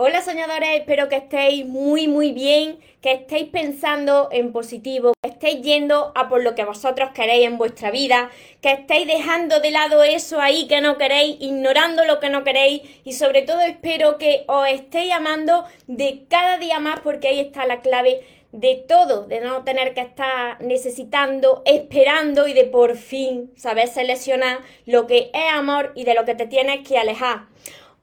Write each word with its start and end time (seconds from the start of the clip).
Hola 0.00 0.22
soñadores, 0.22 0.68
espero 0.78 1.08
que 1.08 1.16
estéis 1.16 1.66
muy 1.66 2.06
muy 2.06 2.30
bien, 2.30 2.78
que 3.02 3.10
estéis 3.10 3.48
pensando 3.48 4.28
en 4.30 4.52
positivo, 4.52 5.12
que 5.20 5.30
estéis 5.30 5.60
yendo 5.60 6.12
a 6.14 6.28
por 6.28 6.44
lo 6.44 6.54
que 6.54 6.64
vosotros 6.64 7.10
queréis 7.12 7.48
en 7.48 7.58
vuestra 7.58 7.90
vida, 7.90 8.30
que 8.62 8.70
estéis 8.70 9.08
dejando 9.08 9.58
de 9.58 9.72
lado 9.72 10.04
eso 10.04 10.40
ahí 10.40 10.68
que 10.68 10.80
no 10.80 10.98
queréis, 10.98 11.38
ignorando 11.40 12.04
lo 12.04 12.20
que 12.20 12.30
no 12.30 12.44
queréis 12.44 12.82
y 13.02 13.14
sobre 13.14 13.42
todo 13.42 13.58
espero 13.58 14.18
que 14.18 14.44
os 14.46 14.68
estéis 14.68 15.12
amando 15.12 15.64
de 15.88 16.26
cada 16.28 16.58
día 16.58 16.78
más 16.78 17.00
porque 17.00 17.26
ahí 17.26 17.40
está 17.40 17.66
la 17.66 17.80
clave 17.80 18.20
de 18.52 18.76
todo, 18.76 19.26
de 19.26 19.40
no 19.40 19.64
tener 19.64 19.94
que 19.94 20.00
estar 20.00 20.60
necesitando, 20.60 21.62
esperando 21.66 22.46
y 22.46 22.52
de 22.52 22.66
por 22.66 22.96
fin 22.96 23.50
saber 23.56 23.88
seleccionar 23.88 24.60
lo 24.86 25.08
que 25.08 25.32
es 25.34 25.52
amor 25.52 25.90
y 25.96 26.04
de 26.04 26.14
lo 26.14 26.24
que 26.24 26.36
te 26.36 26.46
tienes 26.46 26.86
que 26.86 26.98
alejar. 26.98 27.46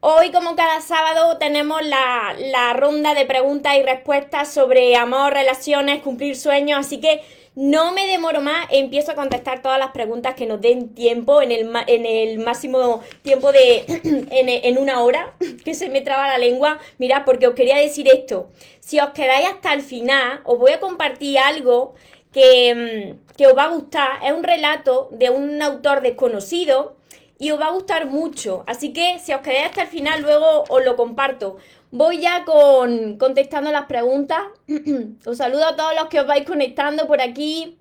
Hoy, 0.07 0.29
como 0.29 0.55
cada 0.55 0.81
sábado, 0.81 1.39
tenemos 1.39 1.81
la, 1.83 2.73
ronda 2.75 3.15
de 3.15 3.25
preguntas 3.25 3.75
y 3.75 3.81
respuestas 3.81 4.53
sobre 4.53 4.95
amor, 4.95 5.33
relaciones, 5.33 6.03
cumplir 6.03 6.35
sueños, 6.35 6.77
así 6.77 6.99
que 6.99 7.23
no 7.55 7.91
me 7.91 8.05
demoro 8.05 8.39
más, 8.39 8.67
empiezo 8.69 9.13
a 9.13 9.15
contestar 9.15 9.63
todas 9.63 9.79
las 9.79 9.89
preguntas 9.93 10.35
que 10.35 10.45
nos 10.45 10.61
den 10.61 10.93
tiempo 10.93 11.41
en 11.41 11.51
el, 11.51 11.71
en 11.87 12.05
el 12.05 12.37
máximo 12.37 13.01
tiempo 13.23 13.51
de 13.51 13.83
en, 14.29 14.77
una 14.77 15.01
hora, 15.01 15.33
que 15.65 15.73
se 15.73 15.89
me 15.89 16.01
traba 16.01 16.27
la 16.27 16.37
lengua. 16.37 16.77
Mirad, 16.99 17.25
porque 17.25 17.47
os 17.47 17.55
quería 17.55 17.77
decir 17.77 18.07
esto. 18.07 18.51
Si 18.81 18.99
os 18.99 19.09
quedáis 19.09 19.47
hasta 19.47 19.73
el 19.73 19.81
final, 19.81 20.41
os 20.43 20.59
voy 20.59 20.73
a 20.73 20.79
compartir 20.79 21.39
algo 21.39 21.95
que, 22.31 22.75
mm, 22.75 23.35
que 23.35 23.47
os 23.47 23.57
va 23.57 23.63
a 23.63 23.69
gustar. 23.69 24.19
Es 24.23 24.33
un 24.33 24.43
relato 24.43 25.09
de 25.11 25.31
un 25.31 25.59
autor 25.63 26.01
desconocido 26.01 26.95
y 27.37 27.51
os 27.51 27.59
va 27.59 27.67
a 27.67 27.71
gustar 27.71 28.07
mucho. 28.07 28.63
Así 28.67 28.93
que 28.93 29.19
si 29.19 29.33
os 29.33 29.41
quedáis 29.41 29.65
hasta 29.65 29.83
el 29.83 29.87
final, 29.87 30.21
luego 30.21 30.63
os 30.69 30.83
lo 30.85 30.95
comparto. 30.95 31.57
Voy 31.91 32.19
ya 32.19 32.45
con 32.45 33.17
contestando 33.17 33.71
las 33.71 33.85
preguntas. 33.85 34.41
os 35.25 35.37
saludo 35.37 35.65
a 35.65 35.75
todos 35.75 35.93
los 35.99 36.07
que 36.07 36.19
os 36.19 36.27
vais 36.27 36.45
conectando 36.45 37.07
por 37.07 37.21
aquí. 37.21 37.77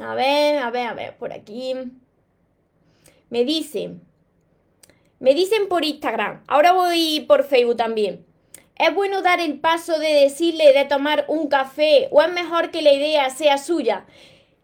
A 0.00 0.14
ver, 0.14 0.58
a 0.58 0.70
ver, 0.70 0.86
a 0.86 0.94
ver, 0.94 1.16
por 1.16 1.32
aquí. 1.32 1.74
Me 3.30 3.44
dicen, 3.44 4.02
me 5.18 5.34
dicen 5.34 5.68
por 5.68 5.84
Instagram. 5.84 6.42
Ahora 6.46 6.72
voy 6.72 7.24
por 7.26 7.44
Facebook 7.44 7.76
también. 7.76 8.24
¿Es 8.76 8.94
bueno 8.94 9.22
dar 9.22 9.40
el 9.40 9.58
paso 9.58 9.98
de 9.98 10.12
decirle 10.12 10.74
de 10.74 10.84
tomar 10.84 11.24
un 11.28 11.48
café 11.48 12.08
o 12.10 12.20
es 12.20 12.30
mejor 12.30 12.70
que 12.70 12.82
la 12.82 12.92
idea 12.92 13.30
sea 13.30 13.56
suya? 13.56 14.04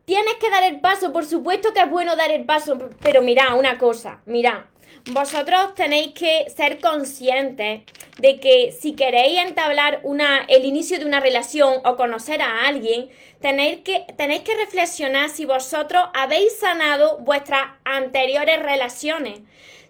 Tienes 0.05 0.35
que 0.35 0.51
dar 0.51 0.65
el 0.65 0.81
paso, 0.81 1.13
por 1.13 1.25
supuesto 1.25 1.73
que 1.73 1.81
es 1.81 1.91
bueno 1.91 2.17
dar 2.17 2.31
el 2.31 2.45
paso, 2.45 2.77
pero 3.01 3.23
mira 3.23 3.55
una 3.55 3.79
cosa, 3.79 4.21
mira, 4.27 4.67
vosotros 5.11 5.75
tenéis 5.75 6.13
que 6.13 6.51
ser 6.51 6.81
conscientes 6.81 7.83
de 8.19 8.41
que 8.41 8.73
si 8.73 8.95
queréis 8.95 9.41
entablar 9.41 10.01
una, 10.03 10.45
el 10.49 10.65
inicio 10.65 10.99
de 10.99 11.07
una 11.07 11.21
relación 11.21 11.75
o 11.85 11.97
conocer 11.97 12.43
a 12.43 12.67
alguien, 12.67 13.11
tenéis 13.41 13.81
que, 13.81 14.05
tenéis 14.17 14.43
que 14.43 14.57
reflexionar 14.57 15.29
si 15.31 15.45
vosotros 15.45 16.05
habéis 16.15 16.59
sanado 16.59 17.19
vuestras 17.19 17.63
anteriores 17.85 18.61
relaciones 18.61 19.41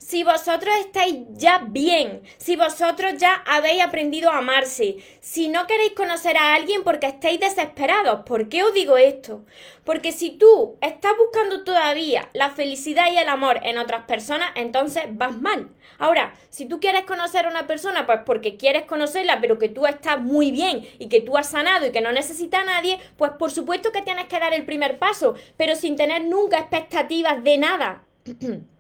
si 0.03 0.25
vosotros 0.25 0.75
estáis 0.81 1.15
ya 1.31 1.59
bien, 1.59 2.23
si 2.37 2.57
vosotros 2.57 3.15
ya 3.19 3.35
habéis 3.47 3.83
aprendido 3.83 4.31
a 4.31 4.39
amarse, 4.39 4.97
si 5.21 5.49
no 5.49 5.67
queréis 5.69 5.93
conocer 5.93 6.37
a 6.37 6.55
alguien 6.55 6.83
porque 6.83 7.07
estáis 7.07 7.39
desesperados. 7.39 8.23
¿Por 8.27 8.49
qué 8.49 8.65
os 8.65 8.75
digo 8.75 8.97
esto? 8.97 9.45
Porque 9.85 10.11
si 10.11 10.31
tú 10.31 10.77
estás 10.81 11.13
buscando 11.17 11.63
todavía 11.63 12.29
la 12.33 12.51
felicidad 12.51 13.13
y 13.13 13.19
el 13.19 13.29
amor 13.29 13.61
en 13.63 13.79
otras 13.79 14.05
personas, 14.05 14.51
entonces 14.57 15.05
vas 15.11 15.41
mal. 15.41 15.69
Ahora, 15.99 16.35
si 16.51 16.67
tú 16.67 16.81
quieres 16.81 17.05
conocer 17.05 17.47
a 17.47 17.51
una 17.51 17.69
persona, 17.69 18.05
pues 18.05 18.21
porque 18.27 18.57
quieres 18.57 18.85
conocerla, 18.87 19.41
pero 19.41 19.59
que 19.59 19.69
tú 19.69 19.87
estás 19.87 20.21
muy 20.21 20.51
bien 20.51 20.87
y 20.99 21.09
que 21.09 21.21
tú 21.21 21.37
has 21.37 21.51
sanado 21.51 21.87
y 21.87 21.93
que 21.93 22.01
no 22.01 22.11
necesita 22.11 22.61
a 22.61 22.65
nadie, 22.65 22.99
pues 23.17 23.33
por 23.39 23.53
supuesto 23.53 23.93
que 23.93 24.03
tienes 24.03 24.27
que 24.27 24.41
dar 24.41 24.53
el 24.53 24.65
primer 24.65 24.99
paso, 24.99 25.37
pero 25.57 25.77
sin 25.77 25.95
tener 25.95 26.25
nunca 26.25 26.59
expectativas 26.59 27.43
de 27.45 27.59
nada. 27.59 28.05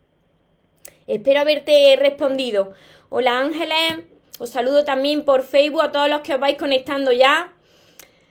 Espero 1.06 1.40
haberte 1.40 1.96
respondido. 1.96 2.74
Hola 3.08 3.38
Ángeles, 3.38 4.04
os 4.38 4.50
saludo 4.50 4.84
también 4.84 5.24
por 5.24 5.42
Facebook 5.42 5.82
a 5.82 5.92
todos 5.92 6.08
los 6.08 6.20
que 6.20 6.34
os 6.34 6.40
vais 6.40 6.56
conectando 6.56 7.12
ya. 7.12 7.52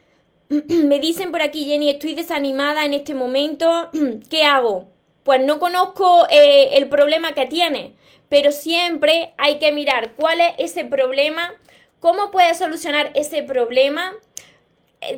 Me 0.49 0.99
dicen 0.99 1.31
por 1.31 1.41
aquí, 1.41 1.65
Jenny, 1.65 1.89
estoy 1.89 2.15
desanimada 2.15 2.85
en 2.85 2.93
este 2.93 3.13
momento. 3.13 3.89
¿Qué 4.29 4.45
hago? 4.45 4.87
Pues 5.23 5.41
no 5.41 5.59
conozco 5.59 6.27
eh, 6.29 6.77
el 6.77 6.87
problema 6.87 7.33
que 7.33 7.45
tiene, 7.45 7.95
pero 8.29 8.51
siempre 8.51 9.33
hay 9.37 9.59
que 9.59 9.71
mirar 9.71 10.13
cuál 10.15 10.39
es 10.39 10.53
ese 10.57 10.85
problema, 10.85 11.53
cómo 11.99 12.31
puedes 12.31 12.57
solucionar 12.57 13.11
ese 13.15 13.43
problema 13.43 14.13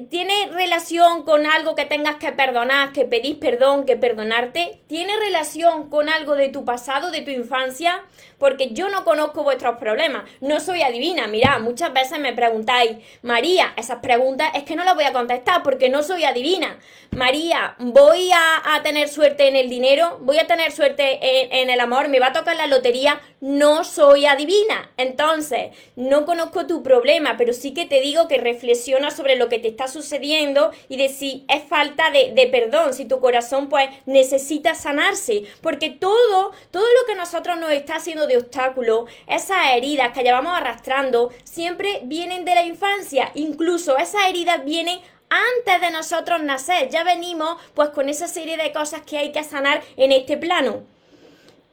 ¿Tiene 0.10 0.48
relación 0.54 1.24
con 1.24 1.46
algo 1.46 1.76
que 1.76 1.84
tengas 1.84 2.16
que 2.16 2.32
perdonar, 2.32 2.94
que 2.94 3.04
pedís 3.04 3.36
perdón, 3.36 3.86
que 3.86 3.98
perdonarte? 3.98 4.80
¿Tiene 4.88 5.18
relación 5.18 5.90
con 5.90 6.08
algo 6.08 6.36
de 6.36 6.48
tu 6.48 6.64
pasado, 6.64 7.12
de 7.12 7.20
tu 7.20 7.32
infancia? 7.32 8.02
Porque 8.38 8.70
yo 8.70 8.88
no 8.88 9.04
conozco 9.04 9.44
vuestros 9.44 9.78
problemas, 9.80 10.24
no 10.40 10.62
soy 10.62 10.84
adivina. 10.84 11.28
Mirad, 11.28 11.60
muchas 11.60 11.92
veces 11.92 12.18
me 12.20 12.32
preguntáis, 12.32 12.92
María, 13.24 13.74
esas 13.76 13.98
preguntas 13.98 14.52
es 14.56 14.64
que 14.64 14.78
no 14.78 14.86
las 14.86 14.96
voy 14.96 15.04
a 15.04 15.12
contestar 15.12 15.64
porque 15.64 15.90
no 15.90 16.02
soy 16.02 16.24
adivina. 16.24 16.80
María, 17.12 17.76
¿voy 17.78 18.32
a, 18.32 18.82
tener 18.84 19.10
suerte 19.10 19.48
en 19.48 19.56
el 19.56 19.70
dinero? 19.70 20.18
¿Voy 20.22 20.40
a 20.40 20.48
tener 20.48 20.72
suerte 20.72 21.20
en, 21.22 21.54
en 21.54 21.70
el 21.70 21.80
amor? 21.80 22.08
¿Me 22.08 22.20
va 22.20 22.28
a 22.28 22.34
tocar 22.34 22.56
la 22.56 22.68
lotería? 22.68 23.22
No 23.40 23.84
soy 23.84 24.26
adivina. 24.26 24.92
Entonces, 24.98 25.76
no 25.96 26.26
conozco 26.26 26.68
tu 26.68 26.84
problema, 26.84 27.36
pero 27.38 27.54
sí 27.54 27.74
que 27.74 27.86
te 27.86 28.02
digo 28.02 28.28
que 28.28 28.38
reflexiona 28.38 29.12
sobre 29.12 29.36
lo 29.36 29.48
que 29.48 29.60
te 29.60 29.73
está 29.74 29.88
sucediendo 29.88 30.72
y 30.88 30.98
de 30.98 31.10
si 31.10 31.46
es 31.48 31.64
falta 31.64 32.10
de, 32.12 32.48
perdón, 32.52 32.94
si 32.94 33.06
tu 33.06 33.20
corazón 33.20 33.70
pues 33.70 33.90
necesita 34.06 34.76
sanarse, 34.76 35.44
porque 35.62 35.90
todo, 35.90 36.52
todo 36.72 36.84
lo 36.84 37.06
que 37.08 37.16
nosotros 37.16 37.58
nos 37.58 37.72
está 37.72 37.98
haciendo 37.98 38.28
de 38.28 38.38
obstáculo, 38.38 39.08
esas 39.28 39.76
heridas 39.76 40.14
que 40.14 40.24
llevamos 40.24 40.54
arrastrando, 40.56 41.32
siempre 41.44 42.02
vienen 42.04 42.46
de 42.46 42.56
la 42.56 42.64
infancia, 42.64 43.32
incluso 43.36 43.98
esas 43.98 44.30
heridas 44.30 44.64
vienen 44.64 45.00
antes 45.30 45.82
de 45.82 45.92
nosotros 45.92 46.44
nacer, 46.44 46.90
ya 46.90 47.04
venimos 47.04 47.60
pues 47.74 47.90
con 47.90 48.08
esa 48.08 48.28
serie 48.28 48.56
de 48.56 48.72
cosas 48.72 49.02
que 49.02 49.18
hay 49.18 49.32
que 49.32 49.44
sanar 49.44 49.82
en 49.98 50.12
este 50.12 50.38
plano. 50.38 50.84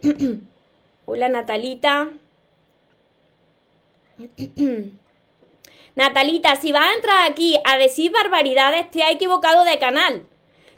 Hola 1.05 1.29
Natalita. 1.29 2.09
Natalita, 5.95 6.57
si 6.57 6.73
vas 6.73 6.89
a 6.89 6.95
entrar 6.95 7.31
aquí 7.31 7.59
a 7.65 7.77
decir 7.77 8.13
barbaridades, 8.13 8.91
te 8.91 9.03
has 9.03 9.11
equivocado 9.11 9.65
de 9.65 9.79
canal. 9.79 10.27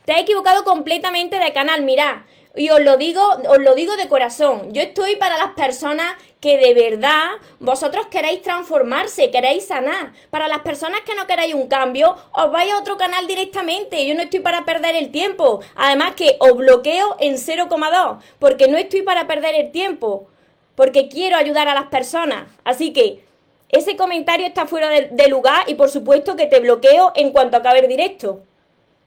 Te 0.05 0.13
has 0.13 0.21
equivocado 0.21 0.65
completamente 0.65 1.39
de 1.39 1.53
canal, 1.53 1.83
mirá. 1.83 2.27
Y 2.55 2.69
os 2.69 2.81
lo 2.81 2.97
digo, 2.99 3.23
os 3.49 3.59
lo 3.59 3.75
digo 3.75 3.97
de 3.97 4.09
corazón. 4.09 4.75
Yo 4.75 4.83
estoy 4.83 5.17
para 5.17 5.39
las 5.39 5.53
personas 5.53 6.15
que 6.41 6.59
de 6.59 6.75
verdad 6.75 7.31
vosotros 7.61 8.09
queréis 8.09 8.43
transformarse, 8.43 9.31
queréis 9.31 9.67
sanar. 9.67 10.13
Para 10.29 10.49
las 10.49 10.59
personas 10.61 11.01
que 11.01 11.15
no 11.15 11.27
queréis 11.27 11.55
un 11.55 11.69
cambio, 11.69 12.17
os 12.33 12.51
vais 12.51 12.71
a 12.73 12.79
otro 12.79 12.99
canal 12.99 13.27
directamente. 13.27 14.07
Yo 14.07 14.15
no 14.15 14.23
estoy 14.23 14.41
para 14.41 14.65
perder 14.65 14.97
el 14.97 15.11
tiempo. 15.11 15.61
Además 15.77 16.15
que 16.15 16.37
os 16.41 16.55
bloqueo 16.55 17.17
en 17.21 17.37
0,2, 17.37 18.19
porque 18.39 18.69
no 18.69 18.77
estoy 18.77 19.03
para 19.03 19.27
perder 19.27 19.55
el 19.55 19.71
tiempo, 19.71 20.29
porque 20.75 21.09
quiero 21.09 21.37
ayudar 21.37 21.69
a 21.69 21.75
las 21.75 21.87
personas. 21.87 22.49
Así 22.65 22.93
que 22.93 23.25
ese 23.73 23.97
comentario 23.97 24.47
está 24.47 24.67
fuera 24.67 24.91
de, 24.91 25.29
lugar 25.29 25.65
y 25.67 25.75
por 25.75 25.89
supuesto 25.89 26.37
que 26.37 26.47
te 26.47 26.61
bloqueo 26.61 27.13
en 27.17 27.33
cuanto 27.33 27.57
acabe 27.57 27.81
el 27.81 27.89
directo. 27.89 28.43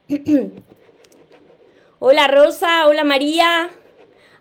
hola 2.00 2.28
Rosa, 2.28 2.88
hola 2.88 3.04
María. 3.04 3.70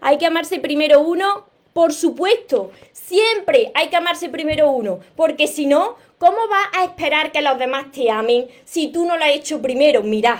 ¿Hay 0.00 0.16
que 0.16 0.26
amarse 0.26 0.58
primero 0.60 1.00
uno? 1.00 1.46
Por 1.74 1.92
supuesto, 1.92 2.70
siempre 2.92 3.70
hay 3.74 3.88
que 3.88 3.96
amarse 3.96 4.30
primero 4.30 4.70
uno, 4.70 5.00
porque 5.14 5.46
si 5.46 5.66
no, 5.66 5.96
¿cómo 6.18 6.38
vas 6.48 6.68
a 6.72 6.84
esperar 6.84 7.30
que 7.30 7.42
los 7.42 7.58
demás 7.58 7.90
te 7.92 8.10
amen 8.10 8.48
si 8.64 8.88
tú 8.88 9.04
no 9.04 9.18
lo 9.18 9.24
has 9.24 9.32
hecho 9.32 9.60
primero? 9.60 10.02
Mirad, 10.02 10.38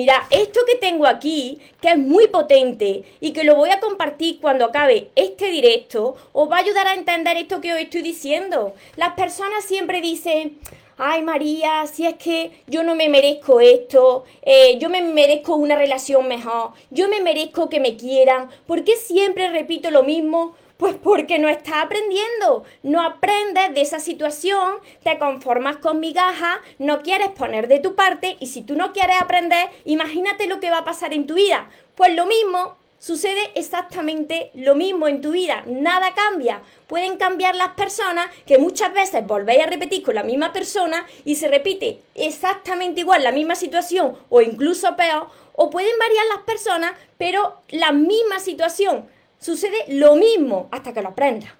Mira, 0.00 0.26
esto 0.30 0.60
que 0.66 0.78
tengo 0.78 1.06
aquí, 1.06 1.58
que 1.78 1.90
es 1.90 1.98
muy 1.98 2.26
potente 2.28 3.04
y 3.20 3.34
que 3.34 3.44
lo 3.44 3.54
voy 3.54 3.68
a 3.68 3.80
compartir 3.80 4.40
cuando 4.40 4.64
acabe 4.64 5.10
este 5.14 5.50
directo, 5.50 6.16
os 6.32 6.50
va 6.50 6.56
a 6.56 6.60
ayudar 6.60 6.86
a 6.86 6.94
entender 6.94 7.36
esto 7.36 7.60
que 7.60 7.74
os 7.74 7.78
estoy 7.78 8.00
diciendo. 8.00 8.72
Las 8.96 9.12
personas 9.12 9.62
siempre 9.62 10.00
dicen, 10.00 10.58
ay 10.96 11.20
María, 11.20 11.86
si 11.86 12.06
es 12.06 12.14
que 12.14 12.62
yo 12.66 12.82
no 12.82 12.94
me 12.94 13.10
merezco 13.10 13.60
esto, 13.60 14.24
eh, 14.40 14.78
yo 14.78 14.88
me 14.88 15.02
merezco 15.02 15.56
una 15.56 15.76
relación 15.76 16.26
mejor, 16.28 16.70
yo 16.88 17.06
me 17.10 17.20
merezco 17.20 17.68
que 17.68 17.78
me 17.78 17.98
quieran, 17.98 18.48
¿por 18.66 18.84
qué 18.84 18.96
siempre 18.96 19.50
repito 19.50 19.90
lo 19.90 20.02
mismo? 20.02 20.54
Pues 20.80 20.94
porque 20.94 21.38
no 21.38 21.50
estás 21.50 21.84
aprendiendo, 21.84 22.64
no 22.82 23.02
aprendes 23.02 23.74
de 23.74 23.82
esa 23.82 24.00
situación, 24.00 24.76
te 25.04 25.18
conformas 25.18 25.76
con 25.76 26.00
migajas, 26.00 26.56
no 26.78 27.02
quieres 27.02 27.28
poner 27.28 27.68
de 27.68 27.80
tu 27.80 27.94
parte 27.94 28.38
y 28.40 28.46
si 28.46 28.62
tú 28.62 28.76
no 28.76 28.94
quieres 28.94 29.20
aprender, 29.20 29.68
imagínate 29.84 30.46
lo 30.46 30.58
que 30.58 30.70
va 30.70 30.78
a 30.78 30.84
pasar 30.86 31.12
en 31.12 31.26
tu 31.26 31.34
vida. 31.34 31.68
Pues 31.96 32.14
lo 32.14 32.24
mismo, 32.24 32.78
sucede 32.98 33.50
exactamente 33.56 34.52
lo 34.54 34.74
mismo 34.74 35.06
en 35.06 35.20
tu 35.20 35.32
vida, 35.32 35.64
nada 35.66 36.14
cambia. 36.14 36.62
Pueden 36.86 37.18
cambiar 37.18 37.56
las 37.56 37.74
personas, 37.74 38.30
que 38.46 38.56
muchas 38.56 38.94
veces 38.94 39.26
volvéis 39.26 39.62
a 39.64 39.66
repetir 39.66 40.02
con 40.02 40.14
la 40.14 40.22
misma 40.22 40.50
persona 40.50 41.06
y 41.26 41.34
se 41.34 41.48
repite 41.48 42.00
exactamente 42.14 43.02
igual 43.02 43.22
la 43.22 43.32
misma 43.32 43.54
situación 43.54 44.16
o 44.30 44.40
incluso 44.40 44.96
peor, 44.96 45.26
o 45.52 45.68
pueden 45.68 45.98
variar 45.98 46.24
las 46.34 46.44
personas, 46.44 46.92
pero 47.18 47.60
la 47.68 47.92
misma 47.92 48.38
situación 48.38 49.19
sucede 49.40 49.84
lo 49.88 50.16
mismo 50.16 50.68
hasta 50.70 50.92
que 50.92 51.02
lo 51.02 51.08
aprendas. 51.08 51.50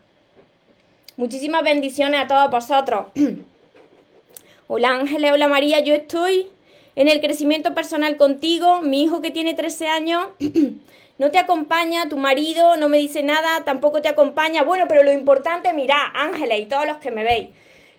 Muchísimas 1.17 1.63
bendiciones 1.63 2.21
a 2.21 2.27
todos 2.27 2.51
vosotros. 2.51 3.07
hola 4.69 4.91
Ángeles, 4.91 5.33
hola 5.33 5.49
María, 5.49 5.81
yo 5.81 5.95
estoy 5.95 6.49
en 6.95 7.09
el 7.09 7.21
crecimiento 7.21 7.75
personal 7.75 8.17
contigo, 8.17 8.81
mi 8.81 9.03
hijo 9.03 9.21
que 9.21 9.31
tiene 9.31 9.55
13 9.55 9.89
años 9.89 10.29
no 11.19 11.31
te 11.31 11.39
acompaña, 11.39 12.09
tu 12.09 12.17
marido 12.17 12.77
no 12.77 12.89
me 12.89 12.99
dice 12.99 13.23
nada, 13.23 13.65
tampoco 13.65 14.01
te 14.01 14.09
acompaña. 14.09 14.63
Bueno, 14.63 14.87
pero 14.89 15.03
lo 15.03 15.13
importante, 15.13 15.73
mirad, 15.73 15.99
Ángeles 16.15 16.61
y 16.61 16.67
todos 16.67 16.87
los 16.87 16.99
que 16.99 17.11
me 17.11 17.25
veis, 17.25 17.49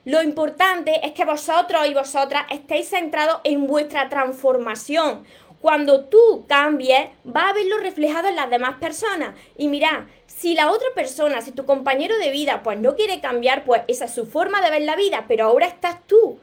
lo 0.05 0.23
importante 0.23 1.05
es 1.05 1.11
que 1.11 1.25
vosotros 1.25 1.85
y 1.87 1.93
vosotras 1.93 2.45
estéis 2.49 2.89
centrados 2.89 3.39
en 3.43 3.67
vuestra 3.67 4.09
transformación. 4.09 5.23
Cuando 5.61 6.05
tú 6.05 6.45
cambies, 6.47 7.09
va 7.25 7.49
a 7.49 7.53
verlo 7.53 7.77
reflejado 7.77 8.27
en 8.27 8.35
las 8.35 8.49
demás 8.49 8.77
personas. 8.79 9.35
Y 9.57 9.67
mira, 9.67 10.07
si 10.25 10.55
la 10.55 10.71
otra 10.71 10.87
persona, 10.95 11.41
si 11.41 11.51
tu 11.51 11.65
compañero 11.65 12.17
de 12.17 12.31
vida, 12.31 12.63
pues 12.63 12.79
no 12.79 12.95
quiere 12.95 13.21
cambiar, 13.21 13.63
pues 13.63 13.83
esa 13.87 14.05
es 14.05 14.13
su 14.13 14.25
forma 14.25 14.61
de 14.61 14.71
ver 14.71 14.81
la 14.81 14.95
vida, 14.95 15.25
pero 15.27 15.45
ahora 15.45 15.67
estás 15.67 16.05
tú. 16.07 16.39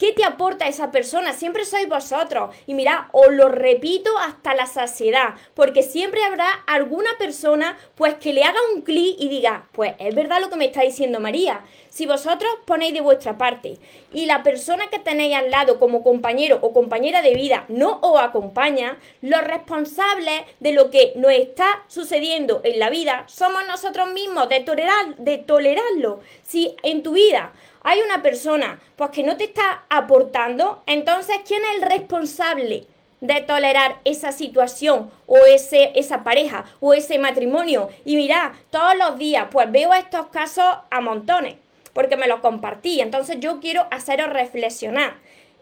¿Qué 0.00 0.14
te 0.14 0.24
aporta 0.24 0.66
esa 0.66 0.90
persona? 0.90 1.34
Siempre 1.34 1.66
sois 1.66 1.86
vosotros. 1.86 2.56
Y 2.66 2.72
mira, 2.72 3.10
os 3.12 3.30
lo 3.34 3.50
repito 3.50 4.16
hasta 4.16 4.54
la 4.54 4.64
saciedad, 4.64 5.34
porque 5.52 5.82
siempre 5.82 6.24
habrá 6.24 6.48
alguna 6.66 7.10
persona 7.18 7.76
pues 7.96 8.14
que 8.14 8.32
le 8.32 8.42
haga 8.42 8.58
un 8.74 8.80
clic 8.80 9.16
y 9.18 9.28
diga, 9.28 9.68
pues 9.72 9.92
es 9.98 10.14
verdad 10.14 10.40
lo 10.40 10.48
que 10.48 10.56
me 10.56 10.64
está 10.64 10.80
diciendo 10.80 11.20
María. 11.20 11.60
Si 11.90 12.06
vosotros 12.06 12.50
ponéis 12.64 12.94
de 12.94 13.02
vuestra 13.02 13.36
parte 13.36 13.76
y 14.14 14.24
la 14.24 14.42
persona 14.42 14.88
que 14.88 15.00
tenéis 15.00 15.36
al 15.36 15.50
lado 15.50 15.78
como 15.78 16.02
compañero 16.02 16.60
o 16.62 16.72
compañera 16.72 17.20
de 17.20 17.34
vida 17.34 17.66
no 17.68 17.98
os 18.00 18.18
acompaña, 18.22 18.98
los 19.20 19.42
responsables 19.42 20.44
de 20.60 20.72
lo 20.72 20.90
que 20.90 21.12
nos 21.16 21.32
está 21.32 21.84
sucediendo 21.88 22.62
en 22.64 22.78
la 22.78 22.88
vida 22.88 23.24
somos 23.26 23.66
nosotros 23.66 24.10
mismos, 24.12 24.48
de, 24.48 24.60
tolerar, 24.60 25.16
de 25.18 25.36
tolerarlo. 25.36 26.20
Si 26.42 26.74
en 26.84 27.02
tu 27.02 27.12
vida 27.12 27.52
hay 27.82 28.00
una 28.02 28.22
persona 28.22 28.80
pues 28.96 29.10
que 29.10 29.22
no 29.22 29.36
te 29.36 29.44
está 29.44 29.84
aportando, 29.88 30.82
entonces 30.86 31.38
¿quién 31.46 31.62
es 31.64 31.82
el 31.82 31.88
responsable 31.88 32.86
de 33.20 33.40
tolerar 33.42 34.00
esa 34.04 34.32
situación 34.32 35.10
o 35.26 35.36
ese, 35.46 35.92
esa 35.94 36.24
pareja 36.24 36.64
o 36.80 36.94
ese 36.94 37.18
matrimonio? 37.18 37.88
Y 38.04 38.16
mira, 38.16 38.54
todos 38.70 38.96
los 38.96 39.18
días 39.18 39.48
pues 39.50 39.70
veo 39.70 39.94
estos 39.94 40.26
casos 40.26 40.64
a 40.90 41.00
montones 41.00 41.56
porque 41.92 42.16
me 42.16 42.28
los 42.28 42.40
compartí. 42.40 43.00
Entonces 43.00 43.38
yo 43.40 43.60
quiero 43.60 43.86
haceros 43.90 44.30
reflexionar. 44.30 45.14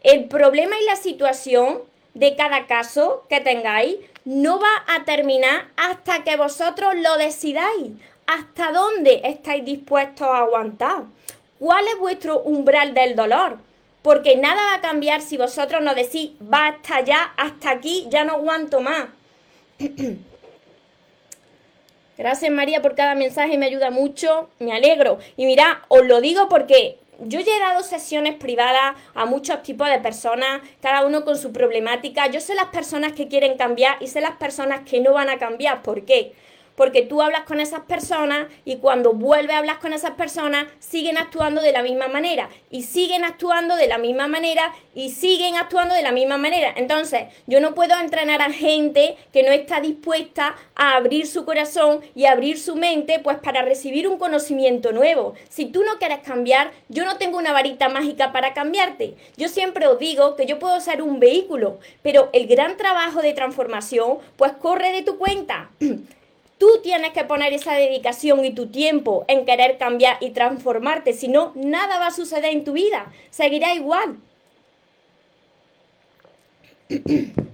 El 0.02 0.26
problema 0.26 0.76
y 0.80 0.84
la 0.84 0.96
situación 0.96 1.80
de 2.14 2.36
cada 2.36 2.66
caso 2.66 3.24
que 3.28 3.40
tengáis 3.40 3.96
no 4.24 4.58
va 4.58 4.94
a 4.94 5.04
terminar 5.04 5.68
hasta 5.76 6.24
que 6.24 6.36
vosotros 6.36 6.94
lo 6.96 7.16
decidáis. 7.16 7.92
¿Hasta 8.26 8.72
dónde 8.72 9.22
estáis 9.24 9.64
dispuestos 9.64 10.26
a 10.26 10.38
aguantar? 10.38 11.04
¿Cuál 11.58 11.86
es 11.88 11.98
vuestro 11.98 12.40
umbral 12.40 12.94
del 12.94 13.16
dolor? 13.16 13.58
Porque 14.02 14.36
nada 14.36 14.62
va 14.62 14.74
a 14.74 14.80
cambiar 14.80 15.20
si 15.20 15.36
vosotros 15.36 15.82
no 15.82 15.94
decís, 15.94 16.30
basta 16.38 17.00
ya, 17.00 17.34
hasta 17.36 17.70
aquí, 17.70 18.06
ya 18.10 18.24
no 18.24 18.34
aguanto 18.34 18.80
más. 18.80 19.06
Gracias 22.16 22.50
María 22.50 22.82
por 22.82 22.94
cada 22.94 23.14
mensaje, 23.14 23.58
me 23.58 23.66
ayuda 23.66 23.90
mucho, 23.90 24.50
me 24.58 24.72
alegro. 24.72 25.18
Y 25.36 25.46
mira, 25.46 25.84
os 25.88 26.04
lo 26.06 26.20
digo 26.20 26.48
porque 26.48 26.98
yo 27.20 27.40
ya 27.40 27.56
he 27.56 27.60
dado 27.60 27.82
sesiones 27.82 28.34
privadas 28.36 28.96
a 29.14 29.24
muchos 29.24 29.62
tipos 29.62 29.88
de 29.88 29.98
personas, 29.98 30.62
cada 30.80 31.04
uno 31.04 31.24
con 31.24 31.36
su 31.36 31.52
problemática. 31.52 32.28
Yo 32.28 32.40
sé 32.40 32.54
las 32.54 32.66
personas 32.66 33.12
que 33.12 33.28
quieren 33.28 33.56
cambiar 33.56 34.00
y 34.00 34.06
sé 34.06 34.20
las 34.20 34.36
personas 34.36 34.80
que 34.88 35.00
no 35.00 35.12
van 35.12 35.28
a 35.28 35.38
cambiar. 35.38 35.82
¿Por 35.82 36.04
qué? 36.04 36.32
Porque 36.78 37.02
tú 37.02 37.20
hablas 37.20 37.42
con 37.42 37.58
esas 37.58 37.80
personas 37.80 38.46
y 38.64 38.76
cuando 38.76 39.12
vuelves 39.12 39.56
a 39.56 39.58
hablar 39.58 39.80
con 39.80 39.92
esas 39.92 40.12
personas 40.12 40.68
siguen 40.78 41.18
actuando 41.18 41.60
de 41.60 41.72
la 41.72 41.82
misma 41.82 42.06
manera 42.06 42.48
y 42.70 42.84
siguen 42.84 43.24
actuando 43.24 43.74
de 43.74 43.88
la 43.88 43.98
misma 43.98 44.28
manera 44.28 44.72
y 44.94 45.10
siguen 45.10 45.56
actuando 45.56 45.96
de 45.96 46.02
la 46.02 46.12
misma 46.12 46.38
manera. 46.38 46.72
Entonces, 46.76 47.24
yo 47.48 47.60
no 47.60 47.74
puedo 47.74 47.98
entrenar 47.98 48.40
a 48.42 48.52
gente 48.52 49.16
que 49.32 49.42
no 49.42 49.50
está 49.50 49.80
dispuesta 49.80 50.54
a 50.76 50.94
abrir 50.94 51.26
su 51.26 51.44
corazón 51.44 52.00
y 52.14 52.26
abrir 52.26 52.60
su 52.60 52.76
mente 52.76 53.18
pues 53.18 53.38
para 53.38 53.62
recibir 53.62 54.06
un 54.06 54.16
conocimiento 54.16 54.92
nuevo. 54.92 55.34
Si 55.48 55.66
tú 55.66 55.82
no 55.82 55.98
quieres 55.98 56.20
cambiar, 56.20 56.70
yo 56.88 57.04
no 57.04 57.16
tengo 57.16 57.38
una 57.38 57.52
varita 57.52 57.88
mágica 57.88 58.30
para 58.30 58.54
cambiarte. 58.54 59.16
Yo 59.36 59.48
siempre 59.48 59.88
os 59.88 59.98
digo 59.98 60.36
que 60.36 60.46
yo 60.46 60.60
puedo 60.60 60.80
ser 60.80 61.02
un 61.02 61.18
vehículo, 61.18 61.80
pero 62.02 62.30
el 62.32 62.46
gran 62.46 62.76
trabajo 62.76 63.20
de 63.20 63.32
transformación 63.32 64.18
pues 64.36 64.52
corre 64.52 64.92
de 64.92 65.02
tu 65.02 65.18
cuenta. 65.18 65.70
Tú 66.58 66.80
tienes 66.82 67.12
que 67.12 67.24
poner 67.24 67.52
esa 67.52 67.74
dedicación 67.74 68.44
y 68.44 68.52
tu 68.52 68.66
tiempo 68.66 69.24
en 69.28 69.44
querer 69.46 69.78
cambiar 69.78 70.18
y 70.20 70.30
transformarte, 70.30 71.12
si 71.12 71.28
no, 71.28 71.52
nada 71.54 72.00
va 72.00 72.08
a 72.08 72.12
suceder 72.12 72.52
en 72.52 72.64
tu 72.64 72.72
vida, 72.72 73.12
seguirá 73.30 73.74
igual. 73.74 74.18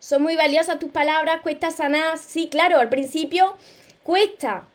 Son 0.00 0.22
muy 0.22 0.36
valiosas 0.36 0.78
tus 0.78 0.90
palabras, 0.90 1.40
cuesta 1.42 1.70
sanar, 1.70 2.18
sí, 2.18 2.48
claro, 2.48 2.78
al 2.78 2.88
principio 2.88 3.56
cuesta, 4.02 4.66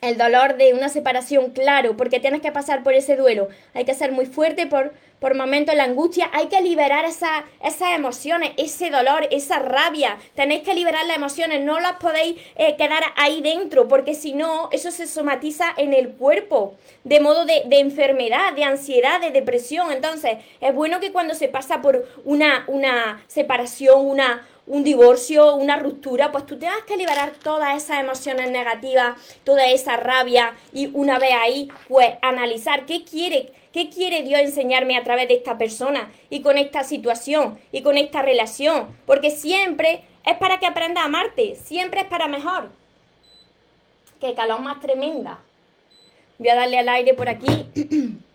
el 0.00 0.16
dolor 0.16 0.56
de 0.56 0.72
una 0.74 0.88
separación, 0.88 1.50
claro, 1.50 1.96
porque 1.96 2.20
tienes 2.20 2.40
que 2.40 2.52
pasar 2.52 2.82
por 2.82 2.94
ese 2.94 3.16
duelo. 3.16 3.48
Hay 3.74 3.84
que 3.84 3.94
ser 3.94 4.12
muy 4.12 4.26
fuerte 4.26 4.66
por, 4.66 4.92
por 5.18 5.34
momentos 5.34 5.74
la 5.74 5.84
angustia. 5.84 6.30
Hay 6.32 6.46
que 6.46 6.60
liberar 6.62 7.04
esa, 7.04 7.44
esas 7.62 7.92
emociones, 7.92 8.52
ese 8.56 8.90
dolor, 8.90 9.28
esa 9.30 9.58
rabia. 9.58 10.16
Tenéis 10.34 10.62
que 10.62 10.74
liberar 10.74 11.06
las 11.06 11.16
emociones. 11.16 11.60
No 11.62 11.80
las 11.80 11.96
podéis 11.96 12.40
eh, 12.56 12.76
quedar 12.76 13.02
ahí 13.16 13.42
dentro, 13.42 13.88
porque 13.88 14.14
si 14.14 14.32
no, 14.32 14.70
eso 14.72 14.90
se 14.90 15.06
somatiza 15.06 15.66
en 15.76 15.92
el 15.92 16.10
cuerpo, 16.10 16.76
de 17.04 17.20
modo 17.20 17.44
de, 17.44 17.62
de, 17.66 17.80
enfermedad, 17.80 18.54
de 18.54 18.64
ansiedad, 18.64 19.20
de 19.20 19.30
depresión. 19.30 19.92
Entonces, 19.92 20.38
es 20.60 20.74
bueno 20.74 21.00
que 21.00 21.12
cuando 21.12 21.34
se 21.34 21.48
pasa 21.48 21.82
por 21.82 22.08
una, 22.24 22.64
una 22.68 23.22
separación, 23.26 24.06
una 24.06 24.46
un 24.70 24.84
divorcio, 24.84 25.56
una 25.56 25.76
ruptura, 25.78 26.30
pues 26.30 26.46
tú 26.46 26.56
tengas 26.56 26.84
que 26.86 26.96
liberar 26.96 27.32
todas 27.42 27.76
esas 27.76 27.98
emociones 27.98 28.52
negativas, 28.52 29.16
toda 29.42 29.66
esa 29.66 29.96
rabia 29.96 30.54
y 30.72 30.86
una 30.92 31.18
vez 31.18 31.32
ahí, 31.42 31.68
pues 31.88 32.10
analizar 32.22 32.86
qué 32.86 33.02
quiere, 33.02 33.52
qué 33.72 33.90
quiere 33.90 34.22
Dios 34.22 34.40
enseñarme 34.40 34.96
a 34.96 35.02
través 35.02 35.26
de 35.26 35.34
esta 35.34 35.58
persona 35.58 36.12
y 36.30 36.40
con 36.42 36.56
esta 36.56 36.84
situación 36.84 37.58
y 37.72 37.82
con 37.82 37.98
esta 37.98 38.22
relación, 38.22 38.96
porque 39.06 39.32
siempre 39.32 40.04
es 40.24 40.36
para 40.38 40.60
que 40.60 40.66
aprenda 40.66 41.02
a 41.02 41.06
amarte, 41.06 41.56
siempre 41.56 42.02
es 42.02 42.06
para 42.06 42.28
mejor. 42.28 42.70
Qué 44.20 44.34
calor 44.34 44.60
más 44.60 44.78
tremenda. 44.78 45.40
Voy 46.38 46.48
a 46.48 46.54
darle 46.54 46.78
al 46.78 46.88
aire 46.90 47.14
por 47.14 47.28
aquí. 47.28 47.66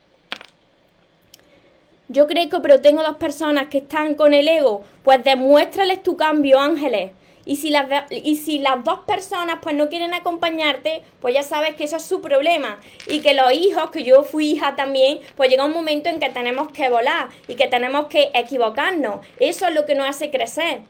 Yo 2.07 2.27
que 2.27 2.47
pero 2.61 2.81
tengo 2.81 3.01
dos 3.01 3.17
personas 3.17 3.67
que 3.67 3.79
están 3.79 4.13
con 4.13 4.33
el 4.33 4.47
ego, 4.47 4.83
pues 5.03 5.23
demuéstrales 5.23 6.03
tu 6.03 6.15
cambio, 6.15 6.59
ángeles. 6.59 7.11
Y 7.47 7.57
si, 7.57 7.69
las, 7.69 7.87
y 8.09 8.37
si 8.37 8.57
las 8.59 8.83
dos 8.83 9.01
personas 9.01 9.57
pues 9.61 9.75
no 9.75 9.87
quieren 9.87 10.13
acompañarte, 10.13 11.03
pues 11.21 11.35
ya 11.35 11.43
sabes 11.43 11.75
que 11.75 11.83
eso 11.83 11.97
es 11.97 12.03
su 12.03 12.21
problema. 12.21 12.79
Y 13.07 13.19
que 13.21 13.35
los 13.35 13.51
hijos, 13.53 13.91
que 13.91 14.03
yo 14.03 14.23
fui 14.23 14.51
hija 14.51 14.75
también, 14.75 15.19
pues 15.35 15.49
llega 15.49 15.65
un 15.65 15.71
momento 15.71 16.09
en 16.09 16.19
que 16.19 16.29
tenemos 16.29 16.71
que 16.71 16.89
volar 16.89 17.29
y 17.47 17.55
que 17.55 17.67
tenemos 17.67 18.07
que 18.07 18.31
equivocarnos. 18.33 19.25
Eso 19.39 19.67
es 19.67 19.75
lo 19.75 19.85
que 19.85 19.93
nos 19.93 20.09
hace 20.09 20.31
crecer. 20.31 20.81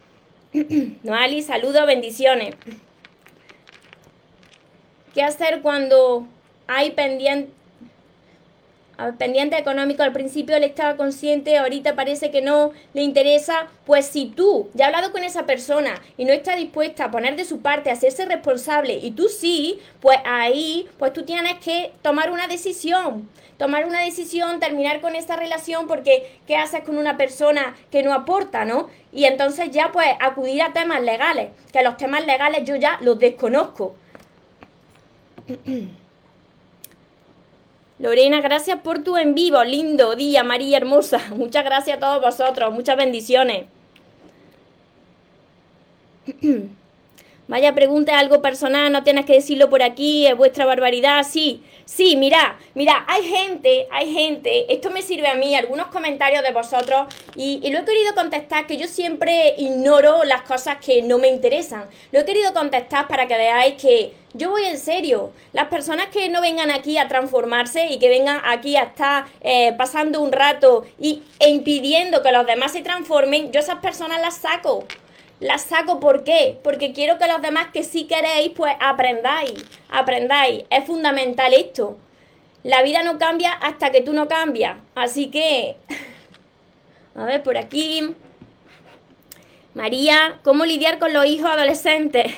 Noali, 1.04 1.42
saludos, 1.42 1.86
bendiciones. 1.86 2.56
¿Qué 5.14 5.24
hacer 5.24 5.62
cuando 5.62 6.26
hay 6.68 6.92
pendiente 6.92 7.55
pendiente 9.18 9.58
económico, 9.58 10.04
al 10.04 10.14
principio 10.14 10.56
él 10.56 10.64
estaba 10.64 10.96
consciente, 10.98 11.58
ahorita 11.58 11.96
parece 11.96 12.32
que 12.32 12.42
no 12.42 12.72
le 12.94 13.02
interesa, 13.02 13.68
pues 13.86 14.06
si 14.06 14.28
tú 14.28 14.70
ya 14.74 14.86
has 14.86 14.94
hablado 14.94 15.12
con 15.12 15.24
esa 15.24 15.46
persona 15.46 16.02
y 16.18 16.26
no 16.26 16.34
está 16.34 16.56
dispuesta 16.56 17.06
a 17.06 17.12
poner 17.12 17.36
de 17.36 17.46
su 17.46 17.62
parte, 17.62 17.90
a 17.90 17.94
hacerse 17.94 18.26
responsable 18.26 18.94
y 19.02 19.12
tú 19.12 19.28
sí, 19.30 19.80
pues 20.00 20.18
ahí, 20.26 20.88
pues 20.98 21.14
tú 21.14 21.24
tienes 21.24 21.56
que 21.60 21.92
tomar 22.02 22.32
una 22.32 22.48
decisión, 22.48 23.30
tomar 23.58 23.86
una 23.86 24.02
decisión, 24.02 24.60
terminar 24.60 25.02
con 25.02 25.16
esta 25.16 25.36
relación 25.36 25.88
porque 25.88 26.40
¿qué 26.48 26.58
haces 26.58 26.84
con 26.84 26.98
una 26.98 27.18
persona 27.18 27.76
que 27.92 28.04
no 28.04 28.14
aporta, 28.14 28.66
no? 28.66 28.90
Y 29.12 29.26
entonces 29.26 29.72
ya 29.72 29.92
pues 29.92 30.08
acudir 30.20 30.62
a 30.62 30.74
temas 30.74 31.02
legales, 31.02 31.50
que 31.72 31.84
los 31.84 31.98
temas 31.98 32.26
legales 32.26 32.64
yo 32.66 32.76
ya 32.76 32.98
los 33.02 33.20
desconozco. 33.20 33.96
Lorena, 37.98 38.42
gracias 38.42 38.80
por 38.82 39.04
tu 39.04 39.18
en 39.18 39.36
vivo. 39.36 39.64
Lindo 39.64 40.16
día, 40.16 40.44
María 40.44 40.78
hermosa. 40.78 41.22
Muchas 41.36 41.64
gracias 41.64 41.98
a 41.98 42.00
todos 42.00 42.22
vosotros. 42.22 42.74
Muchas 42.74 42.98
bendiciones. 42.98 43.66
Vaya 47.48 47.76
pregunta, 47.76 48.18
algo 48.18 48.42
personal, 48.42 48.92
no 48.92 49.04
tienes 49.04 49.26
que 49.26 49.34
decirlo 49.34 49.70
por 49.70 49.84
aquí, 49.84 50.26
es 50.26 50.36
vuestra 50.36 50.66
barbaridad, 50.66 51.24
sí. 51.24 51.62
Sí, 51.86 52.16
mira, 52.16 52.58
mira, 52.74 53.06
hay 53.08 53.24
gente, 53.24 53.88
hay 53.92 54.12
gente, 54.12 54.74
esto 54.74 54.90
me 54.90 55.04
sirve 55.04 55.28
a 55.28 55.36
mí, 55.36 55.56
algunos 55.56 55.88
comentarios 55.88 56.42
de 56.42 56.52
vosotros, 56.52 57.06
y, 57.36 57.60
y, 57.62 57.70
lo 57.70 57.80
he 57.80 57.86
querido 57.86 58.16
contestar, 58.16 58.66
que 58.66 58.78
yo 58.78 58.88
siempre 58.88 59.54
ignoro 59.60 60.24
las 60.24 60.42
cosas 60.42 60.78
que 60.84 61.04
no 61.04 61.20
me 61.20 61.28
interesan. 61.28 61.86
Lo 62.12 62.22
he 62.22 62.26
querido 62.26 62.52
contestar 62.52 63.08
para 63.08 63.28
que 63.28 63.38
veáis 63.38 63.76
que 63.76 64.14
yo 64.34 64.50
voy 64.50 64.66
en 64.66 64.80
serio. 64.80 65.32
Las 65.54 65.68
personas 65.68 66.08
que 66.08 66.28
no 66.30 66.42
vengan 66.42 66.72
aquí 66.72 66.98
a 66.98 67.08
transformarse 67.08 67.88
y 67.92 68.00
que 68.00 68.10
vengan 68.10 68.42
aquí 68.44 68.76
a 68.76 68.84
estar 68.84 69.26
eh, 69.42 69.74
pasando 69.78 70.20
un 70.20 70.32
rato 70.32 70.84
y, 71.00 71.22
e 71.40 71.50
impidiendo 71.50 72.24
que 72.24 72.32
los 72.32 72.48
demás 72.48 72.72
se 72.72 72.82
transformen, 72.82 73.52
yo 73.52 73.60
esas 73.60 73.80
personas 73.80 74.20
las 74.20 74.38
saco. 74.38 74.84
Las 75.40 75.64
saco 75.64 76.00
¿por 76.00 76.24
qué? 76.24 76.58
Porque 76.64 76.94
quiero 76.94 77.18
que 77.18 77.28
los 77.28 77.42
demás 77.42 77.68
que 77.74 77.84
sí 77.84 78.06
queréis, 78.06 78.52
pues 78.56 78.74
aprendáis, 78.80 79.66
aprendáis. 79.90 80.64
Es 80.70 80.86
fundamental 80.86 81.54
esto. 81.54 81.98
La 82.64 82.82
vida 82.82 83.04
no 83.04 83.18
cambia 83.18 83.52
hasta 83.52 83.92
que 83.92 84.02
tú 84.02 84.14
no 84.14 84.28
cambias. 84.28 84.78
Así 84.96 85.30
que, 85.30 85.76
a 87.16 87.26
ver, 87.26 87.44
por 87.44 87.58
aquí. 87.58 88.16
María, 89.74 90.40
¿cómo 90.44 90.66
lidiar 90.66 91.00
con 91.00 91.12
los 91.12 91.26
hijos 91.26 91.50
adolescentes? 91.50 92.34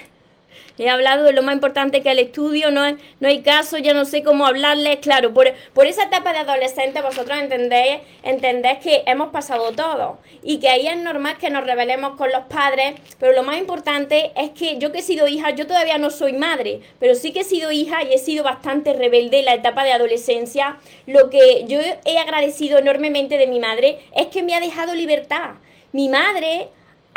He 0.77 0.89
hablado 0.89 1.23
de 1.23 1.33
lo 1.33 1.43
más 1.43 1.55
importante 1.55 2.01
que 2.01 2.11
el 2.11 2.19
estudio, 2.19 2.71
no, 2.71 2.81
no 3.19 3.27
hay 3.27 3.41
caso, 3.41 3.77
ya 3.77 3.93
no 3.93 4.05
sé 4.05 4.23
cómo 4.23 4.45
hablarles, 4.45 4.97
claro, 4.97 5.33
por, 5.33 5.51
por 5.73 5.87
esa 5.87 6.03
etapa 6.03 6.33
de 6.33 6.39
adolescente 6.39 7.01
vosotros 7.01 7.37
entendéis, 7.37 7.97
entendéis 8.23 8.79
que 8.79 9.03
hemos 9.05 9.29
pasado 9.29 9.71
todo 9.71 10.19
y 10.43 10.59
que 10.59 10.69
ahí 10.69 10.87
es 10.87 10.97
normal 10.97 11.37
que 11.37 11.49
nos 11.49 11.65
rebelemos 11.65 12.15
con 12.15 12.31
los 12.31 12.43
padres, 12.45 12.95
pero 13.19 13.33
lo 13.33 13.43
más 13.43 13.57
importante 13.57 14.31
es 14.35 14.51
que 14.51 14.77
yo 14.77 14.91
que 14.91 14.99
he 14.99 15.03
sido 15.03 15.27
hija, 15.27 15.51
yo 15.51 15.67
todavía 15.67 15.97
no 15.97 16.09
soy 16.09 16.33
madre, 16.33 16.81
pero 16.99 17.15
sí 17.15 17.33
que 17.33 17.41
he 17.41 17.43
sido 17.43 17.71
hija 17.71 18.03
y 18.03 18.13
he 18.13 18.17
sido 18.17 18.43
bastante 18.43 18.93
rebelde 18.93 19.39
en 19.39 19.45
la 19.45 19.53
etapa 19.53 19.83
de 19.83 19.93
adolescencia, 19.93 20.77
lo 21.05 21.29
que 21.29 21.65
yo 21.67 21.79
he 22.05 22.17
agradecido 22.17 22.79
enormemente 22.79 23.37
de 23.37 23.47
mi 23.47 23.59
madre 23.59 23.99
es 24.15 24.27
que 24.27 24.43
me 24.43 24.55
ha 24.55 24.59
dejado 24.59 24.93
libertad. 24.93 25.55
Mi 25.91 26.09
madre 26.09 26.69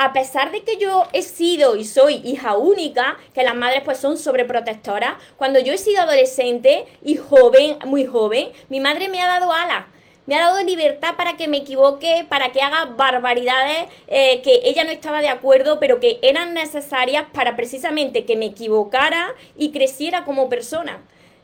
a 0.02 0.14
pesar 0.14 0.50
de 0.50 0.62
que 0.62 0.78
yo 0.78 1.06
he 1.12 1.20
sido 1.20 1.76
y 1.76 1.84
soy 1.84 2.22
hija 2.24 2.56
única, 2.56 3.18
que 3.34 3.42
las 3.42 3.54
madres 3.54 3.82
pues 3.84 3.98
son 3.98 4.16
sobreprotectoras, 4.16 5.16
cuando 5.36 5.58
yo 5.60 5.74
he 5.74 5.78
sido 5.78 6.00
adolescente 6.00 6.86
y 7.04 7.16
joven, 7.16 7.76
muy 7.84 8.06
joven, 8.06 8.48
mi 8.70 8.80
madre 8.80 9.10
me 9.10 9.20
ha 9.20 9.26
dado 9.26 9.52
alas. 9.52 9.84
Me 10.24 10.36
ha 10.36 10.40
dado 10.40 10.64
libertad 10.64 11.16
para 11.18 11.36
que 11.36 11.48
me 11.48 11.58
equivoque, 11.58 12.24
para 12.30 12.50
que 12.50 12.62
haga 12.62 12.86
barbaridades 12.86 13.88
eh, 14.06 14.40
que 14.40 14.62
ella 14.64 14.84
no 14.84 14.90
estaba 14.90 15.20
de 15.20 15.28
acuerdo, 15.28 15.78
pero 15.78 16.00
que 16.00 16.18
eran 16.22 16.54
necesarias 16.54 17.26
para 17.34 17.54
precisamente 17.54 18.24
que 18.24 18.36
me 18.36 18.46
equivocara 18.46 19.34
y 19.54 19.70
creciera 19.70 20.24
como 20.24 20.48
persona. 20.48 21.02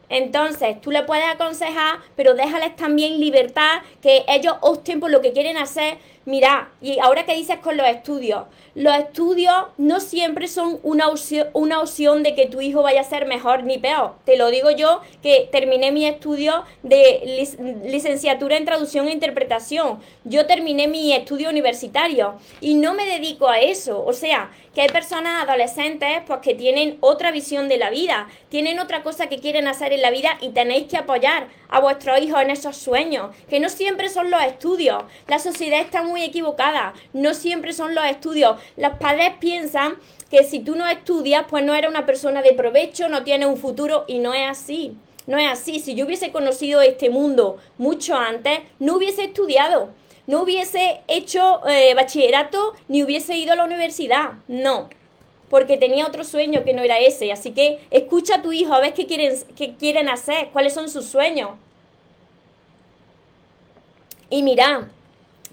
Entonces, 0.09 0.81
tú 0.81 0.93
le 0.93 1.03
puedes 1.03 1.27
aconsejar, 1.27 1.99
pero 2.15 2.35
déjales 2.35 2.77
también 2.77 3.21
libertad, 3.21 3.83
que 4.01 4.25
ellos 4.29 4.55
opten 4.61 5.01
por 5.01 5.11
lo 5.11 5.21
que 5.21 5.33
quieren 5.33 5.57
hacer 5.57 5.99
Mira, 6.27 6.73
y 6.83 6.99
ahora 6.99 7.25
que 7.25 7.37
dices 7.37 7.61
con 7.61 7.77
los 7.77 7.87
estudios, 7.87 8.47
los 8.75 8.97
estudios 8.97 9.55
no 9.79 10.01
siempre 10.01 10.49
son 10.49 10.81
una 10.83 11.09
opción, 11.09 11.47
una 11.53 11.81
opción 11.81 12.25
de 12.25 12.35
que 12.35 12.47
tu 12.47 12.61
hijo 12.61 12.83
vaya 12.83 13.03
a 13.03 13.05
ser 13.05 13.27
mejor 13.27 13.63
ni 13.63 13.79
peor. 13.79 14.17
Te 14.25 14.37
lo 14.37 14.51
digo 14.51 14.73
yo 14.73 15.03
que 15.23 15.49
terminé 15.53 15.93
mi 15.93 16.05
estudio 16.05 16.65
de 16.83 17.47
licenciatura 17.85 18.57
en 18.57 18.65
traducción 18.65 19.07
e 19.07 19.13
interpretación. 19.13 20.01
Yo 20.25 20.47
terminé 20.47 20.89
mi 20.89 21.13
estudio 21.13 21.49
universitario 21.49 22.35
y 22.61 22.75
no 22.75 22.95
me 22.95 23.07
dedico 23.07 23.49
a 23.49 23.61
eso. 23.61 24.05
O 24.05 24.13
sea, 24.13 24.51
que 24.75 24.83
hay 24.83 24.89
personas 24.89 25.45
adolescentes 25.45 26.23
pues 26.27 26.41
que 26.41 26.55
tienen 26.55 26.99
otra 27.01 27.31
visión 27.31 27.67
de 27.69 27.79
la 27.79 27.89
vida, 27.89 28.29
tienen 28.51 28.79
otra 28.79 29.03
cosa 29.03 29.29
que 29.29 29.39
quieren 29.39 29.69
hacer 29.69 29.95
en 29.95 30.03
la 30.03 30.11
vida 30.11 30.37
y 30.43 30.51
tenéis 30.51 30.87
que 30.89 30.99
apoyar 30.99 31.49
a 31.69 31.81
vuestros 31.81 32.21
hijos 32.21 32.43
en 32.43 32.51
esos 32.51 32.77
sueños, 32.77 33.35
que 33.49 33.59
no 33.59 33.71
siempre 33.71 34.11
son 34.11 34.31
los 34.31 34.43
estudios. 34.43 35.05
La 35.29 35.39
sociedad 35.39 35.81
está 35.81 36.03
muy 36.03 36.16
equivocada, 36.23 36.95
no 37.13 37.35
siempre 37.35 37.73
son 37.73 37.95
los 37.95 38.05
estudios. 38.05 38.59
Los 38.77 38.95
padres 38.99 39.33
piensan 39.41 39.97
que 40.31 40.45
si 40.45 40.61
tú 40.61 40.75
no 40.75 40.87
estudias, 40.89 41.47
pues 41.49 41.65
no 41.65 41.75
eres 41.75 41.91
una 41.91 42.07
persona 42.07 42.43
de 42.43 42.53
provecho, 42.53 43.09
no 43.09 43.23
tienes 43.23 43.49
un 43.49 43.57
futuro 43.57 44.05
y 44.07 44.19
no 44.19 44.35
es 44.35 44.49
así. 44.51 44.97
No 45.27 45.39
es 45.39 45.49
así. 45.51 45.81
Si 45.81 45.95
yo 45.95 46.07
hubiese 46.07 46.31
conocido 46.31 46.81
este 46.81 47.11
mundo 47.11 47.59
mucho 47.79 48.17
antes, 48.17 48.61
no 48.79 48.97
hubiese 48.97 49.25
estudiado, 49.25 49.91
no 50.27 50.43
hubiese 50.43 51.01
hecho 51.09 51.67
eh, 51.69 51.95
bachillerato, 51.95 52.75
ni 52.89 53.03
hubiese 53.03 53.37
ido 53.37 53.53
a 53.53 53.57
la 53.57 53.65
universidad. 53.65 54.35
No, 54.49 54.89
porque 55.49 55.77
tenía 55.77 56.07
otro 56.07 56.25
sueño 56.25 56.65
que 56.65 56.75
no 56.75 56.83
era 56.83 56.99
ese. 56.99 57.33
Así 57.33 57.53
que 57.53 57.81
escucha 57.91 58.37
a 58.37 58.43
tu 58.43 58.53
hijo, 58.53 58.73
a 58.73 58.81
ver 58.81 58.95
qué 58.95 59.07
quieren, 59.07 59.37
qué 59.57 59.75
quieren 59.75 60.09
hacer, 60.09 60.51
cuáles 60.53 60.75
son 60.75 60.89
sus 60.89 61.07
sueños. 61.07 61.51
Y 64.29 64.43
mira, 64.43 64.91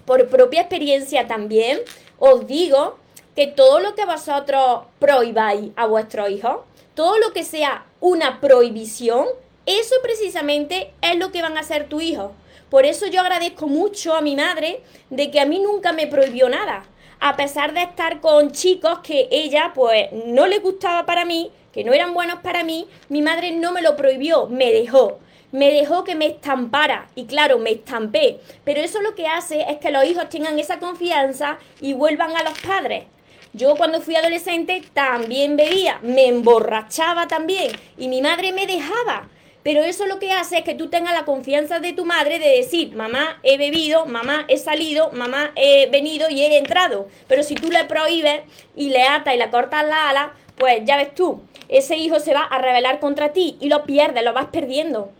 por 0.04 0.28
propia 0.28 0.62
experiencia 0.62 1.26
también, 1.26 1.80
os 2.18 2.46
digo 2.46 2.98
que 3.34 3.46
todo 3.46 3.80
lo 3.80 3.94
que 3.94 4.04
vosotros 4.04 4.82
prohibáis 4.98 5.72
a 5.76 5.86
vuestros 5.86 6.30
hijos, 6.30 6.58
todo 6.94 7.18
lo 7.18 7.32
que 7.32 7.44
sea 7.44 7.86
una 8.00 8.40
prohibición, 8.40 9.26
eso 9.66 9.94
precisamente 10.02 10.92
es 11.02 11.16
lo 11.16 11.32
que 11.32 11.42
van 11.42 11.56
a 11.56 11.60
hacer 11.60 11.88
tu 11.88 12.00
hijo. 12.00 12.32
Por 12.70 12.84
eso 12.86 13.06
yo 13.06 13.20
agradezco 13.20 13.66
mucho 13.66 14.14
a 14.14 14.20
mi 14.20 14.36
madre 14.36 14.82
de 15.10 15.30
que 15.30 15.40
a 15.40 15.46
mí 15.46 15.60
nunca 15.60 15.92
me 15.92 16.06
prohibió 16.06 16.48
nada 16.48 16.84
a 17.24 17.36
pesar 17.36 17.72
de 17.72 17.82
estar 17.82 18.20
con 18.20 18.52
chicos 18.52 18.98
que 18.98 19.28
ella 19.30 19.72
pues 19.74 20.08
no 20.12 20.46
le 20.46 20.58
gustaba 20.58 21.06
para 21.06 21.24
mí, 21.24 21.50
que 21.72 21.82
no 21.82 21.94
eran 21.94 22.12
buenos 22.12 22.40
para 22.40 22.64
mí, 22.64 22.86
mi 23.08 23.22
madre 23.22 23.52
no 23.52 23.72
me 23.72 23.80
lo 23.80 23.96
prohibió, 23.96 24.46
me 24.46 24.70
dejó. 24.70 25.20
Me 25.54 25.70
dejó 25.70 26.02
que 26.02 26.16
me 26.16 26.26
estampara 26.26 27.06
y 27.14 27.26
claro, 27.26 27.60
me 27.60 27.70
estampé. 27.70 28.40
Pero 28.64 28.80
eso 28.80 29.00
lo 29.00 29.14
que 29.14 29.28
hace 29.28 29.60
es 29.70 29.78
que 29.78 29.92
los 29.92 30.04
hijos 30.04 30.28
tengan 30.28 30.58
esa 30.58 30.80
confianza 30.80 31.58
y 31.80 31.92
vuelvan 31.92 32.36
a 32.36 32.42
los 32.42 32.58
padres. 32.58 33.04
Yo 33.52 33.76
cuando 33.76 34.00
fui 34.00 34.16
adolescente 34.16 34.82
también 34.92 35.56
bebía, 35.56 36.00
me 36.02 36.26
emborrachaba 36.26 37.28
también 37.28 37.70
y 37.96 38.08
mi 38.08 38.20
madre 38.20 38.50
me 38.52 38.66
dejaba. 38.66 39.28
Pero 39.62 39.84
eso 39.84 40.06
lo 40.06 40.18
que 40.18 40.32
hace 40.32 40.58
es 40.58 40.64
que 40.64 40.74
tú 40.74 40.90
tengas 40.90 41.14
la 41.14 41.24
confianza 41.24 41.78
de 41.78 41.92
tu 41.92 42.04
madre 42.04 42.40
de 42.40 42.56
decir, 42.56 42.96
mamá, 42.96 43.38
he 43.44 43.56
bebido, 43.56 44.06
mamá, 44.06 44.46
he 44.48 44.56
salido, 44.56 45.12
mamá, 45.12 45.52
he 45.54 45.88
venido 45.88 46.28
y 46.30 46.42
he 46.42 46.58
entrado. 46.58 47.06
Pero 47.28 47.44
si 47.44 47.54
tú 47.54 47.70
le 47.70 47.84
prohíbes 47.84 48.40
y 48.74 48.88
le 48.88 49.04
atas 49.04 49.36
y 49.36 49.38
le 49.38 49.50
cortas 49.50 49.86
la 49.86 50.08
ala, 50.08 50.34
pues 50.56 50.80
ya 50.84 50.96
ves 50.96 51.14
tú, 51.14 51.42
ese 51.68 51.96
hijo 51.96 52.18
se 52.18 52.34
va 52.34 52.42
a 52.42 52.58
rebelar 52.58 52.98
contra 52.98 53.32
ti 53.32 53.56
y 53.60 53.68
lo 53.68 53.84
pierdes, 53.84 54.24
lo 54.24 54.32
vas 54.32 54.46
perdiendo. 54.46 55.12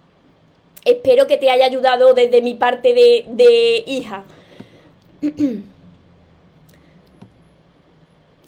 Espero 0.84 1.26
que 1.26 1.36
te 1.36 1.50
haya 1.50 1.66
ayudado 1.66 2.14
desde 2.14 2.42
mi 2.42 2.54
parte 2.54 2.94
de, 2.94 3.24
de 3.28 3.84
hija. 3.86 4.24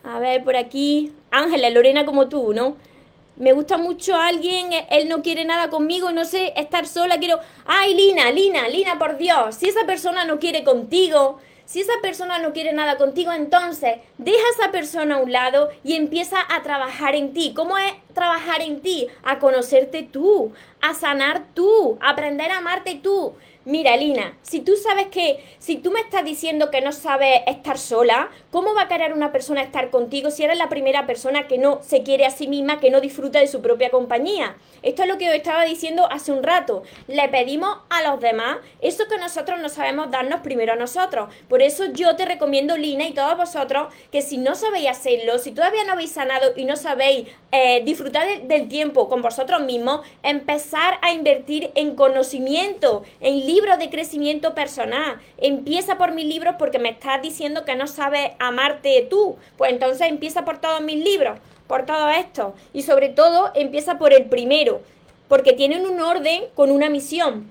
A 0.04 0.18
ver, 0.20 0.44
por 0.44 0.56
aquí. 0.56 1.12
Ángeles, 1.30 1.74
Lorena 1.74 2.06
como 2.06 2.28
tú, 2.28 2.52
¿no? 2.52 2.76
me 3.36 3.52
gusta 3.52 3.76
mucho 3.76 4.16
alguien, 4.16 4.72
e, 4.72 4.86
él 4.90 5.08
no 5.08 5.22
quiere 5.22 5.44
nada 5.44 5.68
conmigo, 5.70 6.10
no 6.10 6.24
sé, 6.24 6.52
estar 6.56 6.86
sola, 6.86 7.18
quiero, 7.18 7.38
ay, 7.66 7.94
Lina, 7.94 8.30
Lina, 8.30 8.68
Lina, 8.68 8.98
por 8.98 9.16
Dios, 9.18 9.56
si 9.56 9.68
esa 9.68 9.84
persona 9.86 10.24
no 10.24 10.38
quiere 10.38 10.64
contigo, 10.64 11.38
si 11.66 11.80
esa 11.80 11.92
persona 12.00 12.38
no 12.38 12.52
quiere 12.52 12.72
nada 12.72 12.96
contigo, 12.96 13.32
entonces 13.32 13.98
deja 14.18 14.38
a 14.38 14.62
esa 14.62 14.72
persona 14.72 15.16
a 15.16 15.18
un 15.18 15.32
lado 15.32 15.68
y 15.84 15.94
empieza 15.94 16.38
a 16.48 16.62
trabajar 16.62 17.14
en 17.14 17.32
ti. 17.32 17.52
¿Cómo 17.54 17.76
es 17.76 17.92
trabajar 18.14 18.62
en 18.62 18.80
ti? 18.80 19.08
A 19.24 19.38
conocerte 19.40 20.04
tú, 20.04 20.52
a 20.80 20.94
sanar 20.94 21.44
tú, 21.54 21.98
a 22.00 22.10
aprender 22.10 22.50
a 22.52 22.58
amarte 22.58 22.94
tú. 23.02 23.34
Mira, 23.66 23.96
Lina, 23.96 24.38
si 24.42 24.60
tú 24.60 24.76
sabes 24.76 25.08
que, 25.08 25.44
si 25.58 25.74
tú 25.74 25.90
me 25.90 25.98
estás 25.98 26.24
diciendo 26.24 26.70
que 26.70 26.82
no 26.82 26.92
sabes 26.92 27.40
estar 27.48 27.78
sola, 27.78 28.30
¿cómo 28.52 28.76
va 28.76 28.82
a 28.82 28.88
querer 28.88 29.12
una 29.12 29.32
persona 29.32 29.60
estar 29.60 29.90
contigo 29.90 30.30
si 30.30 30.44
eres 30.44 30.56
la 30.56 30.68
primera 30.68 31.04
persona 31.04 31.48
que 31.48 31.58
no 31.58 31.80
se 31.82 32.04
quiere 32.04 32.26
a 32.26 32.30
sí 32.30 32.46
misma, 32.46 32.78
que 32.78 32.90
no 32.90 33.00
disfruta 33.00 33.40
de 33.40 33.48
su 33.48 33.62
propia 33.62 33.90
compañía? 33.90 34.56
Esto 34.84 35.02
es 35.02 35.08
lo 35.08 35.18
que 35.18 35.28
os 35.28 35.34
estaba 35.34 35.64
diciendo 35.64 36.06
hace 36.12 36.30
un 36.30 36.44
rato. 36.44 36.84
Le 37.08 37.28
pedimos 37.28 37.78
a 37.90 38.08
los 38.08 38.20
demás 38.20 38.58
eso 38.80 39.08
que 39.10 39.18
nosotros 39.18 39.58
no 39.58 39.68
sabemos 39.68 40.12
darnos 40.12 40.42
primero 40.42 40.74
a 40.74 40.76
nosotros. 40.76 41.34
Por 41.48 41.60
eso 41.60 41.86
yo 41.86 42.14
te 42.14 42.24
recomiendo, 42.24 42.76
Lina, 42.76 43.08
y 43.08 43.14
todos 43.14 43.36
vosotros, 43.36 43.92
que 44.12 44.22
si 44.22 44.38
no 44.38 44.54
sabéis 44.54 44.90
hacerlo, 44.90 45.40
si 45.40 45.50
todavía 45.50 45.82
no 45.82 45.94
habéis 45.94 46.12
sanado 46.12 46.52
y 46.54 46.66
no 46.66 46.76
sabéis 46.76 47.30
eh, 47.50 47.82
disfrutar 47.84 48.42
del 48.42 48.68
tiempo 48.68 49.08
con 49.08 49.22
vosotros 49.22 49.60
mismos, 49.62 50.06
empezar 50.22 51.00
a 51.02 51.12
invertir 51.12 51.72
en 51.74 51.96
conocimiento, 51.96 53.02
en 53.18 53.44
de 53.78 53.90
crecimiento 53.90 54.54
personal. 54.54 55.20
Empieza 55.38 55.98
por 55.98 56.12
mis 56.12 56.26
libros 56.26 56.54
porque 56.58 56.78
me 56.78 56.90
estás 56.90 57.20
diciendo 57.22 57.64
que 57.64 57.74
no 57.74 57.86
sabes 57.86 58.32
amarte 58.38 59.06
tú. 59.08 59.36
Pues 59.56 59.72
entonces 59.72 60.08
empieza 60.08 60.44
por 60.44 60.58
todos 60.58 60.80
mis 60.82 61.02
libros 61.02 61.38
por 61.66 61.86
todo 61.86 62.08
esto. 62.08 62.54
Y 62.72 62.82
sobre 62.82 63.08
todo 63.08 63.50
empieza 63.54 63.98
por 63.98 64.12
el 64.12 64.26
primero, 64.26 64.82
porque 65.28 65.52
tienen 65.52 65.86
un 65.86 66.00
orden 66.00 66.44
con 66.54 66.70
una 66.70 66.88
misión. 66.88 67.50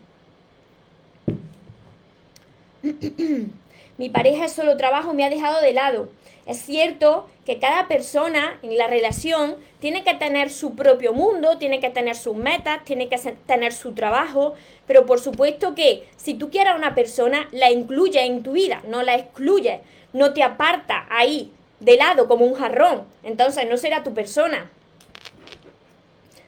Mi 3.97 4.09
pareja 4.09 4.45
es 4.45 4.51
solo 4.53 4.75
trabajo, 4.77 5.13
me 5.13 5.23
ha 5.25 5.29
dejado 5.29 5.61
de 5.61 5.73
lado. 5.73 6.09
Es 6.45 6.57
cierto 6.57 7.27
que 7.45 7.59
cada 7.59 7.87
persona 7.87 8.59
en 8.61 8.77
la 8.77 8.87
relación 8.87 9.55
tiene 9.79 10.03
que 10.03 10.13
tener 10.13 10.51
su 10.51 10.75
propio 10.75 11.11
mundo, 11.11 11.57
tiene 11.57 11.79
que 11.79 11.89
tener 11.89 12.15
sus 12.15 12.35
metas, 12.35 12.83
tiene 12.85 13.09
que 13.09 13.17
tener 13.47 13.73
su 13.73 13.93
trabajo, 13.93 14.53
pero 14.85 15.05
por 15.05 15.19
supuesto 15.19 15.73
que 15.73 16.07
si 16.17 16.35
tú 16.35 16.51
quieres 16.51 16.73
a 16.73 16.75
una 16.75 16.93
persona, 16.93 17.47
la 17.51 17.71
incluyes 17.71 18.23
en 18.23 18.43
tu 18.43 18.51
vida, 18.51 18.83
no 18.87 19.01
la 19.01 19.15
excluyes, 19.15 19.81
no 20.13 20.33
te 20.33 20.43
aparta 20.43 21.07
ahí 21.09 21.51
de 21.79 21.97
lado 21.97 22.27
como 22.27 22.45
un 22.45 22.53
jarrón, 22.53 23.05
entonces 23.23 23.67
no 23.67 23.77
será 23.77 24.03
tu 24.03 24.13
persona. 24.13 24.69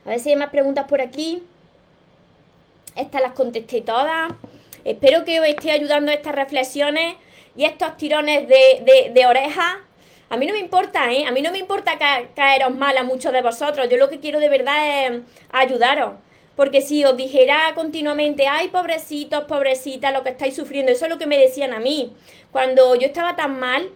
A 0.08 0.12
ver 0.12 0.20
si 0.22 0.30
hay 0.30 0.38
más 0.38 0.52
preguntas 0.52 0.86
por 0.88 1.02
aquí. 1.02 1.44
Estas 2.96 3.22
las 3.22 3.34
contesté 3.34 3.82
todas. 3.82 4.32
Espero 4.86 5.26
que 5.26 5.42
os 5.42 5.46
esté 5.46 5.72
ayudando 5.72 6.14
estas 6.14 6.34
reflexiones 6.34 7.16
y 7.58 7.66
estos 7.66 7.98
tirones 7.98 8.48
de, 8.48 9.26
oreja. 9.28 9.82
A 10.30 10.38
mí 10.38 10.46
no 10.46 10.54
me 10.54 10.60
importa, 10.60 11.12
¿eh? 11.12 11.26
A 11.26 11.32
mí 11.32 11.42
no 11.42 11.52
me 11.52 11.60
importa 11.60 11.94
caeros 12.36 12.76
mal 12.76 12.98
a 12.98 13.04
muchos 13.04 13.32
de 13.32 13.42
vosotros. 13.42 13.88
Yo 13.90 13.98
lo 13.98 14.10
que 14.10 14.20
quiero 14.20 14.40
de 14.40 14.50
verdad 14.50 15.06
es 15.06 15.22
ayudaros. 15.52 16.16
Porque 16.58 16.82
si 16.82 17.06
os 17.06 17.16
dijera 17.16 17.74
continuamente, 17.76 18.48
ay, 18.48 18.70
pobrecitos, 18.70 19.44
pobrecitas, 19.44 20.12
lo 20.12 20.24
que 20.24 20.32
estáis 20.32 20.56
sufriendo, 20.56 20.92
eso 20.92 21.06
es 21.06 21.12
lo 21.12 21.20
que 21.20 21.28
me 21.28 21.38
decían 21.38 21.72
a 21.72 21.80
mí. 21.80 22.16
Cuando 22.52 22.96
yo 22.96 23.06
estaba 23.06 23.36
tan 23.36 23.60
mal, 23.60 23.92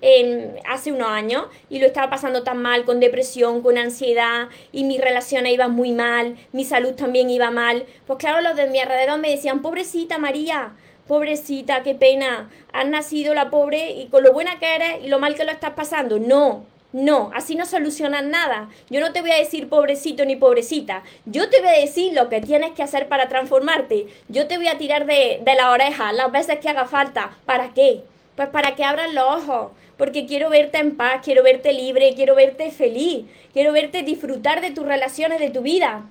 hace 0.70 0.92
unos 0.92 1.08
años, 1.10 1.46
y 1.72 1.80
lo 1.80 1.88
estaba 1.88 2.12
pasando 2.12 2.44
tan 2.44 2.62
mal, 2.62 2.86
con 2.86 3.00
depresión, 3.00 3.64
con 3.64 3.80
ansiedad, 3.80 4.50
y 4.72 4.84
mis 4.84 5.02
relaciones 5.02 5.54
iban 5.54 5.72
muy 5.72 5.92
mal, 5.92 6.38
mi 6.52 6.64
salud 6.64 6.94
también 6.94 7.32
iba 7.32 7.50
mal, 7.50 7.88
pues 8.06 8.20
claro, 8.20 8.42
los 8.42 8.56
de 8.56 8.68
mi 8.68 8.80
alrededor 8.80 9.18
me 9.18 9.32
decían, 9.32 9.64
pobrecita 9.64 10.20
María, 10.20 10.74
pobrecita, 11.12 11.84
qué 11.84 11.94
pena, 11.94 12.50
has 12.72 12.88
nacido 12.88 13.34
la 13.34 13.50
pobre 13.50 13.92
y 13.92 14.08
con 14.08 14.24
lo 14.24 14.32
buena 14.32 14.60
que 14.60 14.76
eres 14.76 15.04
y 15.04 15.10
lo 15.10 15.20
mal 15.20 15.36
que 15.36 15.44
lo 15.44 15.52
estás 15.52 15.72
pasando. 15.72 16.20
No, 16.20 16.64
no, 16.94 17.32
así 17.36 17.56
no 17.56 17.66
solucionas 17.66 18.24
nada. 18.24 18.70
Yo 18.90 19.02
no 19.02 19.12
te 19.12 19.20
voy 19.20 19.32
a 19.32 19.38
decir 19.38 19.68
pobrecito 19.68 20.24
ni 20.24 20.38
pobrecita. 20.38 21.04
Yo 21.26 21.50
te 21.50 21.60
voy 21.60 21.68
a 21.68 21.82
decir 21.82 22.14
lo 22.14 22.30
que 22.30 22.40
tienes 22.40 22.72
que 22.72 22.84
hacer 22.84 23.10
para 23.10 23.28
transformarte. 23.28 24.08
Yo 24.30 24.48
te 24.48 24.56
voy 24.56 24.70
a 24.70 24.78
tirar 24.78 25.06
de, 25.06 25.44
la 25.44 25.72
oreja 25.72 26.14
las 26.14 26.32
veces 26.32 26.60
que 26.60 26.70
haga 26.70 26.86
falta. 26.86 27.38
¿Para 27.46 27.74
qué? 27.74 28.06
Pues 28.38 28.48
para 28.48 28.76
que 28.76 28.86
abras 28.86 29.14
los 29.14 29.26
ojos. 29.26 29.74
Porque 29.98 30.26
quiero 30.26 30.50
verte 30.50 30.78
en 30.78 30.96
paz, 30.96 31.20
quiero 31.26 31.44
verte 31.44 31.74
libre, 31.74 32.14
quiero 32.16 32.36
verte 32.36 32.72
feliz, 32.72 33.26
quiero 33.52 33.74
verte 33.74 34.04
disfrutar 34.04 34.62
de 34.62 34.72
tus 34.72 34.86
relaciones, 34.86 35.42
de 35.42 35.50
tu 35.50 35.62
vida. 35.62 36.06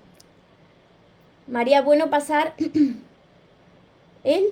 María, 1.47 1.81
bueno 1.81 2.11
pasar. 2.11 2.53
¿Él? 4.25 4.45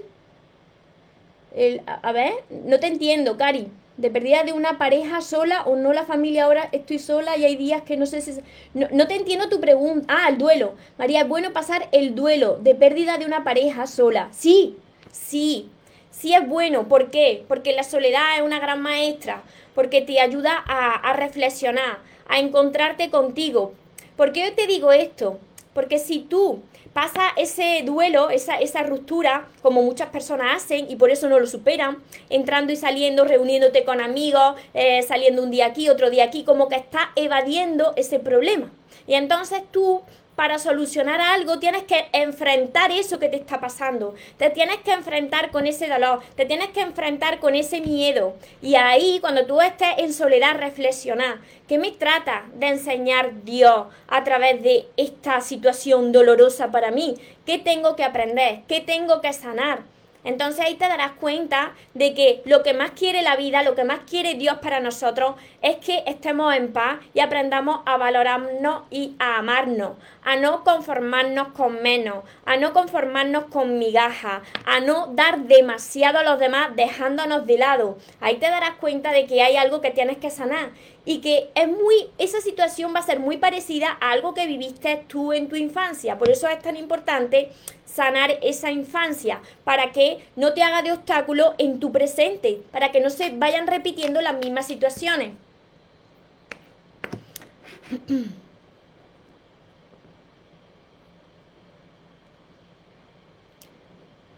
El, 1.54 1.82
a 1.86 2.12
ver, 2.12 2.32
no 2.50 2.78
te 2.78 2.86
entiendo, 2.86 3.36
Cari 3.36 3.68
de 3.98 4.10
pérdida 4.10 4.44
de 4.44 4.52
una 4.52 4.78
pareja 4.78 5.20
sola 5.20 5.64
o 5.64 5.76
no 5.76 5.92
la 5.92 6.04
familia 6.04 6.44
ahora 6.44 6.68
estoy 6.70 7.00
sola 7.00 7.36
y 7.36 7.44
hay 7.44 7.56
días 7.56 7.82
que 7.82 7.96
no 7.96 8.06
sé 8.06 8.22
si... 8.22 8.32
No, 8.72 9.08
te 9.08 9.16
entiendo 9.16 9.48
tu 9.48 9.60
pregunta. 9.60 10.06
Ah, 10.08 10.28
el 10.30 10.38
duelo. 10.38 10.74
María, 10.96 11.22
es 11.22 11.28
bueno 11.28 11.52
pasar 11.52 11.88
el 11.90 12.14
duelo 12.14 12.58
de 12.58 12.76
pérdida 12.76 13.18
de 13.18 13.26
una 13.26 13.42
pareja 13.42 13.88
sola. 13.88 14.28
Sí, 14.30 14.76
sí, 15.10 15.68
sí 16.12 16.32
es 16.32 16.48
bueno. 16.48 16.88
¿Por 16.88 17.10
qué? 17.10 17.44
Porque 17.48 17.72
la 17.72 17.82
soledad 17.82 18.36
es 18.36 18.42
una 18.42 18.60
gran 18.60 18.80
maestra, 18.80 19.42
porque 19.74 20.00
te 20.00 20.20
ayuda 20.20 20.52
a, 20.64 20.94
a 20.94 21.12
reflexionar, 21.14 21.98
a 22.28 22.38
encontrarte 22.38 23.10
contigo. 23.10 23.74
¿Por 24.16 24.32
qué 24.32 24.46
yo 24.46 24.54
te 24.54 24.68
digo 24.68 24.92
esto? 24.92 25.40
Porque 25.74 25.98
si 25.98 26.20
tú 26.20 26.60
pasa 26.92 27.30
ese 27.36 27.82
duelo, 27.84 28.30
esa, 28.30 28.56
esa 28.56 28.82
ruptura, 28.82 29.48
como 29.62 29.82
muchas 29.82 30.08
personas 30.08 30.62
hacen 30.62 30.90
y 30.90 30.96
por 30.96 31.10
eso 31.10 31.28
no 31.28 31.38
lo 31.38 31.46
superan, 31.46 31.98
entrando 32.30 32.72
y 32.72 32.76
saliendo, 32.76 33.24
reuniéndote 33.24 33.84
con 33.84 34.00
amigos, 34.00 34.56
eh, 34.74 35.02
saliendo 35.02 35.42
un 35.42 35.50
día 35.50 35.66
aquí, 35.66 35.88
otro 35.88 36.10
día 36.10 36.24
aquí, 36.24 36.44
como 36.44 36.68
que 36.68 36.76
está 36.76 37.10
evadiendo 37.16 37.92
ese 37.96 38.18
problema. 38.18 38.70
Y 39.06 39.14
entonces 39.14 39.62
tú 39.70 40.02
para 40.38 40.60
solucionar 40.60 41.20
algo 41.20 41.58
tienes 41.58 41.82
que 41.82 42.10
enfrentar 42.12 42.92
eso 42.92 43.18
que 43.18 43.28
te 43.28 43.38
está 43.38 43.58
pasando. 43.58 44.14
Te 44.36 44.50
tienes 44.50 44.76
que 44.76 44.92
enfrentar 44.92 45.50
con 45.50 45.66
ese 45.66 45.88
dolor, 45.88 46.20
te 46.36 46.46
tienes 46.46 46.68
que 46.68 46.80
enfrentar 46.80 47.40
con 47.40 47.56
ese 47.56 47.80
miedo. 47.80 48.36
Y 48.62 48.76
ahí, 48.76 49.18
cuando 49.20 49.46
tú 49.46 49.60
estés 49.60 49.98
en 49.98 50.12
soledad, 50.12 50.54
reflexionar. 50.56 51.38
¿Qué 51.66 51.76
me 51.76 51.90
trata 51.90 52.44
de 52.54 52.68
enseñar 52.68 53.42
Dios 53.42 53.88
a 54.06 54.22
través 54.22 54.62
de 54.62 54.86
esta 54.96 55.40
situación 55.40 56.12
dolorosa 56.12 56.70
para 56.70 56.92
mí? 56.92 57.16
¿Qué 57.44 57.58
tengo 57.58 57.96
que 57.96 58.04
aprender? 58.04 58.60
¿Qué 58.68 58.80
tengo 58.80 59.20
que 59.20 59.32
sanar? 59.32 59.80
Entonces 60.28 60.62
ahí 60.62 60.74
te 60.74 60.86
darás 60.86 61.12
cuenta 61.12 61.72
de 61.94 62.12
que 62.12 62.42
lo 62.44 62.62
que 62.62 62.74
más 62.74 62.90
quiere 62.90 63.22
la 63.22 63.34
vida, 63.34 63.62
lo 63.62 63.74
que 63.74 63.84
más 63.84 64.00
quiere 64.00 64.34
Dios 64.34 64.58
para 64.58 64.78
nosotros 64.78 65.36
es 65.62 65.76
que 65.76 66.02
estemos 66.06 66.54
en 66.54 66.70
paz 66.70 66.98
y 67.14 67.20
aprendamos 67.20 67.80
a 67.86 67.96
valorarnos 67.96 68.82
y 68.90 69.16
a 69.18 69.38
amarnos, 69.38 69.92
a 70.22 70.36
no 70.36 70.64
conformarnos 70.64 71.48
con 71.54 71.82
menos, 71.82 72.24
a 72.44 72.58
no 72.58 72.74
conformarnos 72.74 73.44
con 73.44 73.78
migajas, 73.78 74.42
a 74.66 74.80
no 74.80 75.06
dar 75.14 75.44
demasiado 75.44 76.18
a 76.18 76.24
los 76.24 76.38
demás 76.38 76.76
dejándonos 76.76 77.46
de 77.46 77.56
lado. 77.56 77.96
Ahí 78.20 78.36
te 78.36 78.50
darás 78.50 78.74
cuenta 78.74 79.12
de 79.12 79.24
que 79.24 79.42
hay 79.42 79.56
algo 79.56 79.80
que 79.80 79.92
tienes 79.92 80.18
que 80.18 80.28
sanar 80.28 80.72
y 81.06 81.22
que 81.22 81.48
es 81.54 81.66
muy, 81.66 82.10
esa 82.18 82.42
situación 82.42 82.94
va 82.94 82.98
a 82.98 83.02
ser 83.02 83.18
muy 83.18 83.38
parecida 83.38 83.96
a 83.98 84.10
algo 84.10 84.34
que 84.34 84.46
viviste 84.46 85.04
tú 85.08 85.32
en 85.32 85.48
tu 85.48 85.56
infancia. 85.56 86.18
Por 86.18 86.28
eso 86.28 86.46
es 86.48 86.58
tan 86.60 86.76
importante 86.76 87.50
sanar 87.98 88.38
esa 88.42 88.70
infancia, 88.70 89.40
para 89.64 89.90
que 89.90 90.24
no 90.36 90.54
te 90.54 90.62
haga 90.62 90.82
de 90.82 90.92
obstáculo 90.92 91.56
en 91.58 91.80
tu 91.80 91.90
presente, 91.90 92.62
para 92.70 92.92
que 92.92 93.00
no 93.00 93.10
se 93.10 93.30
vayan 93.30 93.66
repitiendo 93.66 94.20
las 94.20 94.38
mismas 94.38 94.68
situaciones. 94.68 95.32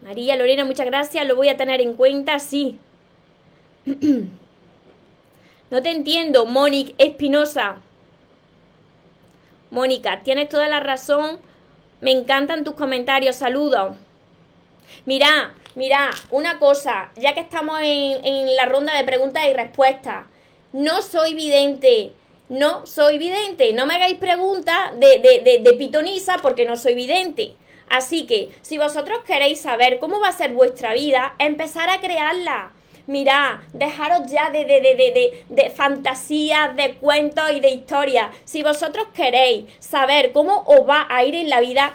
María 0.01 0.35
Lorena, 0.37 0.65
muchas 0.65 0.87
gracias, 0.87 1.27
lo 1.27 1.35
voy 1.35 1.49
a 1.49 1.57
tener 1.57 1.81
en 1.81 1.93
cuenta, 1.93 2.39
sí. 2.39 2.79
No 5.69 5.81
te 5.81 5.89
entiendo, 5.89 6.45
Mónica 6.45 6.91
Espinosa. 6.97 7.77
Mónica, 9.69 10.21
tienes 10.21 10.49
toda 10.49 10.67
la 10.67 10.81
razón. 10.81 11.39
Me 12.01 12.11
encantan 12.11 12.63
tus 12.63 12.73
comentarios. 12.73 13.35
Saludos. 13.35 13.95
Mira, 15.05 15.53
mira, 15.75 16.09
una 16.31 16.59
cosa, 16.59 17.11
ya 17.15 17.33
que 17.33 17.39
estamos 17.39 17.79
en, 17.83 18.55
la 18.55 18.65
ronda 18.65 18.97
de 18.97 19.03
preguntas 19.03 19.45
y 19.49 19.53
respuestas. 19.53 20.25
No 20.73 21.01
soy 21.01 21.35
vidente. 21.35 22.13
No 22.49 22.85
soy 22.85 23.17
vidente. 23.17 23.71
No 23.73 23.85
me 23.85 23.95
hagáis 23.95 24.17
preguntas 24.17 24.99
de, 24.99 25.19
de, 25.19 25.59
de 25.61 25.73
pitonisa 25.73 26.37
porque 26.41 26.65
no 26.65 26.75
soy 26.75 26.95
vidente. 26.95 27.53
Así 27.87 28.25
que, 28.25 28.49
si 28.61 28.77
vosotros 28.77 29.19
queréis 29.25 29.61
saber 29.61 29.99
cómo 29.99 30.19
va 30.19 30.29
a 30.29 30.33
ser 30.33 30.53
vuestra 30.53 30.93
vida, 30.93 31.35
empezar 31.39 31.89
a 31.89 31.99
crearla 31.99 32.71
Mirad, 33.07 33.59
dejaros 33.73 34.31
ya 34.31 34.49
de, 34.49 34.65
de, 34.65 34.81
de, 34.81 35.45
de, 35.49 35.69
fantasías, 35.69 36.75
de 36.75 36.95
cuentos 36.95 37.51
y 37.51 37.59
de 37.59 37.69
historias. 37.69 38.27
Si 38.45 38.63
vosotros 38.63 39.07
queréis 39.13 39.65
saber 39.79 40.31
cómo 40.31 40.63
os 40.65 40.87
va 40.87 41.07
a 41.09 41.23
ir 41.23 41.35
en 41.35 41.49
la 41.49 41.59
vida, 41.61 41.93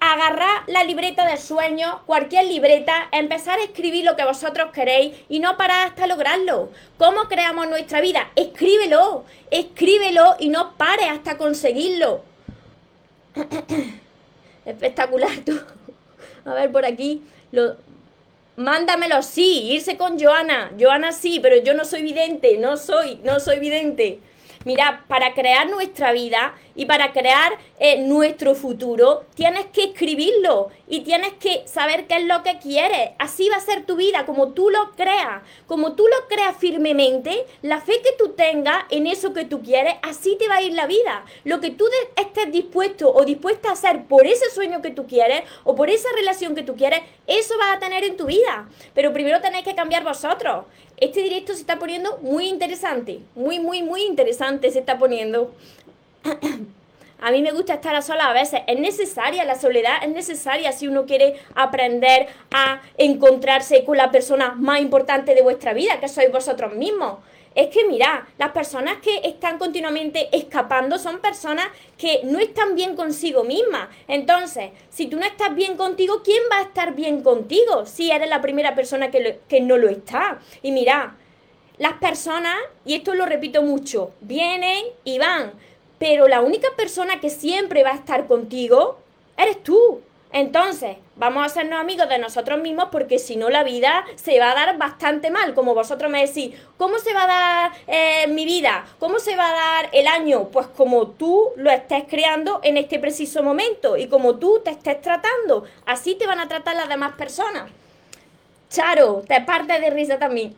agarrad 0.00 0.62
la 0.66 0.84
libreta 0.84 1.26
de 1.26 1.36
sueños, 1.36 1.96
cualquier 2.06 2.46
libreta, 2.46 3.08
empezar 3.10 3.58
a 3.58 3.64
escribir 3.64 4.04
lo 4.04 4.16
que 4.16 4.24
vosotros 4.24 4.70
queréis 4.72 5.16
y 5.28 5.40
no 5.40 5.56
parar 5.56 5.88
hasta 5.88 6.06
lograrlo. 6.06 6.70
¿Cómo 6.98 7.24
creamos 7.24 7.68
nuestra 7.68 8.00
vida? 8.00 8.30
Escríbelo, 8.36 9.24
escríbelo 9.50 10.36
y 10.38 10.50
no 10.50 10.74
pares 10.76 11.08
hasta 11.10 11.38
conseguirlo. 11.38 12.22
Espectacular 14.64 15.38
tú. 15.44 15.58
A 16.44 16.54
ver 16.54 16.70
por 16.70 16.84
aquí. 16.84 17.22
Lo, 17.52 17.76
Mándamelo, 18.56 19.22
sí, 19.22 19.72
irse 19.72 19.96
con 19.96 20.18
Joana. 20.18 20.70
Joana 20.78 21.10
sí, 21.12 21.40
pero 21.42 21.56
yo 21.56 21.74
no 21.74 21.84
soy 21.84 22.02
vidente, 22.02 22.56
no 22.58 22.76
soy, 22.76 23.18
no 23.24 23.40
soy 23.40 23.58
vidente. 23.58 24.20
Mira, 24.64 25.04
para 25.08 25.34
crear 25.34 25.68
nuestra 25.68 26.12
vida 26.12 26.54
y 26.74 26.86
para 26.86 27.12
crear 27.12 27.52
eh, 27.78 27.98
nuestro 27.98 28.54
futuro, 28.54 29.24
tienes 29.34 29.66
que 29.66 29.84
escribirlo 29.84 30.70
y 30.88 31.00
tienes 31.00 31.34
que 31.34 31.66
saber 31.66 32.06
qué 32.06 32.16
es 32.16 32.24
lo 32.24 32.42
que 32.42 32.58
quieres. 32.58 33.10
Así 33.18 33.48
va 33.50 33.56
a 33.56 33.60
ser 33.60 33.84
tu 33.84 33.96
vida, 33.96 34.24
como 34.24 34.52
tú 34.52 34.70
lo 34.70 34.92
creas. 34.92 35.42
Como 35.66 35.94
tú 35.94 36.06
lo 36.06 36.28
creas 36.28 36.56
firmemente, 36.56 37.46
la 37.62 37.80
fe 37.80 38.00
que 38.02 38.12
tú 38.18 38.30
tengas 38.30 38.84
en 38.90 39.06
eso 39.06 39.34
que 39.34 39.44
tú 39.44 39.62
quieres, 39.62 39.96
así 40.02 40.36
te 40.38 40.48
va 40.48 40.56
a 40.56 40.62
ir 40.62 40.72
la 40.72 40.86
vida. 40.86 41.24
Lo 41.44 41.60
que 41.60 41.70
tú 41.70 41.86
estés 42.16 42.50
dispuesto 42.50 43.12
o 43.12 43.24
dispuesta 43.24 43.68
a 43.68 43.72
hacer 43.72 44.04
por 44.06 44.26
ese 44.26 44.50
sueño 44.50 44.80
que 44.80 44.90
tú 44.90 45.06
quieres 45.06 45.42
o 45.64 45.74
por 45.74 45.90
esa 45.90 46.08
relación 46.16 46.54
que 46.54 46.62
tú 46.62 46.74
quieres, 46.74 47.00
eso 47.26 47.54
vas 47.58 47.76
a 47.76 47.80
tener 47.80 48.02
en 48.04 48.16
tu 48.16 48.26
vida. 48.26 48.68
Pero 48.94 49.12
primero 49.12 49.40
tenéis 49.40 49.64
que 49.64 49.74
cambiar 49.74 50.04
vosotros. 50.04 50.64
Este 50.96 51.22
directo 51.22 51.52
se 51.54 51.60
está 51.60 51.78
poniendo 51.78 52.18
muy 52.18 52.48
interesante, 52.48 53.20
muy, 53.34 53.58
muy, 53.58 53.82
muy 53.82 54.02
interesante 54.02 54.70
se 54.70 54.78
está 54.78 54.98
poniendo. 54.98 55.54
A 57.20 57.30
mí 57.30 57.40
me 57.40 57.52
gusta 57.52 57.74
estar 57.74 57.94
a 57.94 58.02
solas 58.02 58.26
a 58.26 58.32
veces. 58.34 58.60
Es 58.66 58.78
necesaria, 58.78 59.46
la 59.46 59.58
soledad 59.58 60.02
es 60.02 60.10
necesaria 60.10 60.72
si 60.72 60.88
uno 60.88 61.06
quiere 61.06 61.36
aprender 61.54 62.26
a 62.50 62.82
encontrarse 62.98 63.82
con 63.84 63.96
la 63.96 64.10
persona 64.10 64.54
más 64.58 64.82
importante 64.82 65.34
de 65.34 65.40
vuestra 65.40 65.72
vida, 65.72 66.00
que 66.00 66.08
sois 66.08 66.30
vosotros 66.30 66.74
mismos. 66.74 67.20
Es 67.54 67.68
que 67.68 67.86
mira, 67.86 68.26
las 68.38 68.50
personas 68.50 68.98
que 68.98 69.20
están 69.24 69.58
continuamente 69.58 70.28
escapando 70.36 70.98
son 70.98 71.20
personas 71.20 71.66
que 71.96 72.20
no 72.24 72.38
están 72.38 72.74
bien 72.74 72.96
consigo 72.96 73.44
mismas. 73.44 73.88
Entonces, 74.08 74.70
si 74.90 75.06
tú 75.06 75.18
no 75.18 75.24
estás 75.24 75.54
bien 75.54 75.76
contigo, 75.76 76.22
¿quién 76.24 76.42
va 76.52 76.58
a 76.58 76.62
estar 76.62 76.94
bien 76.94 77.22
contigo 77.22 77.86
si 77.86 78.10
eres 78.10 78.28
la 78.28 78.42
primera 78.42 78.74
persona 78.74 79.10
que, 79.10 79.40
que 79.48 79.60
no 79.60 79.76
lo 79.76 79.88
está? 79.88 80.40
Y 80.62 80.72
mira, 80.72 81.16
las 81.78 81.94
personas, 81.94 82.56
y 82.84 82.94
esto 82.94 83.14
lo 83.14 83.26
repito 83.26 83.62
mucho, 83.62 84.12
vienen 84.20 84.84
y 85.04 85.18
van, 85.18 85.52
pero 85.98 86.28
la 86.28 86.40
única 86.40 86.68
persona 86.76 87.20
que 87.20 87.30
siempre 87.30 87.82
va 87.82 87.90
a 87.90 87.96
estar 87.96 88.26
contigo 88.26 88.98
eres 89.36 89.62
tú. 89.62 90.00
Entonces, 90.34 90.96
vamos 91.14 91.44
a 91.44 91.46
hacernos 91.46 91.78
amigos 91.78 92.08
de 92.08 92.18
nosotros 92.18 92.60
mismos 92.60 92.88
porque 92.90 93.20
si 93.20 93.36
no 93.36 93.50
la 93.50 93.62
vida 93.62 94.04
se 94.16 94.36
va 94.40 94.50
a 94.50 94.54
dar 94.56 94.76
bastante 94.76 95.30
mal. 95.30 95.54
Como 95.54 95.76
vosotros 95.76 96.10
me 96.10 96.26
decís, 96.26 96.56
¿cómo 96.76 96.98
se 96.98 97.14
va 97.14 97.22
a 97.22 97.26
dar 97.28 97.72
eh, 97.86 98.26
mi 98.26 98.44
vida? 98.44 98.84
¿Cómo 98.98 99.20
se 99.20 99.36
va 99.36 99.48
a 99.48 99.52
dar 99.52 99.90
el 99.92 100.08
año? 100.08 100.48
Pues 100.48 100.66
como 100.66 101.06
tú 101.06 101.52
lo 101.54 101.70
estés 101.70 102.02
creando 102.10 102.58
en 102.64 102.76
este 102.78 102.98
preciso 102.98 103.44
momento 103.44 103.96
y 103.96 104.08
como 104.08 104.34
tú 104.34 104.60
te 104.64 104.72
estés 104.72 105.00
tratando. 105.00 105.66
Así 105.86 106.16
te 106.16 106.26
van 106.26 106.40
a 106.40 106.48
tratar 106.48 106.74
las 106.74 106.88
demás 106.88 107.12
personas. 107.12 107.70
Charo, 108.68 109.22
te 109.28 109.40
parte 109.42 109.78
de 109.78 109.90
risa 109.90 110.18
también. 110.18 110.56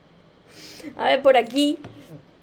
a 0.96 1.04
ver, 1.04 1.20
por 1.20 1.36
aquí. 1.36 1.78